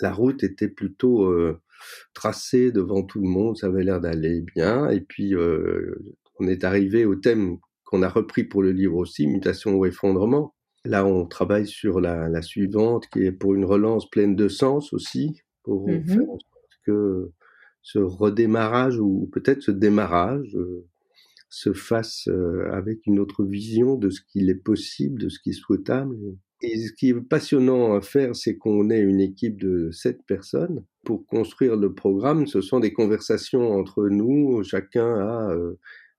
la 0.00 0.12
route 0.12 0.42
était 0.42 0.68
plutôt 0.68 1.24
euh, 1.24 1.60
tracée 2.14 2.72
devant 2.72 3.02
tout 3.02 3.20
le 3.20 3.28
monde, 3.28 3.58
ça 3.58 3.66
avait 3.66 3.84
l'air 3.84 4.00
d'aller 4.00 4.40
bien. 4.40 4.88
Et 4.88 5.00
puis 5.00 5.34
euh, 5.34 5.94
on 6.38 6.48
est 6.48 6.64
arrivé 6.64 7.04
au 7.04 7.16
thème 7.16 7.58
qu'on 7.84 8.02
a 8.02 8.08
repris 8.08 8.44
pour 8.44 8.62
le 8.62 8.72
livre 8.72 8.96
aussi, 8.96 9.26
mutation 9.26 9.74
ou 9.74 9.84
effondrement. 9.84 10.54
Là, 10.84 11.06
on 11.06 11.26
travaille 11.26 11.66
sur 11.66 12.00
la, 12.00 12.28
la, 12.28 12.42
suivante, 12.42 13.06
qui 13.12 13.20
est 13.20 13.32
pour 13.32 13.54
une 13.54 13.64
relance 13.64 14.10
pleine 14.10 14.34
de 14.34 14.48
sens 14.48 14.92
aussi, 14.92 15.42
pour 15.62 15.88
mmh 15.88 16.06
faire 16.06 16.30
en 16.30 16.38
sorte 16.38 16.80
que 16.84 17.30
ce 17.82 17.98
redémarrage 17.98 18.98
ou 18.98 19.28
peut-être 19.32 19.62
ce 19.62 19.70
démarrage 19.70 20.56
euh, 20.56 20.86
se 21.50 21.72
fasse 21.72 22.28
euh, 22.28 22.70
avec 22.72 23.06
une 23.06 23.18
autre 23.18 23.44
vision 23.44 23.96
de 23.96 24.08
ce 24.10 24.20
qu'il 24.22 24.48
est 24.48 24.54
possible, 24.54 25.20
de 25.20 25.28
ce 25.28 25.38
qui 25.40 25.50
est 25.50 25.52
souhaitable. 25.52 26.16
Et 26.62 26.78
ce 26.78 26.92
qui 26.92 27.08
est 27.08 27.20
passionnant 27.20 27.94
à 27.94 28.00
faire, 28.00 28.36
c'est 28.36 28.56
qu'on 28.56 28.88
est 28.88 29.00
une 29.00 29.20
équipe 29.20 29.60
de 29.60 29.90
sept 29.90 30.22
personnes. 30.26 30.84
Pour 31.04 31.26
construire 31.26 31.76
le 31.76 31.92
programme, 31.92 32.46
ce 32.46 32.60
sont 32.60 32.78
des 32.78 32.92
conversations 32.92 33.72
entre 33.72 34.08
nous. 34.08 34.62
Chacun 34.62 35.14
a 35.14 35.50
euh, 35.50 35.78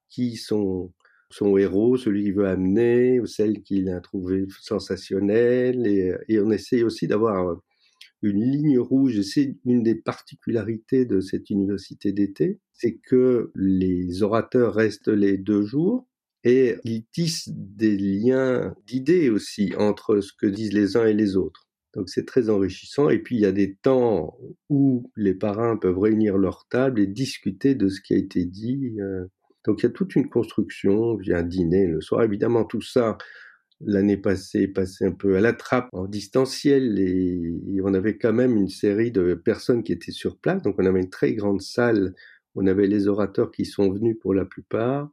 qui 0.09 0.35
sont 0.35 0.91
son 1.29 1.57
héros, 1.57 1.97
celui 1.97 2.23
qu'il 2.23 2.35
veut 2.35 2.47
amener, 2.47 3.19
ou 3.19 3.25
celle 3.25 3.61
qu'il 3.61 3.89
a 3.89 3.99
trouvé 4.01 4.45
sensationnelle. 4.61 5.87
Et, 5.87 6.39
on 6.39 6.51
essaye 6.51 6.83
aussi 6.83 7.07
d'avoir 7.07 7.49
euh, 7.49 7.55
une 8.21 8.43
ligne 8.43 8.79
rouge. 8.79 9.17
Et 9.17 9.23
c'est 9.23 9.55
une 9.65 9.83
des 9.83 9.95
particularités 9.95 11.05
de 11.05 11.19
cette 11.19 11.49
université 11.49 12.11
d'été, 12.11 12.59
c'est 12.73 12.95
que 12.95 13.51
les 13.55 14.23
orateurs 14.23 14.73
restent 14.73 15.09
les 15.09 15.37
deux 15.37 15.63
jours 15.63 16.07
et 16.43 16.75
ils 16.83 17.05
tissent 17.13 17.49
des 17.49 17.97
liens 17.97 18.75
d'idées 18.85 19.29
aussi 19.29 19.73
entre 19.77 20.19
ce 20.19 20.33
que 20.33 20.47
disent 20.47 20.73
les 20.73 20.97
uns 20.97 21.05
et 21.05 21.13
les 21.13 21.37
autres. 21.37 21.67
Donc 21.93 22.09
c'est 22.09 22.25
très 22.25 22.49
enrichissant. 22.49 23.09
Et 23.09 23.19
puis 23.19 23.37
il 23.37 23.41
y 23.41 23.45
a 23.45 23.51
des 23.51 23.75
temps 23.75 24.37
où 24.69 25.11
les 25.15 25.35
parrains 25.35 25.77
peuvent 25.77 25.99
réunir 25.99 26.37
leur 26.37 26.67
table 26.69 26.99
et 26.99 27.07
discuter 27.07 27.75
de 27.75 27.87
ce 27.87 28.01
qui 28.01 28.13
a 28.13 28.17
été 28.17 28.45
dit. 28.45 28.97
Donc 29.65 29.81
il 29.81 29.83
y 29.83 29.89
a 29.89 29.91
toute 29.91 30.15
une 30.15 30.29
construction, 30.29 31.19
il 31.21 31.29
y 31.29 31.33
a 31.33 31.39
un 31.39 31.43
dîner 31.43 31.87
le 31.87 32.01
soir. 32.01 32.23
Évidemment, 32.23 32.65
tout 32.65 32.81
ça, 32.81 33.17
l'année 33.81 34.17
passée, 34.17 34.67
passé 34.67 35.05
un 35.05 35.11
peu 35.11 35.35
à 35.37 35.41
la 35.41 35.53
trappe 35.53 35.89
en 35.93 36.05
distanciel 36.05 36.99
et, 36.99 37.81
on 37.83 37.93
avait 37.93 38.17
quand 38.17 38.33
même 38.33 38.55
une 38.55 38.69
série 38.69 39.11
de 39.11 39.33
personnes 39.33 39.83
qui 39.83 39.91
étaient 39.91 40.11
sur 40.11 40.37
place. 40.37 40.61
Donc 40.61 40.75
on 40.77 40.85
avait 40.85 41.01
une 41.01 41.09
très 41.09 41.33
grande 41.33 41.61
salle, 41.61 42.13
on 42.55 42.65
avait 42.67 42.87
les 42.87 43.07
orateurs 43.07 43.51
qui 43.51 43.65
sont 43.65 43.91
venus 43.91 44.17
pour 44.21 44.33
la 44.33 44.45
plupart 44.45 45.09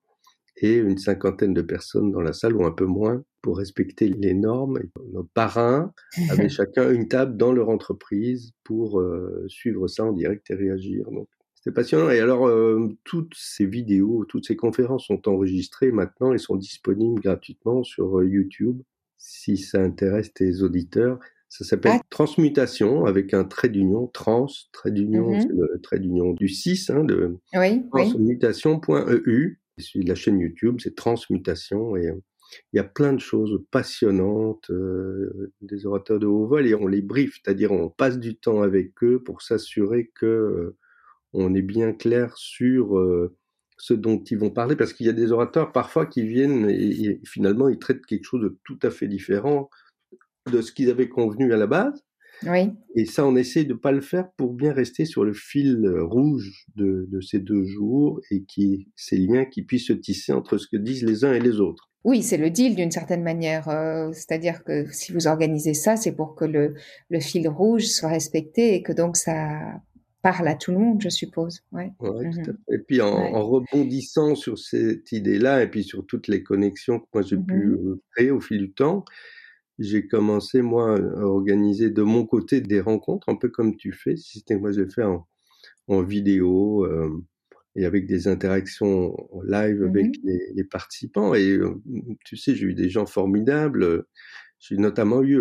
et 0.57 0.77
une 0.77 0.99
cinquantaine 0.99 1.55
de 1.55 1.63
personnes 1.63 2.13
dans 2.13 2.21
la 2.21 2.33
salle 2.33 2.55
ou 2.55 2.65
un 2.65 2.71
peu 2.71 2.85
moins 2.85 3.23
pour 3.43 3.59
respecter 3.59 4.09
les 4.09 4.35
normes. 4.35 4.79
Nos 5.13 5.25
parrains 5.25 5.93
avaient 6.31 6.49
chacun 6.49 6.91
une 6.93 7.09
table 7.09 7.37
dans 7.37 7.53
leur 7.53 7.71
entreprise 7.71 8.53
pour 8.63 9.01
euh, 9.01 9.45
suivre 9.49 9.89
ça 9.89 10.05
en 10.05 10.13
direct 10.13 10.51
et 10.51 10.55
réagir. 10.55 11.11
Donc, 11.11 11.29
c'était 11.61 11.75
passionnant. 11.75 12.11
Et 12.11 12.21
alors, 12.21 12.47
euh, 12.47 12.89
toutes 13.05 13.35
ces 13.37 13.67
vidéos, 13.67 14.25
toutes 14.25 14.47
ces 14.47 14.57
conférences 14.57 15.07
sont 15.07 15.29
enregistrées 15.29 15.93
maintenant 15.93 16.33
et 16.33 16.39
sont 16.39 16.57
disponibles 16.57 17.21
gratuitement 17.21 17.83
sur 17.83 18.19
euh, 18.19 18.27
YouTube. 18.27 18.81
Si 19.19 19.59
ça 19.59 19.83
intéresse 19.83 20.33
tes 20.33 20.63
auditeurs, 20.63 21.19
ça 21.51 21.65
s'appelle 21.65 21.93
ah. 21.97 22.03
Transmutation 22.09 23.05
avec 23.05 23.35
un 23.35 23.45
trait 23.45 23.69
d'union, 23.69 24.07
trans, 24.07 24.47
trait 24.73 24.91
d'union, 24.91 25.39
c'est 25.39 25.49
le 25.49 25.81
trait 25.83 25.99
d'union 25.99 26.33
du 26.33 26.49
6, 26.49 26.91
hein, 26.91 27.05
de 27.05 27.37
oui, 27.55 27.85
transmutation.eu. 27.91 29.61
Oui. 29.79 30.05
La 30.05 30.15
chaîne 30.15 30.39
YouTube, 30.39 30.77
c'est 30.81 30.95
Transmutation 30.95 31.97
et 31.97 32.13
il 32.73 32.77
y 32.77 32.81
a 32.81 32.85
plein 32.85 33.13
de 33.13 33.21
choses 33.21 33.63
passionnantes, 33.71 34.71
euh, 34.71 35.53
des 35.61 35.87
orateurs 35.87 36.19
de 36.19 36.27
haut 36.27 36.47
vol, 36.47 36.67
et 36.67 36.75
on 36.75 36.87
les 36.87 37.03
brief, 37.03 37.41
c'est-à-dire 37.43 37.73
on 37.73 37.89
passe 37.89 38.19
du 38.19 38.37
temps 38.37 38.63
avec 38.63 39.03
eux 39.03 39.23
pour 39.23 39.43
s'assurer 39.43 40.11
que 40.15 40.27
euh, 40.27 40.77
on 41.33 41.55
est 41.55 41.63
bien 41.63 41.93
clair 41.93 42.37
sur 42.37 42.99
euh, 42.99 43.37
ce 43.79 43.95
dont 43.95 44.23
ils 44.23 44.39
vont 44.39 44.51
parler, 44.51 44.77
parce 44.77 44.93
qu'il 44.93 45.07
y 45.07 45.11
a 45.11 45.15
des 45.15 45.33
orateurs 45.33 45.73
parfois 45.73 46.07
qui 46.07 46.23
viennent 46.23 46.69
et, 46.69 47.21
finalement 47.25 47.69
ils 47.69 47.79
traitent 47.79 48.05
quelque 48.07 48.25
chose 48.25 48.43
de 48.43 48.59
tout 48.65 48.79
à 48.83 48.91
fait 48.91 49.09
différent 49.09 49.71
de 50.51 50.61
ce 50.61 50.73
qu'ils 50.73 50.91
avaient 50.91 51.09
convenu 51.09 51.53
à 51.53 51.57
la 51.57 51.67
base. 51.67 52.05
Oui. 52.47 52.71
Et 52.95 53.05
ça, 53.05 53.27
on 53.27 53.37
essaie 53.37 53.65
de 53.65 53.75
pas 53.75 53.93
le 53.93 54.01
faire 54.01 54.31
pour 54.39 54.55
bien 54.55 54.73
rester 54.73 55.05
sur 55.05 55.25
le 55.25 55.35
fil 55.35 55.87
rouge 56.01 56.65
de, 56.75 57.07
de 57.11 57.21
ces 57.21 57.39
deux 57.39 57.65
jours 57.65 58.19
et 58.31 58.45
qui 58.45 58.89
ces 58.97 59.19
liens 59.19 59.45
qui 59.45 59.63
puissent 59.63 59.89
se 59.89 59.93
tisser 59.93 60.33
entre 60.33 60.57
ce 60.57 60.67
que 60.67 60.79
disent 60.79 61.05
les 61.05 61.25
uns 61.25 61.35
et 61.35 61.41
les 61.41 61.61
autres. 61.61 61.91
Oui, 62.03 62.23
c'est 62.23 62.39
le 62.39 62.49
deal 62.49 62.77
d'une 62.77 62.91
certaine 62.91 63.23
manière. 63.23 63.69
Euh, 63.69 64.11
c'est-à-dire 64.13 64.65
que 64.65 64.91
si 64.91 65.13
vous 65.13 65.27
organisez 65.27 65.75
ça, 65.75 65.97
c'est 65.97 66.13
pour 66.13 66.35
que 66.35 66.47
le, 66.47 66.75
le, 67.11 67.21
fil 67.21 67.47
rouge 67.47 67.85
soit 67.85 68.09
respecté 68.09 68.75
et 68.75 68.83
que 68.83 68.93
donc 68.93 69.19
ça 69.19 69.61
parle 70.23 70.49
à 70.49 70.55
tout 70.55 70.73
le 70.73 70.79
monde, 70.79 71.01
je 71.01 71.09
suppose. 71.09 71.63
Ouais. 71.73 71.93
Mmh 72.01 72.43
et 72.73 72.79
puis 72.79 73.01
en, 73.01 73.43
rebondissant 73.45 74.35
sur 74.35 74.59
cette 74.59 75.13
idée-là 75.13 75.63
et 75.63 75.71
puis 75.71 75.85
sur 75.85 76.07
toutes 76.07 76.29
les 76.29 76.43
connexions 76.43 77.01
que 77.01 77.07
moi 77.13 77.23
j'ai 77.23 77.37
pu 77.37 77.67
mmh 77.67 77.89
euh, 77.89 78.03
créer 78.15 78.31
au 78.31 78.41
fil 78.41 78.59
du 78.59 78.73
temps, 78.73 79.05
j'ai 79.79 80.07
commencé 80.07 80.63
moi 80.63 80.97
à 80.97 81.23
organiser 81.23 81.91
de 81.91 82.03
mon 82.03 82.27
côté 82.27 82.61
des 82.61 82.81
rencontres, 82.81 83.29
un 83.29 83.37
peu 83.37 83.49
comme 83.49 83.77
tu 83.77 83.93
fais. 83.93 84.17
Si 84.17 84.39
c'était 84.39 84.57
moi 84.57 84.73
j'ai 84.73 84.89
fait 84.89 85.05
en, 85.05 85.27
en 85.89 86.03
vidéo. 86.03 86.85
Euh, 86.85 87.25
et 87.77 87.85
avec 87.85 88.09
des 88.09 88.27
interactions 88.27 89.17
live 89.45 89.85
avec 89.85 90.07
mmh 90.07 90.21
les, 90.25 90.53
les, 90.57 90.65
participants. 90.65 91.35
Et 91.35 91.57
tu 92.25 92.37
sais, 92.37 92.57
j'ai 92.57 92.67
eu 92.67 92.75
des 92.75 92.91
gens 92.91 93.07
formidables. 93.07 94.07
J'ai 94.59 94.77
notamment 94.77 95.23
eu 95.23 95.41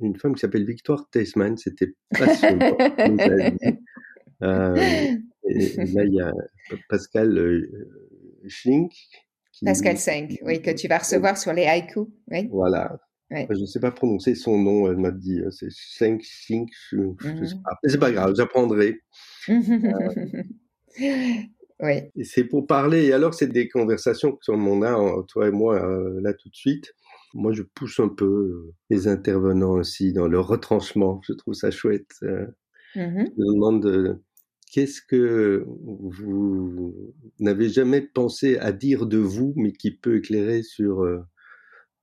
une, 0.00 0.16
femme 0.16 0.34
qui 0.34 0.40
s'appelle 0.40 0.66
Victoire 0.66 1.08
Teisman. 1.10 1.56
C'était 1.56 1.94
passionnant. 2.10 2.76
Euh, 4.42 4.76
et, 5.48 5.76
là, 5.76 6.04
il 6.04 6.14
y 6.14 6.20
a 6.20 6.32
Pascal 6.88 7.36
euh, 7.38 7.68
Schlink. 8.46 8.92
Pascal 9.64 9.98
Schlink, 9.98 10.38
oui, 10.42 10.62
que 10.62 10.70
tu 10.70 10.88
vas 10.88 10.98
recevoir 10.98 11.36
sur 11.36 11.52
les 11.52 11.64
haïkus. 11.64 12.06
Oui. 12.30 12.48
Voilà. 12.50 12.98
Je 13.30 13.60
ne 13.60 13.66
sais 13.66 13.80
pas 13.80 13.90
prononcer 13.90 14.34
son 14.34 14.58
nom, 14.58 14.90
elle 14.90 14.96
m'a 14.96 15.10
dit, 15.10 15.40
c'est 15.50 15.68
Schlink, 15.70 16.22
Schlink, 16.24 16.70
je, 16.90 16.96
ne 16.96 17.44
sais 17.44 17.54
mmh 17.56 17.62
pas. 17.62 17.78
C'est 17.84 17.98
pas 17.98 18.10
grave, 18.10 18.34
j'apprendrai. 18.34 19.00
euh, 19.50 20.42
oui. 21.80 22.24
C'est 22.24 22.44
pour 22.44 22.66
parler. 22.66 23.06
Et 23.06 23.12
alors, 23.12 23.34
c'est 23.34 23.48
des 23.48 23.68
conversations 23.68 24.32
que 24.32 24.50
on 24.50 24.82
a, 24.82 25.22
toi 25.28 25.48
et 25.48 25.50
moi, 25.50 25.82
euh, 25.84 26.20
là 26.22 26.32
tout 26.32 26.48
de 26.48 26.56
suite. 26.56 26.94
Moi, 27.34 27.52
je 27.52 27.62
pousse 27.62 28.00
un 28.00 28.08
peu 28.08 28.24
euh, 28.24 28.74
les 28.88 29.06
intervenants 29.06 29.72
aussi 29.72 30.14
dans 30.14 30.26
le 30.26 30.40
retranchement. 30.40 31.20
Je 31.26 31.34
trouve 31.34 31.54
ça 31.54 31.70
chouette. 31.70 32.12
Euh. 32.22 32.46
Mmh 32.96 33.26
je 33.36 33.44
demande 33.44 34.18
qu'est-ce 34.70 35.00
que 35.02 35.64
vous 35.66 36.94
n'avez 37.40 37.68
jamais 37.68 38.00
pensé 38.00 38.58
à 38.58 38.72
dire 38.72 39.06
de 39.06 39.18
vous, 39.18 39.52
mais 39.56 39.72
qui 39.72 39.90
peut 39.90 40.16
éclairer 40.16 40.62
sur 40.62 41.02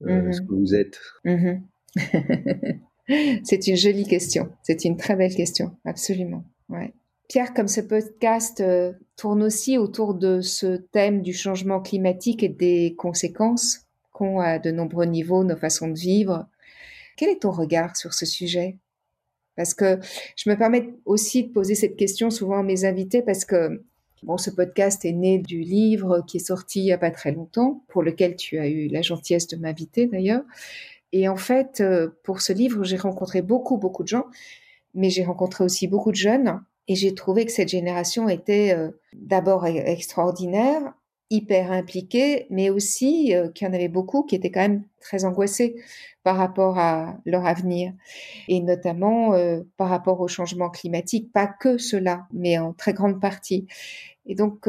mmh 0.01 0.33
ce 0.33 0.41
que 0.41 0.53
vous 0.53 0.75
êtes? 0.75 0.99
Mmh 1.23 1.61
c'est 3.43 3.67
une 3.67 3.77
jolie 3.77 4.05
question. 4.05 4.49
C'est 4.63 4.85
une 4.85 4.97
très 4.97 5.15
belle 5.15 5.33
question, 5.33 5.77
absolument. 5.85 6.43
Ouais. 6.69 6.93
Pierre, 7.27 7.53
comme 7.53 7.67
ce 7.67 7.81
podcast 7.81 8.61
euh, 8.61 8.93
tourne 9.15 9.41
aussi 9.41 9.77
autour 9.77 10.13
de 10.13 10.41
ce 10.41 10.77
thème 10.77 11.21
du 11.21 11.33
changement 11.33 11.81
climatique 11.81 12.43
et 12.43 12.49
des 12.49 12.95
conséquences 12.97 13.87
qu'ont 14.11 14.39
à 14.39 14.59
de 14.59 14.71
nombreux 14.71 15.05
niveaux 15.05 15.43
nos 15.43 15.57
façons 15.57 15.87
de 15.87 15.97
vivre, 15.97 16.47
quel 17.17 17.29
est 17.29 17.41
ton 17.41 17.51
regard 17.51 17.97
sur 17.97 18.13
ce 18.13 18.25
sujet? 18.25 18.77
Parce 19.55 19.73
que 19.73 19.99
je 20.35 20.49
me 20.49 20.55
permets 20.55 20.93
aussi 21.05 21.45
de 21.45 21.51
poser 21.51 21.75
cette 21.75 21.95
question 21.95 22.29
souvent 22.29 22.59
à 22.59 22.63
mes 22.63 22.85
invités 22.85 23.21
parce 23.21 23.45
que 23.45 23.81
bon, 24.23 24.37
ce 24.37 24.49
podcast 24.49 25.05
est 25.05 25.13
né 25.13 25.39
du 25.39 25.61
livre 25.61 26.21
qui 26.27 26.37
est 26.37 26.45
sorti 26.45 26.81
il 26.81 26.85
n'y 26.85 26.91
a 26.91 26.97
pas 26.97 27.11
très 27.11 27.31
longtemps, 27.31 27.83
pour 27.87 28.03
lequel 28.03 28.35
tu 28.35 28.57
as 28.57 28.67
eu 28.67 28.87
la 28.87 29.01
gentillesse 29.01 29.47
de 29.47 29.57
m'inviter 29.57 30.07
d'ailleurs. 30.07 30.43
Et 31.11 31.29
en 31.29 31.37
fait, 31.37 31.79
euh, 31.79 32.09
pour 32.23 32.41
ce 32.41 32.51
livre, 32.51 32.83
j'ai 32.83 32.97
rencontré 32.97 33.41
beaucoup, 33.41 33.77
beaucoup 33.77 34.03
de 34.03 34.09
gens, 34.09 34.25
mais 34.93 35.09
j'ai 35.09 35.23
rencontré 35.23 35.63
aussi 35.63 35.87
beaucoup 35.87 36.11
de 36.11 36.17
jeunes 36.17 36.61
et 36.87 36.95
j'ai 36.95 37.13
trouvé 37.15 37.45
que 37.45 37.51
cette 37.51 37.69
génération 37.69 38.27
était 38.27 38.73
euh, 38.75 38.89
d'abord 39.13 39.65
e-, 39.65 39.69
extraordinaire, 39.69 40.93
hyper 41.29 41.71
impliquée, 41.71 42.45
mais 42.49 42.69
aussi 42.69 43.35
euh, 43.35 43.49
qu'il 43.49 43.67
y 43.67 43.69
en 43.69 43.73
avait 43.73 43.87
beaucoup 43.87 44.23
qui 44.23 44.35
étaient 44.35 44.51
quand 44.51 44.61
même 44.61 44.83
très 44.99 45.25
angoissés 45.25 45.75
par 46.23 46.37
rapport 46.37 46.77
à 46.77 47.17
leur 47.25 47.45
avenir, 47.45 47.93
et 48.47 48.59
notamment 48.59 49.33
euh, 49.33 49.61
par 49.77 49.89
rapport 49.89 50.21
au 50.21 50.27
changement 50.27 50.69
climatique. 50.69 51.31
Pas 51.31 51.47
que 51.47 51.77
cela, 51.77 52.27
mais 52.33 52.57
en 52.57 52.73
très 52.73 52.93
grande 52.93 53.19
partie. 53.19 53.67
Et 54.25 54.35
donc, 54.35 54.67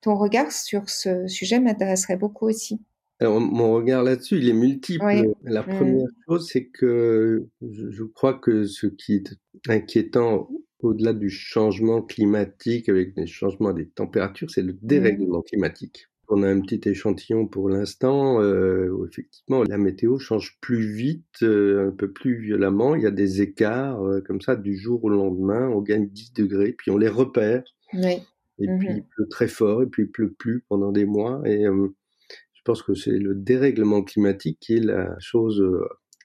ton 0.00 0.16
regard 0.16 0.50
sur 0.50 0.90
ce 0.90 1.28
sujet 1.28 1.60
m'intéresserait 1.60 2.16
beaucoup 2.16 2.46
aussi. 2.46 2.80
Alors, 3.20 3.40
mon 3.40 3.74
regard 3.74 4.04
là-dessus, 4.04 4.38
il 4.38 4.48
est 4.48 4.52
multiple. 4.52 5.34
La 5.42 5.62
mmh. 5.62 5.66
première 5.66 6.06
chose, 6.28 6.48
c'est 6.52 6.66
que 6.66 7.48
je 7.62 8.04
crois 8.04 8.34
que 8.34 8.64
ce 8.64 8.86
qui 8.86 9.14
est 9.14 9.36
inquiétant 9.68 10.48
au-delà 10.80 11.12
du 11.12 11.30
changement 11.30 12.02
climatique 12.02 12.88
avec 12.88 13.16
les 13.16 13.26
changements 13.26 13.72
des 13.72 13.88
températures, 13.88 14.50
c'est 14.50 14.62
le 14.62 14.74
mmh. 14.74 14.78
dérèglement 14.82 15.42
climatique. 15.42 16.06
On 16.30 16.42
a 16.42 16.48
un 16.48 16.60
petit 16.60 16.86
échantillon 16.86 17.46
pour 17.46 17.70
l'instant 17.70 18.42
euh, 18.42 18.90
où 18.90 19.06
effectivement 19.06 19.62
la 19.64 19.78
météo 19.78 20.18
change 20.18 20.58
plus 20.60 20.92
vite, 20.92 21.42
euh, 21.42 21.88
un 21.88 21.90
peu 21.90 22.12
plus 22.12 22.38
violemment. 22.38 22.94
Il 22.94 23.02
y 23.02 23.06
a 23.06 23.10
des 23.10 23.40
écarts 23.40 24.02
euh, 24.02 24.20
comme 24.20 24.42
ça 24.42 24.54
du 24.54 24.76
jour 24.76 25.02
au 25.04 25.08
lendemain. 25.08 25.68
On 25.68 25.80
gagne 25.80 26.06
10 26.06 26.34
degrés, 26.34 26.72
puis 26.72 26.90
on 26.90 26.98
les 26.98 27.08
repère. 27.08 27.64
Oui. 27.94 28.18
Et 28.60 28.66
puis 28.66 28.88
il 28.90 28.96
mmh 28.96 29.04
pleut 29.16 29.28
très 29.28 29.48
fort, 29.48 29.82
et 29.82 29.86
puis 29.86 30.02
il 30.02 30.10
pleut 30.10 30.32
plus 30.32 30.64
pendant 30.68 30.92
des 30.92 31.06
mois. 31.06 31.40
Et 31.46 31.64
je 31.64 32.62
pense 32.64 32.82
que 32.82 32.92
c'est 32.92 33.16
le 33.16 33.36
dérèglement 33.36 34.02
climatique 34.02 34.58
qui 34.60 34.74
est 34.74 34.84
la 34.84 35.16
chose 35.20 35.64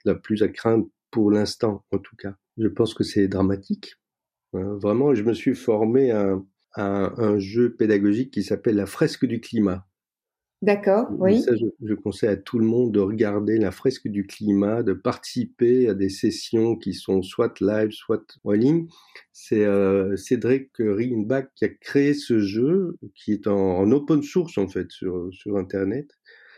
la 0.03 0.15
plus 0.15 0.41
à 0.41 0.47
craindre 0.47 0.89
pour 1.11 1.29
l'instant, 1.29 1.85
en 1.91 1.99
tout 1.99 2.15
cas. 2.15 2.35
Je 2.57 2.67
pense 2.67 2.95
que 2.95 3.03
c'est 3.03 3.27
dramatique 3.27 3.97
vraiment, 4.53 5.13
je 5.13 5.23
me 5.23 5.33
suis 5.33 5.55
formé 5.55 6.11
à, 6.11 6.39
un 6.75 7.37
jeu 7.37 7.75
pédagogique 7.75 8.31
qui 8.31 8.43
s'appelle 8.43 8.75
la 8.75 8.87
fresque 8.87 9.25
du 9.25 9.39
climat. 9.39 9.85
D'accord, 10.63 11.07
oui. 11.19 11.43
je, 11.81 11.93
conseille 11.93 12.29
à 12.29 12.37
tout 12.37 12.57
le 12.57 12.65
monde 12.65 12.93
de 12.93 13.01
regarder 13.01 13.57
la 13.57 13.71
fresque 13.71 14.07
du 14.07 14.25
climat, 14.25 14.81
de 14.81 14.93
participer 14.93 15.89
à 15.89 15.93
des 15.93 16.07
sessions 16.07 16.77
qui 16.77 16.93
sont 16.93 17.21
soit 17.21 17.59
live, 17.59 17.91
soit 17.91 18.39
en 18.45 18.53
ligne. 18.53 18.87
C'est 19.33 19.65
euh, 19.65 20.15
Cédric 20.15 20.71
Rienbach 20.79 21.47
qui 21.55 21.65
a 21.65 21.67
créé 21.67 22.13
ce 22.13 22.39
jeu, 22.39 22.97
qui 23.13 23.33
est 23.33 23.47
en, 23.47 23.91
open 23.91 24.23
source 24.23 24.57
en 24.57 24.69
fait 24.69 24.89
sur, 24.89 25.27
sur 25.33 25.57
Internet. 25.57 26.07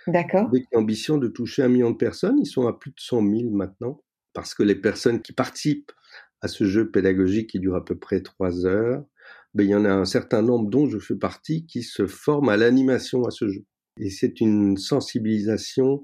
D'accord. 0.06 0.50
Avec 0.50 0.66
l'ambition 0.72 1.18
de 1.18 1.28
toucher 1.28 1.64
un 1.64 1.70
million 1.70 1.90
de 1.90 1.98
personnes. 1.98 2.38
Ils 2.40 2.46
sont 2.46 2.68
à 2.68 2.74
plus 2.74 2.92
de 2.92 3.00
100 3.00 3.28
000 3.28 3.50
maintenant, 3.50 4.04
parce 4.34 4.54
que 4.54 4.62
les 4.62 4.76
personnes 4.76 5.20
qui 5.20 5.34
participent 5.34 5.92
à 6.46 6.48
ce 6.48 6.64
jeu 6.64 6.92
pédagogique 6.92 7.50
qui 7.50 7.60
dure 7.60 7.76
à 7.76 7.84
peu 7.84 7.98
près 7.98 8.22
trois 8.22 8.68
heures, 8.68 9.04
ben, 9.56 9.64
il 9.64 9.70
y 9.70 9.76
en 9.76 9.84
a 9.84 9.92
un 9.92 10.06
certain 10.06 10.44
nombre 10.44 10.70
dont 10.70 10.88
je 10.88 11.00
fais 11.00 11.16
partie 11.16 11.66
qui 11.66 11.82
se 11.82 12.06
forment 12.06 12.50
à 12.50 12.58
l'animation 12.58 13.26
à 13.26 13.32
ce 13.32 13.50
jeu. 13.50 13.66
Et 14.00 14.12
c'est 14.12 14.42
une 14.42 14.78
sensibilisation 14.78 16.04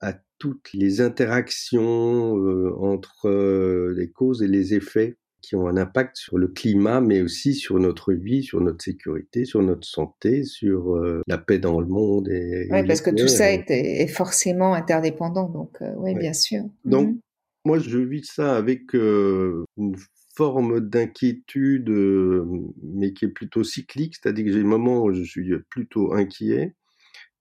à 0.00 0.14
toutes 0.38 0.72
les 0.74 1.00
interactions 1.00 2.36
euh, 2.36 2.70
entre 2.80 3.28
euh, 3.28 3.94
les 3.96 4.10
causes 4.10 4.42
et 4.42 4.48
les 4.48 4.74
effets 4.74 5.16
qui 5.40 5.56
ont 5.56 5.68
un 5.68 5.76
impact 5.78 6.16
sur 6.16 6.36
le 6.36 6.48
climat, 6.48 7.00
mais 7.00 7.22
aussi 7.22 7.54
sur 7.54 7.78
notre 7.78 8.12
vie, 8.12 8.42
sur 8.42 8.60
notre 8.60 8.84
sécurité, 8.84 9.46
sur 9.46 9.62
notre 9.62 9.86
santé, 9.86 10.44
sur 10.44 10.96
euh, 10.96 11.22
la 11.26 11.38
paix 11.38 11.58
dans 11.58 11.80
le 11.80 11.86
monde. 11.86 12.28
Oui, 12.28 12.86
parce 12.86 13.00
que 13.00 13.10
tout 13.10 13.28
ça 13.28 13.50
est, 13.52 14.06
forcément 14.08 14.74
interdépendant, 14.74 15.48
donc 15.48 15.78
oui, 15.96 16.14
bien 16.14 16.34
sûr. 16.34 16.64
Donc, 16.84 17.08
mhm. 17.08 17.20
Moi, 17.68 17.80
je 17.80 17.98
vis 17.98 18.24
ça 18.24 18.56
avec 18.56 18.94
euh, 18.94 19.62
une 19.76 19.94
forme 20.34 20.80
d'inquiétude, 20.80 21.90
euh, 21.90 22.46
mais 22.82 23.12
qui 23.12 23.26
est 23.26 23.28
plutôt 23.28 23.62
cyclique, 23.62 24.16
c'est-à-dire 24.16 24.46
que 24.46 24.52
j'ai 24.52 24.60
des 24.60 24.64
moments 24.64 25.02
où 25.02 25.12
je 25.12 25.22
suis 25.22 25.52
plutôt 25.68 26.14
inquiet, 26.14 26.74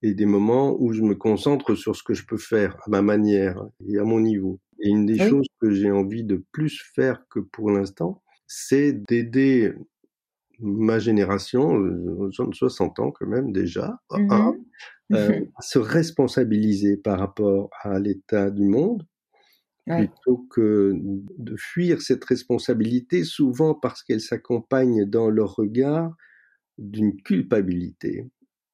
et 0.02 0.14
des 0.14 0.26
moments 0.26 0.76
où 0.82 0.92
je 0.92 1.02
me 1.02 1.16
concentre 1.16 1.76
sur 1.76 1.96
ce 1.96 2.04
que 2.04 2.14
je 2.14 2.26
peux 2.26 2.38
faire 2.38 2.76
à 2.86 2.90
ma 2.90 3.02
manière 3.02 3.58
et 3.88 4.00
à 4.00 4.04
mon 4.04 4.20
niveau. 4.20 4.60
Et 4.82 4.90
une 4.90 5.06
des 5.06 5.18
choses 5.18 5.48
que 5.62 5.72
j'ai 5.72 5.92
envie 5.92 6.26
de 6.26 6.44
plus 6.52 6.84
faire 6.94 7.24
que 7.30 7.40
pour 7.40 7.72
l'instant, 7.72 8.22
c'est 8.48 8.92
d'aider 8.92 9.72
ma 10.60 11.00
génération, 11.00 11.70
aux 11.70 12.32
gens 12.32 12.48
de 12.48 12.54
60 12.54 13.00
ans 13.00 13.12
quand 13.12 13.28
même 13.28 13.54
déjà, 13.54 13.98
mmh 14.12 14.52
euh, 15.14 15.46
à 15.56 15.62
se 15.62 15.80
responsabiliser 15.80 16.98
par 16.98 17.18
rapport 17.18 17.70
à 17.82 17.98
l'état 17.98 18.52
du 18.52 18.66
monde, 18.66 19.08
plutôt 19.88 20.46
que 20.50 20.94
de 20.96 21.56
fuir 21.58 22.02
cette 22.02 22.24
responsabilité, 22.26 23.24
souvent 23.24 23.74
parce 23.74 24.04
qu'elle 24.04 24.22
s'accompagne 24.22 25.06
dans 25.06 25.30
leur 25.30 25.56
regard 25.56 26.14
d'une 26.78 27.22
culpabilité 27.22 28.26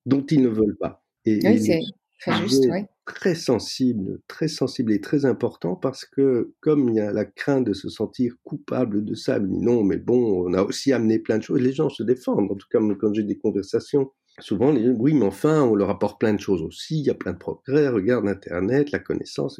dont 0.06 0.26
ils 0.26 0.42
ne 0.42 0.50
veulent 0.50 0.78
pas. 0.78 1.04
Et, 1.26 1.40
oui, 1.46 1.60
c'est 1.60 1.82
très 2.20 2.42
juste, 2.42 2.66
oui. 2.70 2.80
Très 3.06 3.36
sensible, 3.36 4.22
très 4.28 4.48
sensible 4.48 4.94
et 4.94 5.02
très 5.02 5.26
important 5.26 5.76
parce 5.76 6.06
que 6.06 6.54
comme 6.62 6.88
il 6.88 6.96
y 6.96 7.00
a 7.02 7.12
la 7.12 7.26
crainte 7.26 7.66
de 7.66 7.74
se 7.74 7.90
sentir 7.90 8.34
coupable 8.44 9.04
de 9.04 9.14
ça, 9.14 9.40
non, 9.40 9.84
mais 9.84 9.98
bon, 9.98 10.46
on 10.48 10.54
a 10.54 10.64
aussi 10.64 10.94
amené 10.94 11.20
plein 11.20 11.38
de 11.38 11.44
choses. 11.44 11.60
Les 11.60 11.74
gens 11.74 11.90
se 11.90 12.02
défendent. 12.02 12.50
En 12.50 12.56
tout 12.56 12.68
cas, 12.72 12.80
quand 13.00 13.14
j'ai 13.14 13.24
des 13.24 13.38
conversations, 13.38 14.12
souvent 14.40 14.72
les 14.72 14.86
gens, 14.86 14.96
oui, 14.98 15.14
mais 15.14 15.26
enfin, 15.26 15.64
on 15.64 15.76
leur 15.76 15.90
apporte 15.90 16.18
plein 16.18 16.34
de 16.34 16.40
choses 16.40 16.62
aussi. 16.62 17.00
Il 17.00 17.06
y 17.06 17.10
a 17.10 17.14
plein 17.14 17.34
de 17.34 17.38
progrès. 17.38 17.90
Regarde 17.90 18.26
Internet, 18.26 18.92
la 18.92 19.00
connaissance, 19.00 19.60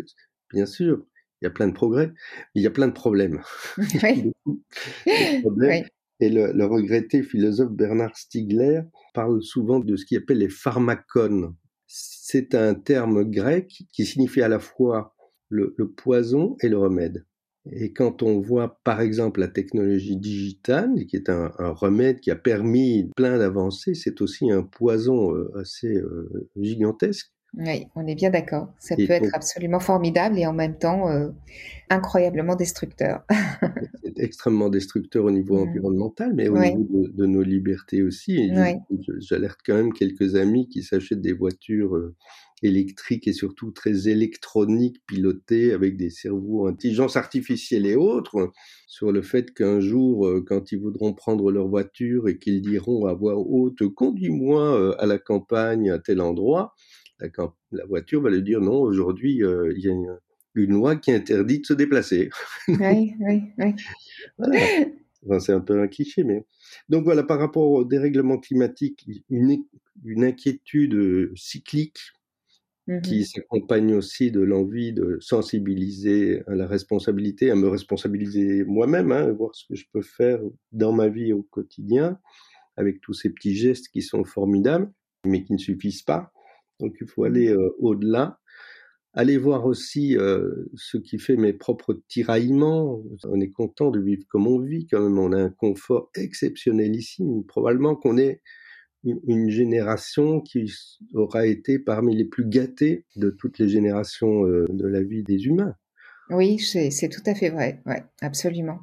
bien 0.54 0.66
sûr. 0.66 1.06
Il 1.44 1.48
y 1.48 1.48
a 1.48 1.52
plein 1.52 1.68
de 1.68 1.74
progrès, 1.74 2.08
mais 2.08 2.62
il 2.62 2.64
y 2.64 2.68
a 2.68 2.72
plein 2.72 2.88
de 2.88 2.94
problèmes. 2.94 3.42
Oui. 3.86 5.84
Et 6.22 6.30
le, 6.30 6.54
le, 6.54 6.66
regretté 6.66 7.22
philosophe 7.22 7.72
Bernard 7.74 8.16
Stiegler 8.16 8.84
parle 9.14 9.44
souvent 9.44 9.82
de 9.82 9.98
ce 9.98 10.06
qu'il 10.06 10.18
appelle 10.20 10.38
les 10.38 10.48
pharmacones. 10.48 11.54
C'est 11.86 12.56
un 12.56 12.76
terme 12.76 13.30
grec 13.30 13.84
qui 13.92 14.06
signifie 14.06 14.42
à 14.42 14.48
la 14.48 14.60
fois 14.60 15.14
le, 15.50 15.76
le, 15.78 15.92
poison 15.92 16.56
et 16.62 16.70
le 16.70 16.78
remède. 16.78 17.26
Et 17.70 17.92
quand 17.92 18.24
on 18.24 18.40
voit 18.40 18.80
par 18.86 19.02
exemple 19.02 19.42
la 19.42 19.50
technologie 19.50 20.16
digitale, 20.16 21.06
qui 21.10 21.18
est 21.18 21.30
un, 21.30 21.52
un 21.60 21.72
remède 21.72 22.22
qui 22.22 22.32
a 22.32 22.38
permis 22.38 23.12
plein 23.18 23.38
d'avancées, 23.38 23.96
c'est 23.96 24.22
aussi 24.22 24.50
un 24.50 24.64
poison 24.64 25.36
euh, 25.36 25.52
assez 25.60 25.94
euh, 25.94 26.50
gigantesque. 26.56 27.33
Oui, 27.56 27.86
on 27.96 28.08
est 28.08 28.16
bien 28.16 28.32
d'accord. 28.32 28.74
Ça 28.80 28.96
peut 28.96 29.12
être 29.12 29.30
absolument 29.34 29.80
formidable 29.80 30.40
et 30.40 30.48
en 30.48 30.54
même 30.54 30.76
temps 30.76 31.10
euh, 31.10 31.30
incroyablement 31.90 32.56
destructeur. 32.56 33.24
c'est 34.04 34.18
extrêmement 34.18 34.70
destructeur 34.70 35.26
au 35.26 35.32
niveau 35.32 35.58
mmh. 35.58 35.70
environnemental, 35.70 36.34
mais 36.34 36.50
au 36.50 36.58
niveau 36.58 37.08
de, 37.08 37.26
nos 37.28 37.44
libertés 37.44 38.02
aussi. 38.02 38.52
J'alerte 39.20 39.60
quand 39.64 39.76
même 39.76 39.94
quelques 39.94 40.36
amis 40.36 40.68
qui 40.68 40.82
s'achètent 40.82 41.22
des 41.22 41.34
voitures 41.34 41.96
euh, 41.96 42.16
électriques 42.64 43.28
et 43.28 43.34
surtout 43.34 43.70
très 43.70 44.08
électroniques, 44.08 45.04
pilotées 45.06 45.74
avec 45.74 45.96
des 45.96 46.10
cerveaux 46.10 46.66
intelligence 46.66 47.18
artificielle 47.18 47.86
et 47.86 47.96
autres, 47.96 48.52
sur 48.88 49.12
le 49.12 49.22
fait 49.22 49.54
qu'un 49.54 49.80
jour, 49.80 50.26
euh, 50.26 50.44
quand 50.44 50.72
ils 50.72 50.80
voudront 50.80 51.14
prendre 51.14 51.52
leur 51.52 51.68
voiture 51.68 52.28
et 52.28 52.40
qu'ils 52.40 52.64
diront 52.64 53.06
à 53.06 53.14
voix 53.14 53.38
haute, 53.38 53.88
conduis-moi 53.94 55.00
à 55.00 55.06
la 55.06 55.20
campagne 55.20 55.92
à 55.92 56.00
tel 56.00 56.20
endroit, 56.20 56.74
la 57.72 57.86
voiture 57.86 58.22
va 58.22 58.30
lui 58.30 58.44
dire 58.44 58.62
non, 58.62 58.82
aujourd'hui, 58.82 59.44
euh, 59.44 59.74
il 59.76 59.84
y 59.84 59.90
a 59.90 59.92
une, 59.92 60.18
loi 60.56 60.96
qui 60.96 61.12
interdit 61.12 61.60
de 61.60 61.66
se 61.66 61.74
déplacer. 61.74 62.30
oui, 62.68 63.16
oui, 63.20 63.44
oui. 63.58 63.76
Enfin, 65.26 65.40
c'est 65.40 65.54
un 65.54 65.62
peu 65.62 65.82
un 65.82 65.88
cliché, 65.88 66.24
mais. 66.24 66.46
Donc 66.90 67.04
voilà, 67.04 67.24
par 67.24 67.40
rapport 67.40 67.70
au 67.70 67.84
dérèglement 67.84 68.38
climatique, 68.38 69.08
une, 69.30 69.64
une 70.04 70.24
inquiétude 70.24 70.96
euh, 70.96 71.32
cyclique 71.36 72.00
mmh 72.88 73.00
qui 73.00 73.24
s'accompagne 73.24 73.94
aussi 73.94 74.30
de 74.30 74.42
l'envie 74.42 74.92
de 74.92 75.18
sensibiliser 75.22 76.44
à 76.48 76.56
la 76.56 76.68
responsabilité, 76.68 77.50
à 77.50 77.56
me 77.56 77.70
responsabiliser 77.70 78.66
moi-même, 78.66 79.14
hein, 79.14 79.32
voir 79.32 79.56
ce 79.56 79.66
que 79.68 79.76
je 79.76 79.86
peux 79.94 80.02
faire 80.02 80.42
dans 80.74 80.92
ma 80.92 81.08
vie 81.08 81.32
au 81.32 81.44
quotidien, 81.44 82.20
avec 82.76 83.00
tous 83.00 83.14
ces 83.14 83.30
petits 83.30 83.56
gestes 83.56 83.88
qui 83.88 84.02
sont 84.02 84.26
formidables, 84.26 84.92
mais 85.26 85.44
qui 85.44 85.54
ne 85.54 85.58
suffisent 85.58 86.02
pas. 86.02 86.34
Donc 86.84 86.96
il 87.00 87.08
faut 87.08 87.24
aller 87.24 87.48
euh, 87.48 87.70
au-delà. 87.80 88.40
Aller 89.14 89.38
voir 89.38 89.66
aussi 89.66 90.18
euh, 90.18 90.66
ce 90.76 90.98
qui 90.98 91.20
fait 91.20 91.38
mes 91.38 91.54
propres 91.54 92.02
tiraillements. 92.08 93.02
On 93.26 93.40
est 93.40 93.52
content 93.52 93.92
de 93.92 94.00
vivre 94.00 94.24
comme 94.28 94.48
on 94.48 94.60
vit, 94.60 94.88
quand 94.88 95.02
même. 95.02 95.20
On 95.20 95.32
a 95.32 95.38
un 95.38 95.50
confort 95.50 96.10
exceptionnel 96.16 96.96
ici. 96.96 97.24
Probablement 97.48 97.96
qu'on 97.96 98.18
est 98.18 98.42
une, 99.04 99.50
génération 99.50 100.42
qui 100.42 100.72
aura 101.14 101.46
été 101.46 101.78
parmi 101.78 102.16
les 102.16 102.26
plus 102.26 102.46
gâtées 102.46 103.06
de 103.16 103.30
toutes 103.30 103.60
les 103.60 103.70
générations 103.70 104.46
euh, 104.46 104.66
de 104.70 104.88
la 104.88 105.04
vie 105.04 105.24
des 105.24 105.46
humains. 105.46 105.76
Oui, 106.30 106.58
c'est 106.60 107.10
tout 107.10 107.22
à 107.26 107.36
fait 107.36 107.50
vrai, 107.50 107.82
ouais, 107.86 108.04
absolument. 108.22 108.80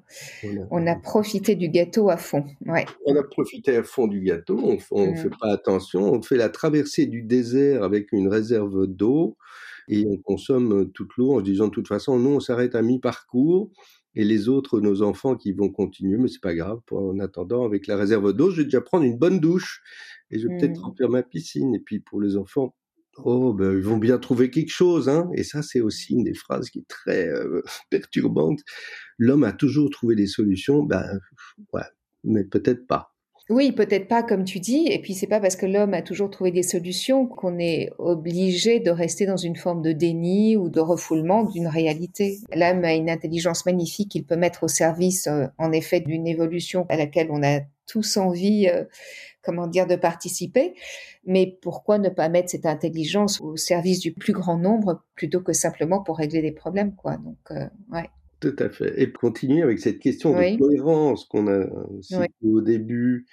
On 0.70 0.86
a, 0.86 0.94
profité 0.94 1.54
du 1.54 1.68
gâteau 1.68 2.10
à 2.10 2.16
fond, 2.16 2.44
ouais. 2.66 2.84
On 3.06 3.16
a 3.16 3.22
profité 3.22 3.76
à 3.76 3.82
fond 3.82 4.06
du 4.06 4.20
gâteau, 4.20 4.78
on 4.90 5.06
ne 5.06 5.12
mmh. 5.12 5.16
fait 5.16 5.30
pas 5.40 5.52
attention, 5.52 6.12
on 6.12 6.22
fait 6.22 6.36
la 6.36 6.50
traversée 6.50 7.06
du 7.06 7.22
désert 7.22 7.82
avec 7.82 8.12
une 8.12 8.28
réserve 8.28 8.86
d'eau 8.86 9.36
et 9.88 10.06
on 10.06 10.18
consomme 10.18 10.90
toute 10.92 11.16
l'eau 11.16 11.32
en 11.32 11.38
se 11.38 11.44
disant 11.44 11.68
de 11.68 11.72
toute 11.72 11.88
façon, 11.88 12.18
nous 12.18 12.30
on 12.30 12.40
s'arrête 12.40 12.74
à 12.74 12.82
mi-parcours 12.82 13.70
et 14.14 14.24
les 14.24 14.48
autres, 14.48 14.80
nos 14.80 15.02
enfants 15.02 15.36
qui 15.36 15.52
vont 15.52 15.70
continuer, 15.70 16.18
mais 16.18 16.28
c'est 16.28 16.42
pas 16.42 16.54
grave, 16.54 16.80
en 16.90 17.18
attendant 17.20 17.64
avec 17.64 17.86
la 17.86 17.96
réserve 17.96 18.32
d'eau, 18.32 18.50
je 18.50 18.58
vais 18.58 18.64
déjà 18.64 18.80
prendre 18.80 19.04
une 19.04 19.16
bonne 19.16 19.40
douche 19.40 19.82
et 20.30 20.38
je 20.38 20.46
vais 20.46 20.58
peut-être 20.58 20.78
mmh. 20.78 20.84
remplir 20.84 21.08
ma 21.08 21.22
piscine. 21.22 21.74
Et 21.74 21.80
puis 21.80 22.00
pour 22.00 22.20
les 22.20 22.36
enfants, 22.36 22.74
Oh, 23.16 23.52
ben, 23.52 23.72
ils 23.76 23.82
vont 23.82 23.98
bien 23.98 24.18
trouver 24.18 24.50
quelque 24.50 24.70
chose, 24.70 25.08
hein. 25.08 25.28
Et 25.34 25.44
ça, 25.44 25.62
c'est 25.62 25.80
aussi 25.80 26.14
une 26.14 26.24
des 26.24 26.34
phrases 26.34 26.70
qui 26.70 26.80
est 26.80 26.88
très 26.88 27.28
euh, 27.28 27.62
perturbante. 27.90 28.60
L'homme 29.18 29.44
a 29.44 29.52
toujours 29.52 29.90
trouvé 29.90 30.14
des 30.14 30.26
solutions, 30.26 30.82
ben, 30.84 31.20
ouais, 31.72 31.82
mais 32.24 32.44
peut-être 32.44 32.86
pas. 32.86 33.14
Oui, 33.50 33.72
peut-être 33.72 34.06
pas 34.06 34.22
comme 34.22 34.44
tu 34.44 34.60
dis. 34.60 34.86
Et 34.88 35.00
puis 35.00 35.12
c'est 35.12 35.26
pas 35.26 35.40
parce 35.40 35.56
que 35.56 35.66
l'homme 35.66 35.92
a 35.92 36.02
toujours 36.02 36.30
trouvé 36.30 36.52
des 36.52 36.62
solutions 36.62 37.26
qu'on 37.26 37.58
est 37.58 37.90
obligé 37.98 38.78
de 38.78 38.92
rester 38.92 39.26
dans 39.26 39.36
une 39.36 39.56
forme 39.56 39.82
de 39.82 39.90
déni 39.90 40.56
ou 40.56 40.68
de 40.68 40.78
refoulement 40.78 41.42
d'une 41.42 41.66
réalité. 41.66 42.38
L'homme 42.54 42.84
a 42.84 42.94
une 42.94 43.10
intelligence 43.10 43.66
magnifique 43.66 44.12
qu'il 44.12 44.24
peut 44.24 44.36
mettre 44.36 44.62
au 44.62 44.68
service, 44.68 45.26
euh, 45.26 45.46
en 45.58 45.72
effet, 45.72 45.98
d'une 45.98 46.28
évolution 46.28 46.86
à 46.90 46.96
laquelle 46.96 47.26
on 47.32 47.42
a 47.42 47.58
tous 47.88 48.18
envie, 48.18 48.68
euh, 48.68 48.84
comment 49.42 49.66
dire, 49.66 49.88
de 49.88 49.96
participer. 49.96 50.74
Mais 51.24 51.58
pourquoi 51.60 51.98
ne 51.98 52.08
pas 52.08 52.28
mettre 52.28 52.50
cette 52.50 52.66
intelligence 52.66 53.40
au 53.40 53.56
service 53.56 53.98
du 53.98 54.12
plus 54.12 54.32
grand 54.32 54.58
nombre 54.58 55.02
plutôt 55.16 55.40
que 55.40 55.52
simplement 55.52 56.04
pour 56.04 56.18
régler 56.18 56.40
des 56.40 56.52
problèmes, 56.52 56.94
quoi. 56.94 57.16
Donc, 57.16 57.38
euh, 57.50 57.66
ouais. 57.90 58.08
Tout 58.40 58.56
à 58.58 58.70
fait. 58.70 59.00
Et 59.00 59.12
continuer 59.12 59.62
avec 59.62 59.78
cette 59.78 59.98
question 59.98 60.32
de 60.32 60.58
cohérence 60.58 61.26
qu'on 61.26 61.46
a 61.48 61.66
citée 62.00 62.28
au 62.42 62.60
début, 62.62 63.26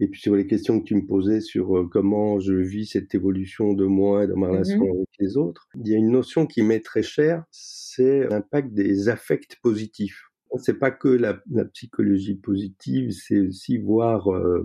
et 0.00 0.08
puis 0.08 0.20
sur 0.20 0.34
les 0.34 0.46
questions 0.46 0.80
que 0.80 0.84
tu 0.84 0.94
me 0.94 1.06
posais 1.06 1.40
sur 1.40 1.88
comment 1.90 2.38
je 2.38 2.54
vis 2.54 2.86
cette 2.86 3.14
évolution 3.14 3.72
de 3.72 3.84
moi 3.84 4.24
et 4.24 4.26
de 4.26 4.34
ma 4.34 4.48
mmh 4.48 4.50
relation 4.50 4.82
avec 4.82 5.08
les 5.18 5.36
autres, 5.36 5.68
il 5.74 5.88
y 5.88 5.94
a 5.94 5.98
une 5.98 6.10
notion 6.10 6.46
qui 6.46 6.62
m'est 6.62 6.84
très 6.84 7.02
chère, 7.02 7.44
c'est 7.50 8.26
l'impact 8.28 8.72
des 8.72 9.08
affects 9.08 9.56
positifs. 9.62 10.22
C'est 10.58 10.78
pas 10.78 10.90
que 10.90 11.08
la, 11.08 11.40
psychologie 11.72 12.36
positive, 12.36 13.10
c'est 13.10 13.40
aussi 13.40 13.78
voir 13.78 14.32
euh, 14.32 14.64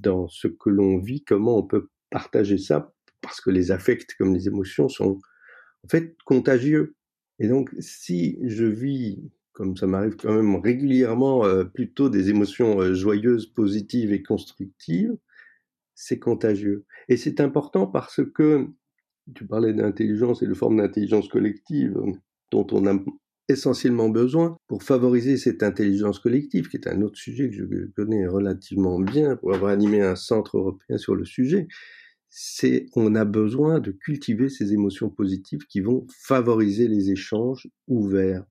dans 0.00 0.28
ce 0.28 0.46
que 0.46 0.68
l'on 0.68 0.98
vit 0.98 1.24
comment 1.24 1.58
on 1.58 1.62
peut 1.62 1.88
partager 2.10 2.58
ça, 2.58 2.92
parce 3.22 3.40
que 3.40 3.50
les 3.50 3.70
affects 3.70 4.14
comme 4.18 4.34
les 4.34 4.46
émotions 4.46 4.88
sont 4.88 5.18
en 5.84 5.88
fait 5.88 6.16
contagieux. 6.24 6.95
Et 7.38 7.48
donc, 7.48 7.70
si 7.78 8.38
je 8.42 8.64
vis, 8.64 9.30
comme 9.52 9.76
ça 9.76 9.86
m'arrive 9.86 10.16
quand 10.16 10.34
même 10.34 10.56
régulièrement, 10.56 11.44
euh, 11.44 11.64
plutôt 11.64 12.08
des 12.08 12.30
émotions 12.30 12.80
euh, 12.80 12.94
joyeuses, 12.94 13.46
positives 13.46 14.12
et 14.12 14.22
constructives, 14.22 15.16
c'est 15.94 16.18
contagieux. 16.18 16.84
Et 17.08 17.16
c'est 17.16 17.40
important 17.40 17.86
parce 17.86 18.20
que 18.34 18.68
tu 19.34 19.46
parlais 19.46 19.72
d'intelligence 19.72 20.42
et 20.42 20.46
de 20.46 20.54
forme 20.54 20.76
d'intelligence 20.78 21.28
collective 21.28 21.98
dont 22.52 22.66
on 22.70 22.86
a 22.86 22.96
essentiellement 23.48 24.08
besoin 24.08 24.56
pour 24.66 24.82
favoriser 24.82 25.36
cette 25.36 25.62
intelligence 25.62 26.18
collective, 26.18 26.68
qui 26.68 26.76
est 26.76 26.88
un 26.88 27.02
autre 27.02 27.16
sujet 27.16 27.48
que 27.48 27.56
je 27.56 27.86
connais 27.94 28.26
relativement 28.26 28.98
bien 29.00 29.36
pour 29.36 29.54
avoir 29.54 29.70
animé 29.72 30.00
un 30.00 30.16
centre 30.16 30.58
européen 30.58 30.98
sur 30.98 31.14
le 31.14 31.24
sujet 31.24 31.68
c'est 32.38 32.84
on 32.94 33.14
a 33.14 33.24
besoin 33.24 33.80
de 33.80 33.92
cultiver 33.92 34.50
ces 34.50 34.74
émotions 34.74 35.08
positives 35.08 35.66
qui 35.66 35.80
vont 35.80 36.06
favoriser 36.10 36.86
les 36.86 37.10
échanges 37.10 37.66
ouverts. 37.88 38.44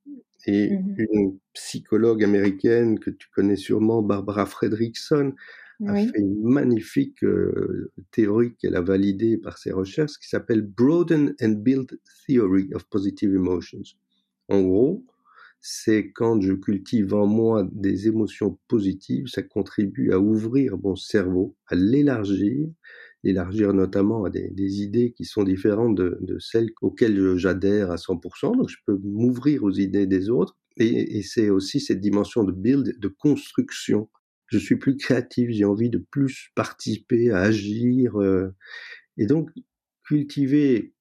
Et 0.47 0.71
mmh 0.71 0.95
une 0.97 1.37
psychologue 1.53 2.23
américaine 2.23 2.97
que 2.97 3.11
tu 3.11 3.29
connais 3.29 3.55
sûrement, 3.55 4.01
Barbara 4.01 4.47
Fredrickson, 4.47 5.35
a 5.85 5.93
fait 5.93 6.17
une 6.17 6.41
magnifique 6.41 7.23
euh, 7.23 7.91
théorie 8.09 8.55
qu'elle 8.55 8.75
a 8.75 8.81
validée 8.81 9.37
par 9.37 9.59
ses 9.59 9.71
recherches 9.71 10.17
qui 10.19 10.29
s'appelle 10.29 10.63
Broaden 10.63 11.35
and 11.39 11.49
Build 11.49 11.99
Theory 12.25 12.71
of 12.73 12.85
Positive 12.85 13.35
Emotions. 13.35 13.83
En 14.49 14.61
gros, 14.61 15.05
c'est 15.61 16.11
quand 16.11 16.41
je 16.41 16.53
cultive 16.53 17.13
en 17.13 17.27
moi 17.27 17.67
des 17.71 18.07
émotions 18.07 18.57
positives, 18.67 19.27
ça 19.27 19.43
contribue 19.43 20.11
à 20.11 20.19
ouvrir 20.19 20.77
mon 20.79 20.95
cerveau, 20.95 21.55
à 21.67 21.75
l'élargir 21.75 22.67
l'élargir 23.25 23.73
notamment 23.73 24.23
à 24.25 24.29
des, 24.29 24.49
des, 24.51 24.81
idées 24.83 25.11
qui 25.11 25.25
sont 25.25 25.43
différentes 25.43 25.95
de, 25.95 26.17
de 26.21 26.37
celles 26.37 26.69
auxquelles 26.81 27.35
j'adhère 27.37 27.91
à 27.91 27.95
100%. 27.95 28.55
Donc 28.55 28.69
je 28.69 28.77
peux 28.85 28.99
m'ouvrir 29.03 29.63
aux 29.63 29.71
idées 29.71 30.05
des 30.05 30.29
autres. 30.29 30.55
Et, 30.77 31.17
et 31.17 31.23
c'est 31.23 31.49
aussi 31.49 31.79
cette 31.79 31.99
dimension 31.99 32.43
de 32.43 32.51
build, 32.51 32.99
de 32.99 33.07
construction. 33.07 34.09
Je 34.47 34.59
suis 34.59 34.75
plus 34.75 34.95
créatif, 34.95 35.49
j'ai 35.49 35.65
envie 35.65 35.89
de 35.89 35.97
plus 35.97 36.51
participer, 36.53 37.31
à 37.31 37.39
agir. 37.39 38.21
Euh, 38.21 38.53
et 39.17 39.25
donc 39.25 39.49
cultiver 40.07 40.93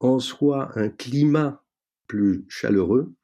en 0.00 0.18
soi 0.18 0.72
un 0.74 0.88
climat 0.88 1.64
plus 2.08 2.44
chaleureux 2.48 3.14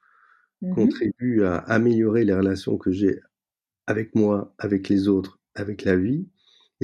mmh 0.63 0.75
contribue 0.75 1.43
à 1.43 1.57
améliorer 1.57 2.25
les 2.25 2.33
relations 2.33 2.79
que 2.79 2.93
j'ai 2.93 3.21
avec 3.87 4.15
moi, 4.15 4.55
avec 4.59 4.89
les 4.89 5.09
autres, 5.09 5.41
avec 5.55 5.85
la 5.85 5.97
vie, 5.97 6.27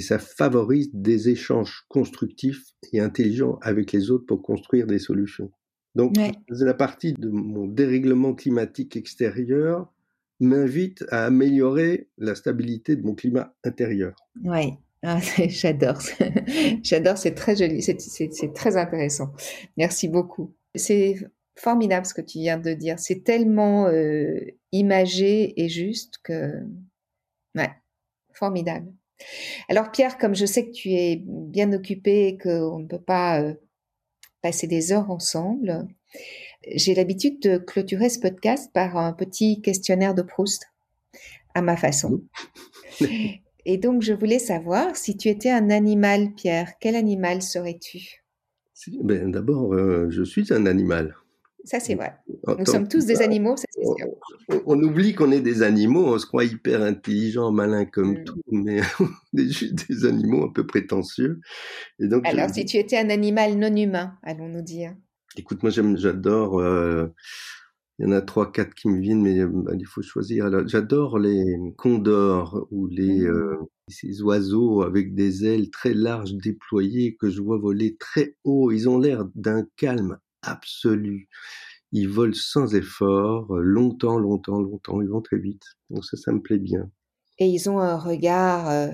et 0.01 0.03
ça 0.03 0.19
favorise 0.19 0.89
des 0.95 1.29
échanges 1.29 1.85
constructifs 1.91 2.65
et 2.95 3.01
intelligents 3.01 3.59
avec 3.61 3.93
les 3.93 4.11
autres 4.11 4.25
pour 4.25 4.41
construire 4.41 4.87
des 4.87 4.99
solutions. 4.99 5.53
Donc, 5.95 6.17
la 6.49 6.73
partie 6.73 7.13
de 7.13 7.29
mon 7.29 7.67
dérèglement 7.67 8.33
climatique 8.33 8.97
extérieur 8.97 9.93
m'invite 10.41 11.05
à 11.11 11.27
améliorer 11.27 12.09
la 12.17 12.35
stabilité 12.35 12.97
de 12.97 13.03
mon 13.03 13.15
climat 13.15 13.55
intérieur. 13.63 14.15
Oui, 14.43 14.73
ah, 15.03 15.21
j'adore. 15.37 16.01
j'adore, 16.83 17.19
c'est 17.19 17.35
très 17.35 17.55
joli, 17.55 17.83
c'est 17.83 18.55
très 18.55 18.79
intéressant. 18.79 19.35
Merci 19.77 20.09
beaucoup. 20.09 20.55
C'est 20.75 21.17
formidable 21.57 22.07
ce 22.07 22.15
que 22.15 22.23
tu 22.23 22.39
viens 22.39 22.57
de 22.57 22.73
dire. 22.73 22.99
C'est 22.99 23.23
tellement 23.23 23.87
euh, 23.89 24.41
imagé 24.73 25.63
et 25.63 25.69
juste 25.69 26.15
que 26.23 26.55
Ouais, 27.55 27.71
formidable. 28.33 28.91
Alors 29.69 29.91
Pierre, 29.91 30.19
comme 30.19 30.35
je 30.35 30.47
sais 30.47 30.67
que 30.67 30.73
tu 30.73 30.91
es 30.91 31.23
bien 31.25 31.73
occupé 31.73 32.29
et 32.29 32.39
qu'on 32.39 32.79
ne 32.79 32.87
peut 32.87 33.01
pas 33.01 33.41
euh, 33.43 33.55
passer 34.43 34.67
des 34.67 34.93
heures 34.93 35.11
ensemble, 35.11 35.87
j'ai 36.75 36.95
l'habitude 36.95 37.41
de 37.41 37.59
clôturer 37.59 38.09
ce 38.09 38.19
podcast 38.19 38.71
par 38.73 38.97
un 38.97 39.13
petit 39.13 39.63
questionnaire 39.63 40.15
de 40.15 40.23
Proust, 40.23 40.67
à 41.55 41.63
ma 41.63 41.77
façon. 41.77 42.23
Et 43.67 43.77
donc, 43.77 44.03
je 44.03 44.13
voulais 44.13 44.39
savoir 44.39 44.97
si 44.97 45.17
tu 45.17 45.29
étais 45.29 45.51
un 45.51 45.71
animal, 45.71 46.33
Pierre, 46.35 46.73
quel 46.81 46.97
animal 46.97 47.43
serais-tu? 47.43 48.25
Ben, 49.03 49.31
D'abord, 49.31 49.75
euh, 49.75 50.09
je 50.11 50.23
suis 50.23 50.53
un 50.53 50.65
animal. 50.67 51.15
Ça, 51.65 51.81
c'est 51.81 51.95
vrai. 51.95 52.15
Nous 52.59 52.67
sommes 52.67 52.89
tous 52.89 53.07
des 53.07 53.23
animaux, 53.23 53.57
ça 53.57 53.65
c'est 53.71 53.85
sûr. 53.85 54.63
On, 54.67 54.83
oublie 54.83 55.15
qu'on 55.15 55.31
est 55.31 55.41
des 55.41 55.63
animaux, 55.63 56.15
on 56.15 56.19
se 56.19 56.27
croit 56.27 56.45
hyper 56.45 56.83
intelligent, 56.83 57.53
malin 57.53 57.85
comme 57.85 58.21
mm. 58.21 58.25
tout, 58.25 58.41
mais 58.51 58.81
on 59.01 59.39
est 59.39 59.49
juste 59.49 59.89
des 59.89 60.07
animaux 60.07 60.45
un 60.45 60.53
peu 60.53 60.67
prétentieux. 60.67 61.41
Et 61.99 62.09
donc, 62.09 62.27
Alors, 62.27 62.51
si 62.51 62.65
tu 62.65 62.79
étais 62.79 62.99
un 62.99 63.11
animal 63.11 63.57
non 63.57 63.75
humain, 63.75 64.15
allons-nous 64.23 64.63
dire? 64.63 64.95
Écoute, 65.37 65.63
moi 65.63 65.71
j'adore, 65.71 66.59
euh, 66.59 67.07
il 67.99 68.07
y 68.07 68.09
en 68.09 68.13
a 68.13 68.23
trois, 68.23 68.51
quatre 68.51 68.75
qui 68.75 68.89
me 68.89 69.01
viennent, 69.01 69.23
mais 69.23 69.45
bah, 69.45 69.73
il 69.79 69.87
faut 69.87 70.03
choisir. 70.03 70.67
J'adore 70.67 71.19
les 71.19 71.45
condors 71.77 72.67
ou 72.71 72.87
les, 72.87 73.21
mm. 73.21 73.27
euh, 73.27 73.57
ces 73.89 74.23
oiseaux 74.23 74.83
avec 74.83 75.15
des 75.15 75.45
ailes 75.45 75.71
très 75.71 75.95
larges 75.95 76.35
déployées 76.35 77.17
que 77.21 77.29
je 77.29 77.43
vois 77.43 77.59
voler 77.59 77.97
très 77.99 78.37
haut. 78.45 78.71
Ils 78.71 78.89
ont 78.89 78.99
l'air 78.99 79.27
d'un 79.35 79.67
calme 79.77 80.19
absolu. 80.43 81.29
Ils 81.93 82.09
volent 82.09 82.35
sans 82.35 82.75
effort, 82.75 83.55
euh, 83.55 83.61
longtemps, 83.61 84.19
longtemps, 84.19 84.61
longtemps. 84.61 85.01
Ils 85.01 85.09
vont 85.09 85.21
très 85.21 85.39
vite. 85.39 85.65
Donc 85.91 86.05
ça, 86.05 86.17
ça 86.17 86.33
me 86.33 86.41
plaît 86.41 86.59
bien. 86.59 86.91
Et 87.39 87.47
ils 87.47 87.69
ont 87.69 87.81
un 87.81 87.97
regard 87.97 88.69
euh, 88.69 88.89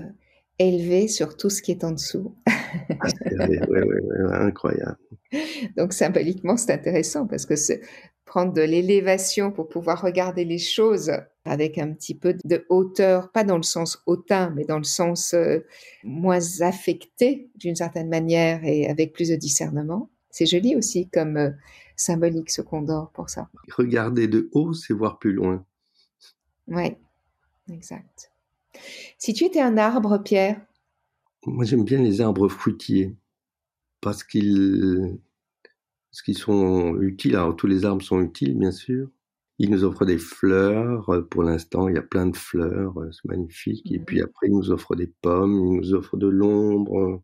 élevé 0.57 1.07
sur 1.07 1.37
tout 1.37 1.49
ce 1.49 1.61
qui 1.61 1.71
est 1.71 1.83
en 1.83 1.91
dessous. 1.91 2.35
ah, 2.47 3.07
incroyable. 4.45 4.97
Donc 5.75 5.93
symboliquement, 5.93 6.57
c'est 6.57 6.71
intéressant 6.71 7.27
parce 7.27 7.45
que 7.45 7.55
prendre 8.25 8.53
de 8.53 8.61
l'élévation 8.61 9.51
pour 9.51 9.69
pouvoir 9.69 10.01
regarder 10.01 10.45
les 10.45 10.57
choses 10.57 11.11
avec 11.45 11.77
un 11.77 11.93
petit 11.93 12.13
peu 12.13 12.35
de 12.43 12.65
hauteur, 12.69 13.31
pas 13.31 13.43
dans 13.43 13.57
le 13.57 13.63
sens 13.63 14.03
hautain, 14.05 14.51
mais 14.55 14.65
dans 14.65 14.77
le 14.77 14.83
sens 14.83 15.33
euh, 15.33 15.59
moins 16.03 16.61
affecté 16.61 17.49
d'une 17.55 17.75
certaine 17.75 18.09
manière 18.09 18.63
et 18.63 18.87
avec 18.87 19.13
plus 19.13 19.29
de 19.29 19.35
discernement. 19.35 20.09
C'est 20.37 20.45
joli 20.45 20.75
aussi 20.75 21.09
comme 21.09 21.35
euh, 21.35 21.49
symbolique 21.95 22.51
ce 22.51 22.61
condor 22.61 23.09
pour 23.09 23.27
ça. 23.27 23.49
Regarder 23.75 24.27
de 24.27 24.49
haut, 24.51 24.71
c'est 24.71 24.93
voir 24.93 25.17
plus 25.17 25.33
loin. 25.33 25.65
Oui, 26.67 26.95
exact. 27.71 28.31
Si 29.17 29.33
tu 29.33 29.45
étais 29.45 29.61
un 29.61 29.79
arbre, 29.79 30.19
Pierre? 30.19 30.61
Moi, 31.47 31.65
j'aime 31.65 31.83
bien 31.83 32.03
les 32.03 32.21
arbres 32.21 32.49
fruitiers 32.49 33.15
parce 33.99 34.23
qu'ils 34.23 35.17
parce 36.11 36.21
qu'ils 36.21 36.37
sont 36.37 37.01
utiles. 37.01 37.35
Alors, 37.35 37.55
tous 37.55 37.65
les 37.65 37.83
arbres 37.83 38.03
sont 38.03 38.21
utiles, 38.21 38.59
bien 38.59 38.71
sûr. 38.71 39.09
Ils 39.57 39.71
nous 39.71 39.83
offrent 39.83 40.05
des 40.05 40.19
fleurs. 40.19 41.27
Pour 41.31 41.41
l'instant, 41.41 41.87
il 41.87 41.95
y 41.95 41.97
a 41.97 42.03
plein 42.03 42.27
de 42.27 42.37
fleurs, 42.37 42.93
c'est 43.11 43.25
magnifique. 43.25 43.91
Et 43.91 43.97
puis 43.97 44.21
après, 44.21 44.45
ils 44.49 44.53
nous 44.53 44.69
offrent 44.69 44.95
des 44.95 45.07
pommes, 45.07 45.55
ils 45.55 45.77
nous 45.79 45.93
offrent 45.95 46.17
de 46.17 46.27
l'ombre. 46.27 47.23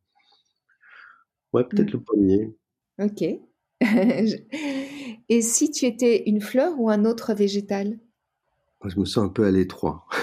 Ouais, 1.54 1.64
peut-être 1.64 1.94
mm. 1.94 1.98
le 1.98 2.02
pommier. 2.02 2.58
Ok. 3.00 3.24
Et 5.30 5.42
si 5.42 5.72
tu 5.72 5.86
étais 5.86 6.24
une 6.28 6.42
fleur 6.42 6.80
ou 6.80 6.90
un 6.90 7.06
autre 7.06 7.34
végétal? 7.34 8.00
Je 8.86 9.00
me 9.00 9.06
sens 9.06 9.26
un 9.26 9.30
peu 9.30 9.46
à 9.46 9.52
l'étroit. 9.52 10.06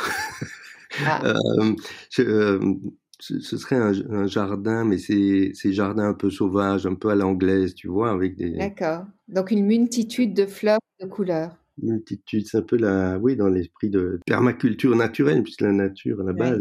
Ah. 1.06 1.22
Euh, 1.24 1.74
euh, 2.18 2.74
ce 3.20 3.56
serait 3.56 3.76
un, 3.76 4.26
jardin, 4.26 4.85
mais 4.85 4.98
c'est 4.98 5.72
jardin 5.72 6.09
un 6.09 6.14
peu 6.14 6.30
sauvage, 6.30 6.85
un 6.85 6.96
peu 6.96 7.11
à 7.11 7.14
l'anglaise, 7.14 7.74
tu 7.74 7.87
vois, 7.87 8.11
avec 8.11 8.37
des. 8.37 8.50
D'accord. 8.50 9.04
Donc 9.28 9.52
une 9.52 9.64
multitude 9.64 10.35
de 10.35 10.46
fleurs 10.46 10.80
de 11.00 11.06
couleurs. 11.06 11.56
Multitude, 11.80 12.46
c'est 12.46 12.59
un 12.59 12.62
peu 12.62 12.76
la, 12.76 13.18
oui, 13.18 13.37
dans 13.37 13.48
l'esprit 13.48 13.88
de 13.88 14.18
permaculture 14.26 14.96
naturelle, 14.96 15.42
puisque 15.42 15.62
la 15.62 15.72
nature 15.72 16.20
à 16.20 16.24
la 16.24 16.33
base, 16.33 16.61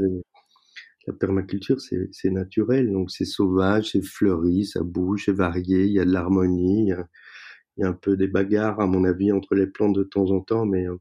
la 1.09 1.15
permaculture, 1.15 1.81
c'est 1.81 2.29
naturel, 2.29 2.91
donc 2.91 3.09
c'est 3.09 3.25
sauvage, 3.25 3.91
c'est 3.91 4.05
fleuri, 4.05 4.65
ça 4.65 4.81
bouge, 4.83 5.23
c'est 5.25 5.33
varié, 5.33 5.85
il 5.85 5.93
y 5.93 5.99
a 5.99 6.05
de 6.05 6.11
l'harmonie, 6.11 6.89
il, 6.89 7.81
y 7.81 7.83
a 7.83 7.87
un 7.87 7.93
peu 7.93 8.15
des 8.15 8.27
bagarres, 8.27 8.79
à 8.79 8.85
mon 8.85 9.03
avis, 9.05 9.31
entre 9.31 9.55
les 9.55 9.65
plantes 9.65 9.95
de 9.95 10.03
temps 10.03 10.29
en 10.29 10.41
temps, 10.41 10.65
mais 10.65 10.87
euh, 10.87 10.97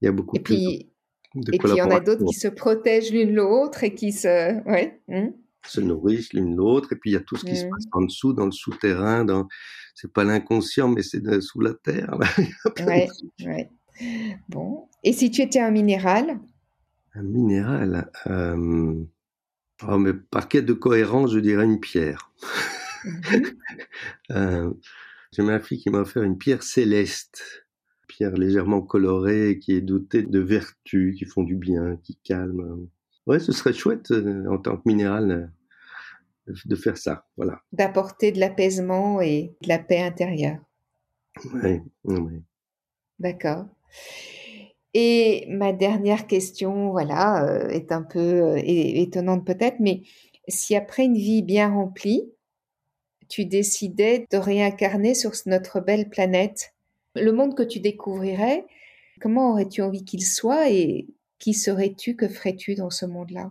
il 0.00 0.06
y 0.06 0.08
a 0.08 0.12
beaucoup 0.12 0.36
et 0.36 0.40
puis, 0.40 0.90
de 1.34 1.54
Et 1.54 1.58
puis 1.58 1.68
il 1.70 1.76
y 1.76 1.82
en 1.82 1.90
a 1.90 2.00
d'autres 2.00 2.24
qui 2.24 2.34
se 2.34 2.48
protègent 2.48 3.12
l'une 3.12 3.34
l'autre 3.34 3.84
et 3.84 3.94
qui 3.94 4.12
se... 4.12 4.62
Ouais. 4.66 5.00
Mmh. 5.08 5.32
se 5.66 5.80
nourrissent 5.82 6.32
l'une 6.32 6.56
l'autre, 6.56 6.94
et 6.94 6.96
puis 6.96 7.10
il 7.10 7.14
y 7.14 7.16
a 7.16 7.20
tout 7.20 7.36
ce 7.36 7.44
qui 7.44 7.56
se 7.56 7.66
passe 7.66 7.84
mmh. 7.86 7.98
en 7.98 8.02
dessous, 8.02 8.32
dans 8.32 8.46
le 8.46 8.52
souterrain, 8.52 9.26
dans... 9.26 9.48
c'est 9.94 10.12
pas 10.12 10.24
l'inconscient, 10.24 10.88
mais 10.88 11.02
c'est 11.02 11.22
sous 11.42 11.60
la 11.60 11.74
terre. 11.74 12.16
ouais, 12.86 13.08
ouais. 13.44 13.70
Bon. 14.48 14.88
Et 15.04 15.12
si 15.12 15.30
tu 15.30 15.42
étais 15.42 15.60
un 15.60 15.70
minéral? 15.70 16.40
Un 17.14 17.22
minéral 17.22 18.10
euh... 18.28 19.04
Oh, 19.88 19.98
mais 19.98 20.12
par 20.14 20.48
quête 20.48 20.66
de 20.66 20.72
cohérence, 20.72 21.32
je 21.32 21.38
dirais 21.38 21.64
une 21.64 21.80
pierre. 21.80 22.30
Mhm. 23.04 23.22
euh, 24.30 24.72
J'ai 25.32 25.42
ma 25.42 25.60
fille 25.60 25.78
qui 25.78 25.90
m'a 25.90 26.00
offert 26.00 26.22
une 26.22 26.38
pierre 26.38 26.62
céleste, 26.62 27.66
pierre 28.06 28.32
légèrement 28.32 28.82
colorée, 28.82 29.58
qui 29.60 29.72
est 29.72 29.80
dotée 29.80 30.22
de 30.22 30.38
vertus, 30.38 31.16
qui 31.16 31.24
font 31.24 31.42
du 31.42 31.56
bien, 31.56 31.96
qui 32.02 32.16
calment. 32.22 32.88
Ouais, 33.26 33.38
ce 33.38 33.52
serait 33.52 33.72
chouette 33.72 34.10
euh, 34.10 34.46
en 34.50 34.58
tant 34.58 34.76
que 34.76 34.82
minéral 34.86 35.52
euh, 36.48 36.52
de 36.64 36.76
faire 36.76 36.96
ça, 36.96 37.26
voilà. 37.36 37.62
D'apporter 37.72 38.32
de 38.32 38.40
l'apaisement 38.40 39.20
et 39.20 39.54
de 39.62 39.68
la 39.68 39.78
paix 39.78 40.02
intérieure. 40.02 40.58
Oui, 41.54 41.80
oui. 42.04 42.42
D'accord. 43.18 43.66
Et 44.94 45.46
ma 45.48 45.72
dernière 45.72 46.26
question, 46.26 46.90
voilà, 46.90 47.46
euh, 47.46 47.68
est 47.68 47.92
un 47.92 48.02
peu 48.02 48.18
euh, 48.18 48.60
étonnante 48.64 49.46
peut-être, 49.46 49.80
mais 49.80 50.02
si 50.48 50.76
après 50.76 51.04
une 51.04 51.16
vie 51.16 51.42
bien 51.42 51.70
remplie, 51.70 52.30
tu 53.28 53.46
décidais 53.46 54.26
de 54.30 54.36
réincarner 54.36 55.14
sur 55.14 55.32
notre 55.46 55.80
belle 55.80 56.10
planète, 56.10 56.74
le 57.14 57.32
monde 57.32 57.54
que 57.54 57.62
tu 57.62 57.80
découvrirais, 57.80 58.66
comment 59.20 59.52
aurais-tu 59.52 59.80
envie 59.80 60.04
qu'il 60.04 60.22
soit 60.22 60.70
et 60.70 61.06
qui 61.38 61.54
serais-tu, 61.54 62.14
que 62.14 62.28
ferais-tu 62.28 62.74
dans 62.74 62.90
ce 62.90 63.06
monde-là? 63.06 63.50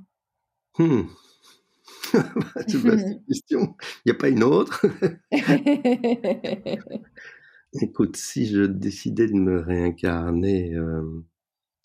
Hmm. 0.77 1.03
C'est 2.67 2.73
une 2.73 3.21
question. 3.27 3.75
Il 4.05 4.11
n'y 4.11 4.11
a 4.11 4.15
pas 4.15 4.29
une 4.29 4.43
autre? 4.43 4.85
Écoute, 7.81 8.17
si 8.17 8.47
je 8.47 8.63
décidais 8.63 9.27
de 9.27 9.33
me 9.33 9.59
réincarner, 9.59 10.75
euh, 10.75 11.23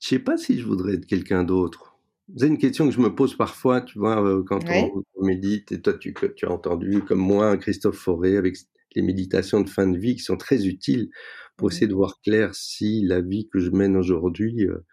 je 0.00 0.08
sais 0.08 0.18
pas 0.18 0.36
si 0.36 0.58
je 0.58 0.66
voudrais 0.66 0.94
être 0.94 1.06
quelqu'un 1.06 1.44
d'autre. 1.44 1.96
C'est 2.36 2.48
une 2.48 2.58
question 2.58 2.88
que 2.88 2.94
je 2.94 3.00
me 3.00 3.14
pose 3.14 3.36
parfois, 3.36 3.80
tu 3.80 3.98
vois, 3.98 4.24
euh, 4.24 4.42
quand 4.42 4.60
on, 4.68 5.24
médite, 5.24 5.70
et 5.72 5.80
toi 5.80 5.94
tu, 5.94 6.12
tu 6.34 6.46
as 6.46 6.50
entendu, 6.50 7.02
comme 7.02 7.20
moi, 7.20 7.56
Christophe 7.56 7.98
Fauré, 7.98 8.36
avec 8.36 8.56
les 8.96 9.02
méditations 9.02 9.60
de 9.60 9.68
fin 9.68 9.86
de 9.86 9.96
vie 9.96 10.16
qui 10.16 10.22
sont 10.22 10.36
très 10.36 10.66
utiles 10.66 11.10
pour 11.56 11.70
essayer 11.70 11.86
de 11.86 11.94
voir 11.94 12.20
clair 12.22 12.54
si 12.54 13.02
la 13.02 13.20
vie 13.20 13.48
que 13.48 13.60
je 13.60 13.70
mène 13.70 13.96
aujourd'hui 13.96 14.66
euh, 14.66 14.84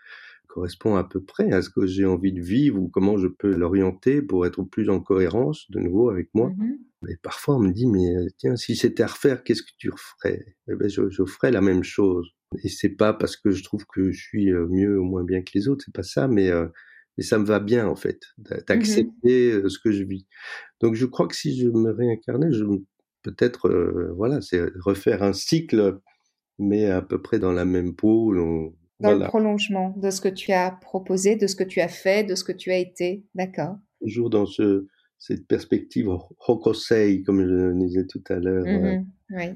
correspond 0.48 0.96
à 0.96 1.04
peu 1.04 1.22
près 1.22 1.52
à 1.52 1.62
ce 1.62 1.70
que 1.70 1.88
j'ai 1.88 2.06
envie 2.06 2.32
de 2.32 2.42
vivre 2.42 2.80
ou 2.80 2.88
comment 2.88 3.18
je 3.18 3.28
peux 3.28 3.56
l'orienter 3.56 4.22
pour 4.22 4.46
être 4.46 4.62
plus 4.64 4.90
en 4.90 5.00
cohérence 5.00 5.70
de 5.72 5.80
nouveau 5.80 6.10
avec 6.10 6.30
moi. 6.34 6.50
Mmh 6.50 6.78
mais 7.06 7.18
parfois 7.22 7.58
on 7.58 7.60
me 7.60 7.74
dit 7.74 7.86
mais 7.86 8.14
tiens 8.38 8.56
si 8.56 8.78
c'était 8.78 9.04
à 9.04 9.08
refaire 9.08 9.44
qu'est-ce 9.44 9.62
que 9.62 9.72
tu 9.78 9.90
referais? 9.90 10.56
Eh 10.70 10.76
ben 10.76 10.90
je, 10.90 11.10
je 11.10 11.26
ferais 11.26 11.52
la 11.52 11.60
même 11.60 11.84
chose 11.84 12.30
et 12.64 12.70
c'est 12.70 12.90
pas 12.90 13.14
parce 13.14 13.38
que 13.38 13.52
je 13.52 13.64
trouve 13.64 13.86
que 13.86 14.12
je 14.12 14.22
suis 14.22 14.52
mieux 14.52 15.00
ou 15.00 15.04
moins 15.04 15.24
bien 15.24 15.42
que 15.42 15.52
les 15.56 15.68
autres 15.68 15.84
c'est 15.86 15.94
pas 15.94 16.04
ça 16.04 16.28
mais 16.28 16.52
mais 17.18 17.24
ça 17.24 17.38
me 17.38 17.46
va 17.46 17.60
bien 17.60 17.88
en 17.88 17.96
fait 17.96 18.20
mmh 18.38 18.56
d'accepter 18.68 19.62
ce 19.68 19.80
que 19.80 19.92
je 19.92 20.04
vis 20.04 20.28
donc 20.82 20.96
je 20.96 21.06
crois 21.06 21.28
que 21.28 21.36
si 21.36 21.58
je 21.60 21.68
me 21.70 21.92
réincarnais 21.92 22.52
je 22.52 22.64
peut-être 23.22 23.70
voilà 24.16 24.42
c'est 24.42 24.62
refaire 24.80 25.24
un 25.24 25.34
cycle 25.34 26.00
mais 26.60 26.90
à 26.90 27.02
peu 27.02 27.22
près 27.22 27.40
dans 27.40 27.52
la 27.52 27.66
même 27.66 27.96
peau 27.96 28.34
dans 29.00 29.12
le 29.12 29.26
prolongement 29.28 29.94
de 29.98 30.10
ce 30.10 30.22
que 30.22 30.30
tu 30.30 30.52
as 30.52 30.72
proposé, 30.72 31.36
de 31.36 31.48
ce 31.48 31.56
que 31.56 31.64
tu 31.64 31.82
as 31.82 31.88
fait, 31.88 32.24
de 32.24 32.36
ce 32.36 32.44
que 32.44 32.52
tu 32.52 32.72
as 32.72 32.78
été. 32.78 33.26
D'accord. 33.36 33.78
Toujours 34.02 34.30
dans 34.30 34.46
ce, 34.46 34.88
cette 35.24 35.48
perspective 35.48 36.10
Hokosei, 36.48 37.24
comme 37.24 37.48
je 37.48 37.72
disais 37.80 38.06
tout 38.06 38.24
à 38.30 38.36
l'heure. 38.36 38.66
Mmh 38.66 39.06
euh, 39.32 39.56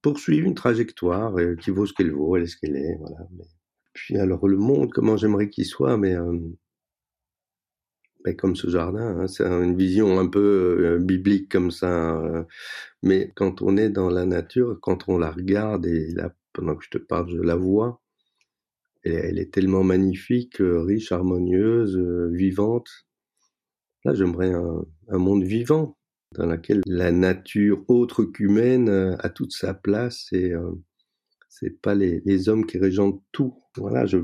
poursuivre 0.00 0.46
une 0.46 0.54
trajectoire 0.54 1.36
euh, 1.36 1.56
qui 1.56 1.70
vaut 1.70 1.86
ce 1.86 1.92
qu'elle 1.92 2.12
vaut, 2.12 2.36
elle 2.36 2.44
est 2.44 2.46
ce 2.46 2.56
qu'elle 2.56 2.76
est. 2.76 2.94
Voilà. 3.00 3.26
Puis 3.94 4.16
alors 4.16 4.46
le 4.46 4.58
monde, 4.58 4.92
comment 4.92 5.16
j'aimerais 5.16 5.48
qu'il 5.48 5.64
soit, 5.64 5.96
mais, 5.96 6.14
euh, 6.14 6.38
comme 8.38 8.54
ce 8.54 8.68
jardin, 8.68 9.22
hein, 9.22 9.26
c'est 9.26 9.44
une 9.44 9.76
vision 9.76 10.20
un 10.20 10.28
peu 10.28 10.98
biblique 11.00 11.50
comme 11.50 11.72
ça. 11.72 12.22
mais 13.02 13.32
quand 13.34 13.62
on 13.62 13.76
est 13.76 13.90
dans 13.90 14.10
la 14.10 14.24
nature, 14.24 14.78
quand 14.80 15.08
on 15.08 15.18
la 15.18 15.32
regarde, 15.32 15.86
et 15.86 16.12
là, 16.12 16.32
pendant 16.52 16.76
que 16.76 16.84
je 16.84 16.90
te 16.90 16.98
parle, 16.98 17.30
je 17.30 17.40
la 17.40 17.56
vois, 17.56 18.00
elle, 19.02 19.38
est 19.38 19.52
tellement 19.52 19.82
magnifique, 19.82 20.60
euh, 20.60 20.82
riche, 20.82 21.12
harmonieuse, 21.12 21.96
euh, 21.96 22.28
vivante. 22.32 22.88
Là, 24.04 24.14
j'aimerais 24.14 24.52
un, 24.52 25.18
monde 25.18 25.44
vivant 25.44 25.96
dans 26.34 26.46
lequel 26.46 26.80
la 26.86 27.10
nature 27.10 27.84
autre 27.88 28.24
qu'humaine 28.24 28.88
euh, 28.88 29.16
a 29.20 29.28
toute 29.28 29.52
sa 29.52 29.74
place 29.74 30.28
et 30.32 30.52
c'est 31.48 31.82
pas 31.82 31.94
les, 31.94 32.48
hommes 32.48 32.64
qui 32.64 32.78
régent 32.78 33.20
tout. 33.32 33.54
Voilà, 33.76 34.06
je. 34.06 34.18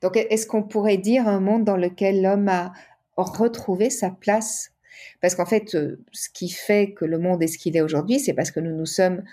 Donc, 0.00 0.16
est-ce 0.16 0.46
qu'on 0.46 0.62
pourrait 0.62 0.98
dire 0.98 1.26
un 1.26 1.40
monde 1.40 1.64
dans 1.64 1.76
lequel 1.76 2.22
l'homme 2.22 2.48
a 2.48 2.72
retrouvé 3.16 3.90
sa 3.90 4.10
place? 4.10 4.72
Parce 5.20 5.34
qu'en 5.34 5.46
fait, 5.46 5.70
ce 5.70 6.28
qui 6.32 6.50
fait 6.50 6.92
que 6.92 7.04
le 7.04 7.18
monde 7.18 7.42
est 7.42 7.48
ce 7.48 7.58
qu'il 7.58 7.76
est 7.76 7.80
aujourd'hui, 7.80 8.20
c'est 8.20 8.34
parce 8.34 8.50
que 8.50 8.60
nous 8.60 8.76
nous 8.76 8.86
sommes, 8.86 9.24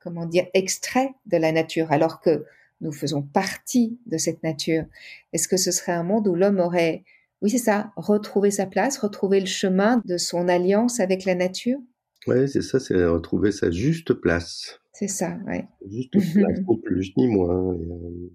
comment 0.00 0.26
dire, 0.26 0.46
extraits 0.54 1.10
de 1.26 1.36
la 1.36 1.52
nature, 1.52 1.92
alors 1.92 2.20
que 2.20 2.44
nous 2.80 2.92
faisons 2.92 3.22
partie 3.22 3.98
de 4.06 4.16
cette 4.16 4.42
nature. 4.42 4.84
Est-ce 5.32 5.48
que 5.48 5.56
ce 5.56 5.70
serait 5.70 5.92
un 5.92 6.02
monde 6.02 6.26
où 6.28 6.34
l'homme 6.34 6.60
aurait, 6.60 7.04
oui 7.42 7.50
c'est 7.50 7.58
ça, 7.58 7.92
retrouvé 7.96 8.50
sa 8.50 8.66
place, 8.66 8.98
retrouvé 8.98 9.40
le 9.40 9.46
chemin 9.46 10.02
de 10.04 10.16
son 10.16 10.48
alliance 10.48 11.00
avec 11.00 11.24
la 11.24 11.34
nature 11.34 11.78
Oui, 12.26 12.48
c'est 12.48 12.62
ça, 12.62 12.80
c'est 12.80 13.04
retrouver 13.04 13.52
sa 13.52 13.70
juste 13.70 14.12
place. 14.14 14.80
C'est 14.92 15.08
ça, 15.08 15.38
oui. 15.46 15.58
Juste 15.88 16.12
place, 16.12 16.58
ni 16.68 16.80
plus 16.80 17.16
ni 17.16 17.28
moins. 17.28 17.72
Euh, 17.72 18.30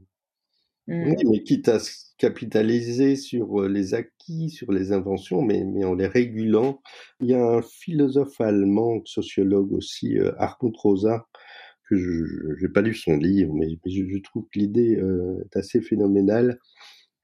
mmh. 0.88 1.08
Oui, 1.08 1.16
mais 1.30 1.43
quitte 1.43 1.70
à 1.70 1.80
capitaliser 2.18 3.16
sur 3.16 3.62
euh, 3.62 3.68
les 3.68 3.93
acquis, 3.93 4.49
sur 4.49 4.72
les 4.72 4.91
inventions, 4.91 5.41
mais, 5.41 5.64
mais 5.64 5.84
en 5.84 5.95
les 5.95 6.08
régulant. 6.08 6.82
Il 7.20 7.30
y 7.30 7.34
a 7.34 7.43
un 7.43 7.62
philosophe 7.62 8.39
allemand, 8.39 9.01
sociologue 9.06 9.74
aussi, 9.74 10.18
euh, 10.18 10.32
Hartmut 10.38 10.76
Rosa, 10.78 11.28
que 11.89 11.95
je 11.95 12.66
n'ai 12.66 12.72
pas 12.72 12.82
lu 12.82 12.93
son 12.93 13.18
livre, 13.18 13.53
mais, 13.53 13.68
je, 13.86 14.18
trouve 14.20 14.43
que 14.51 14.60
l'idée 14.60 14.95
euh, 14.95 15.43
est 15.45 15.58
assez 15.58 15.82
phénoménale. 15.82 16.60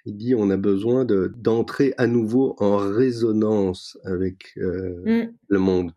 Il 0.06 0.18
dit 0.18 0.36
on 0.36 0.50
a 0.50 0.58
besoin 0.58 1.06
d'entrer 1.06 1.94
à 1.98 2.08
nouveau 2.08 2.56
en 2.60 2.78
résonance 2.78 3.98
avec 4.04 4.54
euh, 4.58 5.02
mmh. 5.06 5.34
le 5.48 5.60
monde. 5.60 5.92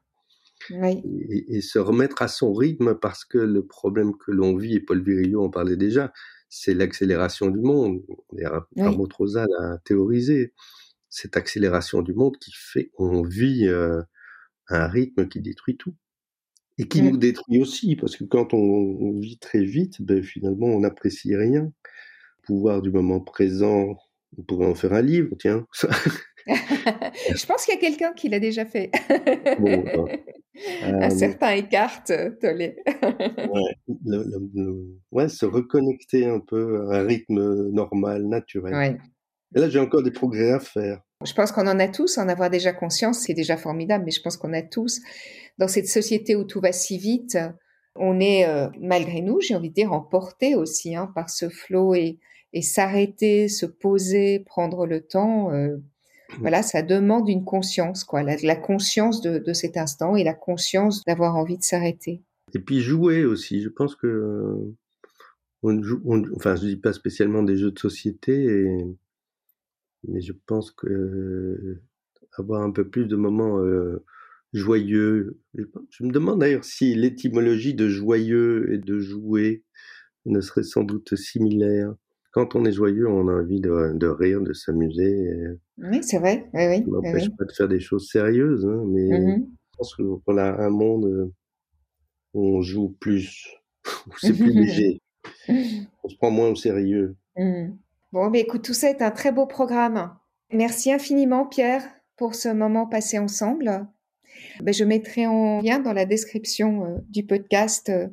Et, 0.71 1.61
se 1.61 1.79
remettre 1.79 2.23
à 2.23 2.29
son 2.29 2.55
rythme 2.55 2.95
parce 2.95 3.25
que 3.25 3.39
le 3.39 3.67
problème 3.67 4.13
que 4.17 4.31
l'on 4.31 4.57
vit, 4.57 4.77
et 4.77 4.81
Paul 4.81 5.03
Virilio 5.03 5.43
en 5.43 5.51
parlait 5.51 5.77
déjà, 5.77 6.13
c'est 6.49 6.75
l'accélération 6.75 7.51
du 7.51 7.61
monde. 7.61 8.03
Armand 8.77 9.09
Rosa 9.17 9.47
l'a 9.47 9.79
théorisé. 9.85 10.55
Cette 11.11 11.37
accélération 11.37 12.03
du 12.03 12.15
monde 12.15 12.37
qui 12.39 12.53
fait 12.55 12.91
qu'on 12.95 13.23
vit 13.23 13.67
euh, 13.67 14.03
un 14.69 14.87
rythme 14.89 15.29
qui 15.29 15.41
détruit 15.41 15.77
tout. 15.77 15.95
Et 16.79 16.89
qui 16.89 17.03
mmh. 17.03 17.11
nous 17.11 17.17
détruit 17.17 17.61
aussi, 17.61 17.95
parce 17.95 18.17
que 18.17 18.25
quand 18.25 18.53
on, 18.53 19.19
vit 19.21 19.39
très 19.39 19.63
vite, 19.63 20.03
ben, 20.03 20.23
finalement, 20.23 20.67
on 20.67 20.81
n'apprécie 20.81 21.37
rien. 21.37 21.71
Pouvoir 22.47 22.83
du 22.83 22.91
moment 22.91 23.21
présent, 23.21 23.97
on 24.39 24.43
pourrait 24.43 24.67
en 24.67 24.75
faire 24.75 24.93
un 24.93 25.03
livre, 25.03 25.35
tiens. 25.39 25.67
Je 26.47 27.47
pense 27.47 27.65
qu'il 27.65 27.75
y 27.75 27.79
a 27.79 27.81
quelqu'un 27.81 28.13
qui 28.13 28.29
l'a 28.29 28.41
déjà 28.41 28.67
fait. 28.67 28.91
bon, 29.59 29.85
un 30.83 31.03
euh, 31.03 31.11
certain 31.11 31.57
Eckhart 31.57 32.05
Tolle. 32.05 32.75
ouais, 33.39 33.77
ouais, 35.13 35.29
se 35.29 35.47
reconnecter 35.47 36.27
un 36.27 36.41
peu 36.41 36.91
à 36.91 36.99
un 36.99 37.07
rythme 37.07 37.71
normal, 37.71 38.27
naturel. 38.27 38.75
Ouais. 38.75 38.99
Et 39.57 39.61
là, 39.61 39.69
j'ai 39.69 39.79
encore 39.79 40.03
des 40.03 40.11
progrès 40.11 40.51
à 40.51 40.61
faire. 40.61 41.01
Je 41.25 41.33
pense 41.33 41.53
qu'on 41.53 41.67
en 41.67 41.79
a 41.79 41.89
tous, 41.89 42.19
en 42.19 42.29
avoir 42.29 42.51
déjà 42.51 42.73
conscience, 42.73 43.21
c'est 43.21 43.35
déjà 43.35 43.57
formidable, 43.57 44.05
mais 44.05 44.11
je 44.11 44.21
pense 44.21 44.37
qu'on 44.37 44.53
a 44.53 44.63
tous, 44.63 45.01
dans 45.59 45.69
cette 45.69 45.89
société 45.89 46.37
où 46.37 46.45
tout 46.45 46.61
va 46.61 46.73
si 46.73 46.99
vite, 46.99 47.39
on 47.97 48.21
est, 48.21 48.47
euh, 48.47 48.69
malgré 48.81 49.21
nous, 49.21 49.41
j'ai 49.41 49.55
envie 49.55 49.71
de 49.71 49.75
dire, 49.75 49.93
emporté 49.93 50.55
aussi 50.55 50.97
hein, 50.97 51.11
par 51.15 51.31
ce 51.31 51.49
flot 51.49 51.95
et, 51.95 52.19
et 52.55 52.63
s'arrêter, 52.63 53.49
se 53.49 53.67
poser, 53.67 54.39
prendre 54.39 54.87
le 54.87 55.03
temps. 55.03 55.53
Euh, 55.53 55.77
voilà, 56.41 56.63
ça 56.63 56.83
demande 56.83 57.29
une 57.29 57.45
conscience, 57.45 58.05
quoi, 58.05 58.23
la, 58.23 58.57
conscience 58.57 59.21
de, 59.21 59.39
de, 59.39 59.53
cet 59.53 59.77
instant 59.77 60.17
et 60.17 60.25
la 60.25 60.33
conscience 60.33 61.05
d'avoir 61.05 61.37
envie 61.37 61.59
de 61.59 61.63
s'arrêter. 61.63 62.23
Et 62.55 62.61
puis 62.61 62.81
jouer 62.81 63.25
aussi. 63.25 63.61
Je 63.61 63.69
pense 63.69 63.95
que 63.95 64.57
on 65.63 65.83
joue, 65.83 66.01
enfin, 66.37 66.57
je 66.57 66.67
dis 66.67 66.77
pas 66.77 66.93
spécialement 66.93 67.43
des 67.43 67.57
jeux 67.57 67.73
de 67.73 67.79
société, 67.79 68.45
et, 68.45 68.87
mais 70.09 70.21
je 70.21 70.33
pense 70.47 70.71
que 70.71 71.81
avoir 72.37 72.63
un 72.63 72.71
peu 72.71 72.89
plus 72.89 73.07
de 73.07 73.17
moments 73.17 73.59
euh, 73.59 74.05
joyeux. 74.53 75.39
Je 75.55 76.05
me 76.05 76.11
demande 76.11 76.41
d'ailleurs 76.41 76.65
si 76.65 76.95
l'étymologie 76.95 77.75
de 77.75 77.89
joyeux 77.89 78.73
et 78.73 78.79
de 78.79 78.99
jouer 78.99 79.63
ne 80.27 80.41
serait 80.41 80.63
sans 80.63 80.85
doute 80.85 81.17
similaire. 81.17 81.95
Quand 82.35 82.57
on 82.57 82.65
est 82.65 82.73
joyeux, 82.73 83.09
on 83.09 83.29
a 83.29 83.33
envie 83.33 83.61
de, 83.61 83.71
rire, 84.07 84.41
de 84.41 84.53
s'amuser. 84.53 85.31
Oui, 85.79 86.03
c'est 86.03 86.19
vrai. 86.19 86.51
Oui, 86.53 86.67
oui, 86.67 86.85
ça 86.85 86.91
n'empêche 86.91 87.31
pas 87.37 87.45
de 87.45 87.53
faire 87.53 87.69
des 87.69 87.81
choses 87.81 88.09
sérieuses, 88.11 88.67
hein, 88.67 88.83
mais 88.87 89.21
mmh 89.21 89.47
je 89.75 89.79
pense 89.79 89.95
qu'on 89.97 90.39
a 90.39 90.65
un 90.65 90.71
monde 90.71 91.33
où 92.33 92.57
on 92.57 92.63
joue 92.63 92.95
plus, 93.01 93.49
où 94.07 94.13
c'est 94.21 94.33
plus 94.33 94.53
léger. 94.53 95.01
On 96.05 96.09
se 96.09 96.17
prend 96.17 96.31
moins 96.31 96.51
au 96.51 96.55
sérieux. 96.55 97.17
Mmh. 97.37 97.71
Bon, 98.13 98.31
mais 98.31 98.41
écoute, 98.41 98.63
tout 98.63 98.75
ça 98.75 98.91
est 98.91 99.03
un 99.03 99.11
très 99.11 99.33
beau 99.33 99.47
programme. 99.47 100.15
Merci 100.53 100.93
infiniment, 100.93 101.47
Pierre, 101.47 101.83
pour 102.17 102.35
ce 102.37 102.49
moment 102.49 102.87
passé 102.87 103.19
ensemble. 103.19 103.89
Ben, 104.61 104.73
je 104.73 104.85
mettrai 104.85 105.27
en 105.27 105.61
lien 105.61 105.81
dans 105.81 105.93
la 105.93 106.05
description 106.05 106.85
euh, 106.85 106.99
du 107.09 107.25
podcast 107.25 107.89
euh, 107.89 108.09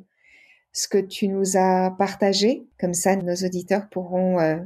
ce 0.72 0.88
que 0.88 0.98
tu 0.98 1.28
nous 1.28 1.56
as 1.56 1.94
partagé. 1.98 2.66
Comme 2.80 2.94
ça, 2.94 3.16
nos 3.16 3.34
auditeurs 3.34 3.88
pourront 3.88 4.40
euh, 4.40 4.56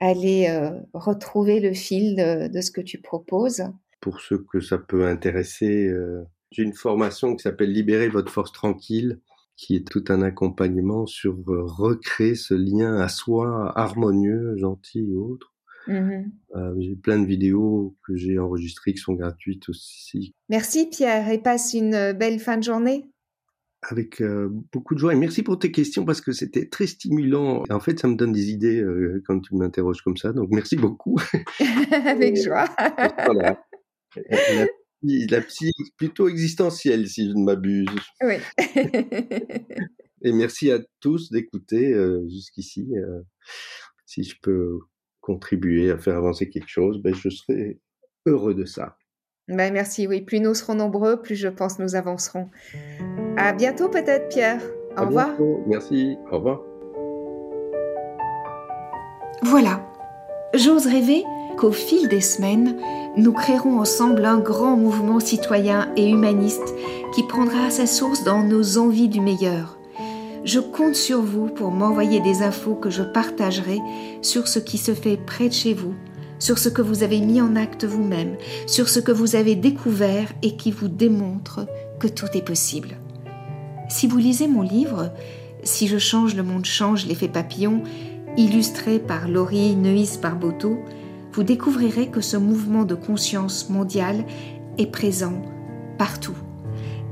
aller 0.00 0.48
retrouver 0.92 1.60
le 1.60 1.72
fil 1.72 2.16
de, 2.16 2.60
ce 2.60 2.70
que 2.70 2.80
tu 2.80 3.00
proposes. 3.00 3.64
Pour 4.00 4.20
ceux 4.20 4.38
que 4.38 4.60
ça 4.60 4.76
peut 4.76 5.06
intéresser, 5.06 5.90
j'ai 6.50 6.62
une 6.62 6.74
formation 6.74 7.34
qui 7.34 7.42
s'appelle 7.42 7.72
Libérer 7.72 8.08
votre 8.08 8.30
force 8.30 8.52
tranquille, 8.52 9.20
qui 9.56 9.76
est 9.76 9.88
tout 9.88 10.04
un 10.08 10.20
accompagnement 10.20 11.06
sur 11.06 11.36
recréer 11.46 12.34
ce 12.34 12.54
lien 12.54 12.96
à 12.96 13.08
soi 13.08 13.72
harmonieux, 13.78 14.56
gentil 14.58 15.10
et 15.10 15.14
autre 15.14 15.54
Mmh 15.86 16.24
euh, 16.54 16.74
j'ai 16.78 16.94
plein 16.94 17.18
de 17.18 17.26
vidéos 17.26 17.96
que 18.06 18.16
j'ai 18.16 18.38
enregistrées 18.38 18.92
qui 18.94 19.00
sont 19.00 19.14
gratuites 19.14 19.68
aussi. 19.68 20.34
Merci 20.48 20.88
Pierre 20.88 21.28
et 21.28 21.38
passe 21.38 21.74
une 21.74 21.94
euh, 21.94 22.12
belle 22.12 22.38
fin 22.38 22.56
de 22.56 22.62
journée. 22.62 23.10
Avec 23.88 24.22
euh, 24.22 24.48
beaucoup 24.72 24.94
de 24.94 24.98
joie 24.98 25.12
et 25.12 25.16
merci 25.16 25.42
pour 25.42 25.58
tes 25.58 25.70
questions 25.70 26.04
parce 26.04 26.20
que 26.20 26.32
c'était 26.32 26.68
très 26.68 26.86
stimulant. 26.86 27.64
En 27.70 27.80
fait, 27.80 27.98
ça 27.98 28.08
me 28.08 28.16
donne 28.16 28.32
des 28.32 28.50
idées 28.50 28.82
quand 29.26 29.40
tu 29.40 29.54
m'interroges 29.54 30.00
comme 30.02 30.16
ça, 30.16 30.32
donc 30.32 30.48
merci 30.50 30.76
beaucoup. 30.76 31.16
Avec 31.92 32.42
joie. 32.42 32.64
voilà. 33.26 33.62
La, 35.02 35.40
psy 35.42 35.70
plutôt 35.98 36.28
existentielle, 36.28 37.08
si 37.08 37.28
je 37.28 37.34
ne 37.34 37.44
m'abuse. 37.44 37.88
Oui. 38.22 38.36
et 40.22 40.32
merci 40.32 40.70
à 40.70 40.78
tous 41.00 41.30
d'écouter 41.30 41.94
jusqu'ici. 42.26 42.88
si 44.06 44.24
je 44.24 44.34
peux 44.40 44.78
contribuer 45.20 45.90
à 45.90 45.98
faire 45.98 46.16
avancer 46.16 46.48
quelque 46.48 46.68
chose, 46.68 47.02
ben, 47.02 47.14
je 47.14 47.28
serai 47.28 47.80
heureux 48.26 48.54
de 48.54 48.64
ça. 48.64 48.96
Ben, 49.48 49.72
merci, 49.72 50.06
oui. 50.06 50.22
Plus 50.22 50.40
nous 50.40 50.54
serons 50.54 50.74
nombreux, 50.74 51.20
plus 51.20 51.36
je 51.36 51.48
pense 51.48 51.78
nous 51.78 51.96
avancerons. 51.96 52.48
À 53.36 53.52
bientôt 53.52 53.88
peut-être, 53.88 54.28
Pierre. 54.28 54.60
Au 54.96 55.02
revoir. 55.06 55.30
Merci. 55.66 56.16
Au 56.30 56.36
revoir. 56.36 56.60
Voilà, 59.42 59.80
j'ose 60.54 60.86
rêver 60.86 61.22
qu'au 61.58 61.70
fil 61.70 62.08
des 62.08 62.22
semaines, 62.22 62.76
nous 63.16 63.32
créerons 63.32 63.78
ensemble 63.78 64.24
un 64.24 64.38
grand 64.38 64.76
mouvement 64.76 65.20
citoyen 65.20 65.92
et 65.96 66.08
humaniste 66.08 66.74
qui 67.14 67.22
prendra 67.24 67.68
sa 67.68 67.86
source 67.86 68.24
dans 68.24 68.42
nos 68.42 68.78
envies 68.78 69.08
du 69.08 69.20
meilleur. 69.20 69.78
Je 70.44 70.60
compte 70.60 70.94
sur 70.94 71.20
vous 71.20 71.46
pour 71.46 71.70
m'envoyer 71.70 72.20
des 72.20 72.42
infos 72.42 72.74
que 72.74 72.90
je 72.90 73.02
partagerai 73.02 73.80
sur 74.22 74.48
ce 74.48 74.58
qui 74.58 74.78
se 74.78 74.94
fait 74.94 75.16
près 75.16 75.48
de 75.48 75.54
chez 75.54 75.74
vous, 75.74 75.94
sur 76.44 76.58
ce 76.58 76.68
que 76.68 76.82
vous 76.82 77.02
avez 77.02 77.20
mis 77.20 77.40
en 77.40 77.56
acte 77.56 77.86
vous-même, 77.86 78.36
sur 78.66 78.90
ce 78.90 79.00
que 79.00 79.12
vous 79.12 79.34
avez 79.34 79.54
découvert 79.54 80.30
et 80.42 80.56
qui 80.56 80.72
vous 80.72 80.88
démontre 80.88 81.66
que 81.98 82.06
tout 82.06 82.26
est 82.34 82.44
possible. 82.44 82.98
Si 83.88 84.06
vous 84.06 84.18
lisez 84.18 84.46
mon 84.46 84.60
livre, 84.60 85.10
Si 85.62 85.88
je 85.88 85.96
change, 85.96 86.34
le 86.34 86.42
monde 86.42 86.66
change, 86.66 87.06
l'effet 87.06 87.28
papillon, 87.28 87.82
illustré 88.36 88.98
par 88.98 89.26
Laurie 89.26 89.74
Neuis 89.74 90.18
Barboteau, 90.20 90.76
vous 91.32 91.44
découvrirez 91.44 92.08
que 92.08 92.20
ce 92.20 92.36
mouvement 92.36 92.84
de 92.84 92.94
conscience 92.94 93.70
mondiale 93.70 94.26
est 94.76 94.92
présent 94.92 95.40
partout 95.96 96.36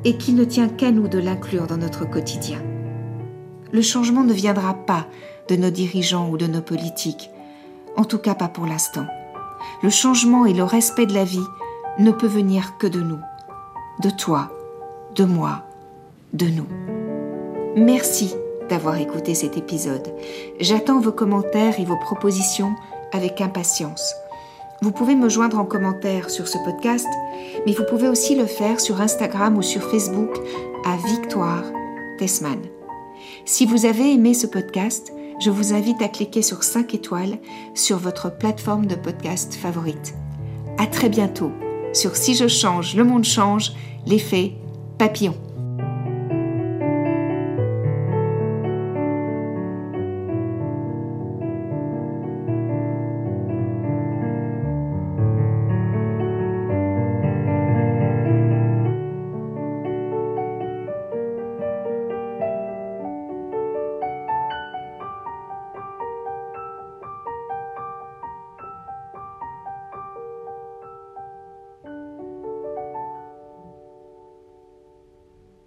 et 0.05 0.19
qu'il 0.19 0.35
ne 0.35 0.45
tient 0.45 0.69
qu'à 0.69 0.91
nous 0.91 1.09
de 1.09 1.19
l'inclure 1.19 1.67
dans 1.67 1.79
notre 1.79 2.05
quotidien. 2.05 2.59
Le 3.73 3.81
changement 3.81 4.25
ne 4.25 4.35
viendra 4.35 4.75
pas 4.75 5.07
de 5.49 5.57
nos 5.57 5.71
dirigeants 5.71 6.29
ou 6.29 6.37
de 6.37 6.47
nos 6.47 6.61
politiques, 6.61 7.31
en 7.97 8.05
tout 8.05 8.19
cas 8.19 8.35
pas 8.35 8.49
pour 8.49 8.67
l'instant. 8.67 9.07
Le 9.83 9.91
changement 9.91 10.47
et 10.47 10.53
le 10.53 10.65
respect 10.65 11.07
de 11.07 11.15
la 11.15 11.25
vie 11.25 11.47
ne 11.99 12.11
peut 12.11 12.27
venir 12.27 12.79
que 12.79 12.87
de 12.87 13.01
nous, 13.01 13.21
de 14.03 14.11
toi, 14.11 14.51
de 15.15 15.25
moi, 15.25 15.63
de 16.33 16.47
nous. 16.47 16.67
Merci 17.77 18.35
d'avoir 18.69 18.97
écouté 18.97 19.35
cet 19.35 19.57
épisode. 19.57 20.15
J'attends 20.61 21.01
vos 21.01 21.13
commentaires 21.13 21.79
et 21.79 21.85
vos 21.85 21.97
propositions 21.99 22.75
avec 23.13 23.41
impatience. 23.41 24.15
Vous 24.83 24.93
pouvez 24.93 25.15
me 25.15 25.29
joindre 25.29 25.59
en 25.59 25.65
commentaire 25.65 26.29
sur 26.31 26.49
ce 26.49 26.59
podcast, 26.65 27.07
mais 27.67 27.73
vous 27.73 27.85
pouvez 27.89 28.09
aussi 28.09 28.35
le 28.35 28.47
faire 28.47 28.81
sur 28.81 29.01
Instagram 29.01 29.57
ou 29.57 29.63
sur 29.63 29.83
Facebook 29.83 30.31
à 30.85 30.97
Victoire 31.07 31.65
Tessman. 32.19 32.59
Si 33.45 33.67
vous 33.67 33.87
avez 33.87 34.13
aimé 34.13 34.35
ce 34.35 34.47
podcast, 34.47 35.13
je 35.43 35.51
vous 35.51 35.73
invite 35.73 36.01
à 36.03 36.09
cliquer 36.09 36.41
sur 36.41 36.63
5 36.63 36.95
étoiles 36.95 37.39
sur 37.75 37.99
votre 37.99 38.31
plateforme 38.31 38.87
de 38.87 38.95
podcast 38.95 39.55
favorite. 39.55 40.15
À 40.79 40.87
très 40.87 41.09
bientôt 41.09 41.51
sur 41.93 42.15
Si 42.15 42.35
je 42.35 42.47
change, 42.47 42.95
le 42.95 43.03
monde 43.03 43.25
change, 43.25 43.73
l'effet 44.07 44.53
papillon. 44.99 45.35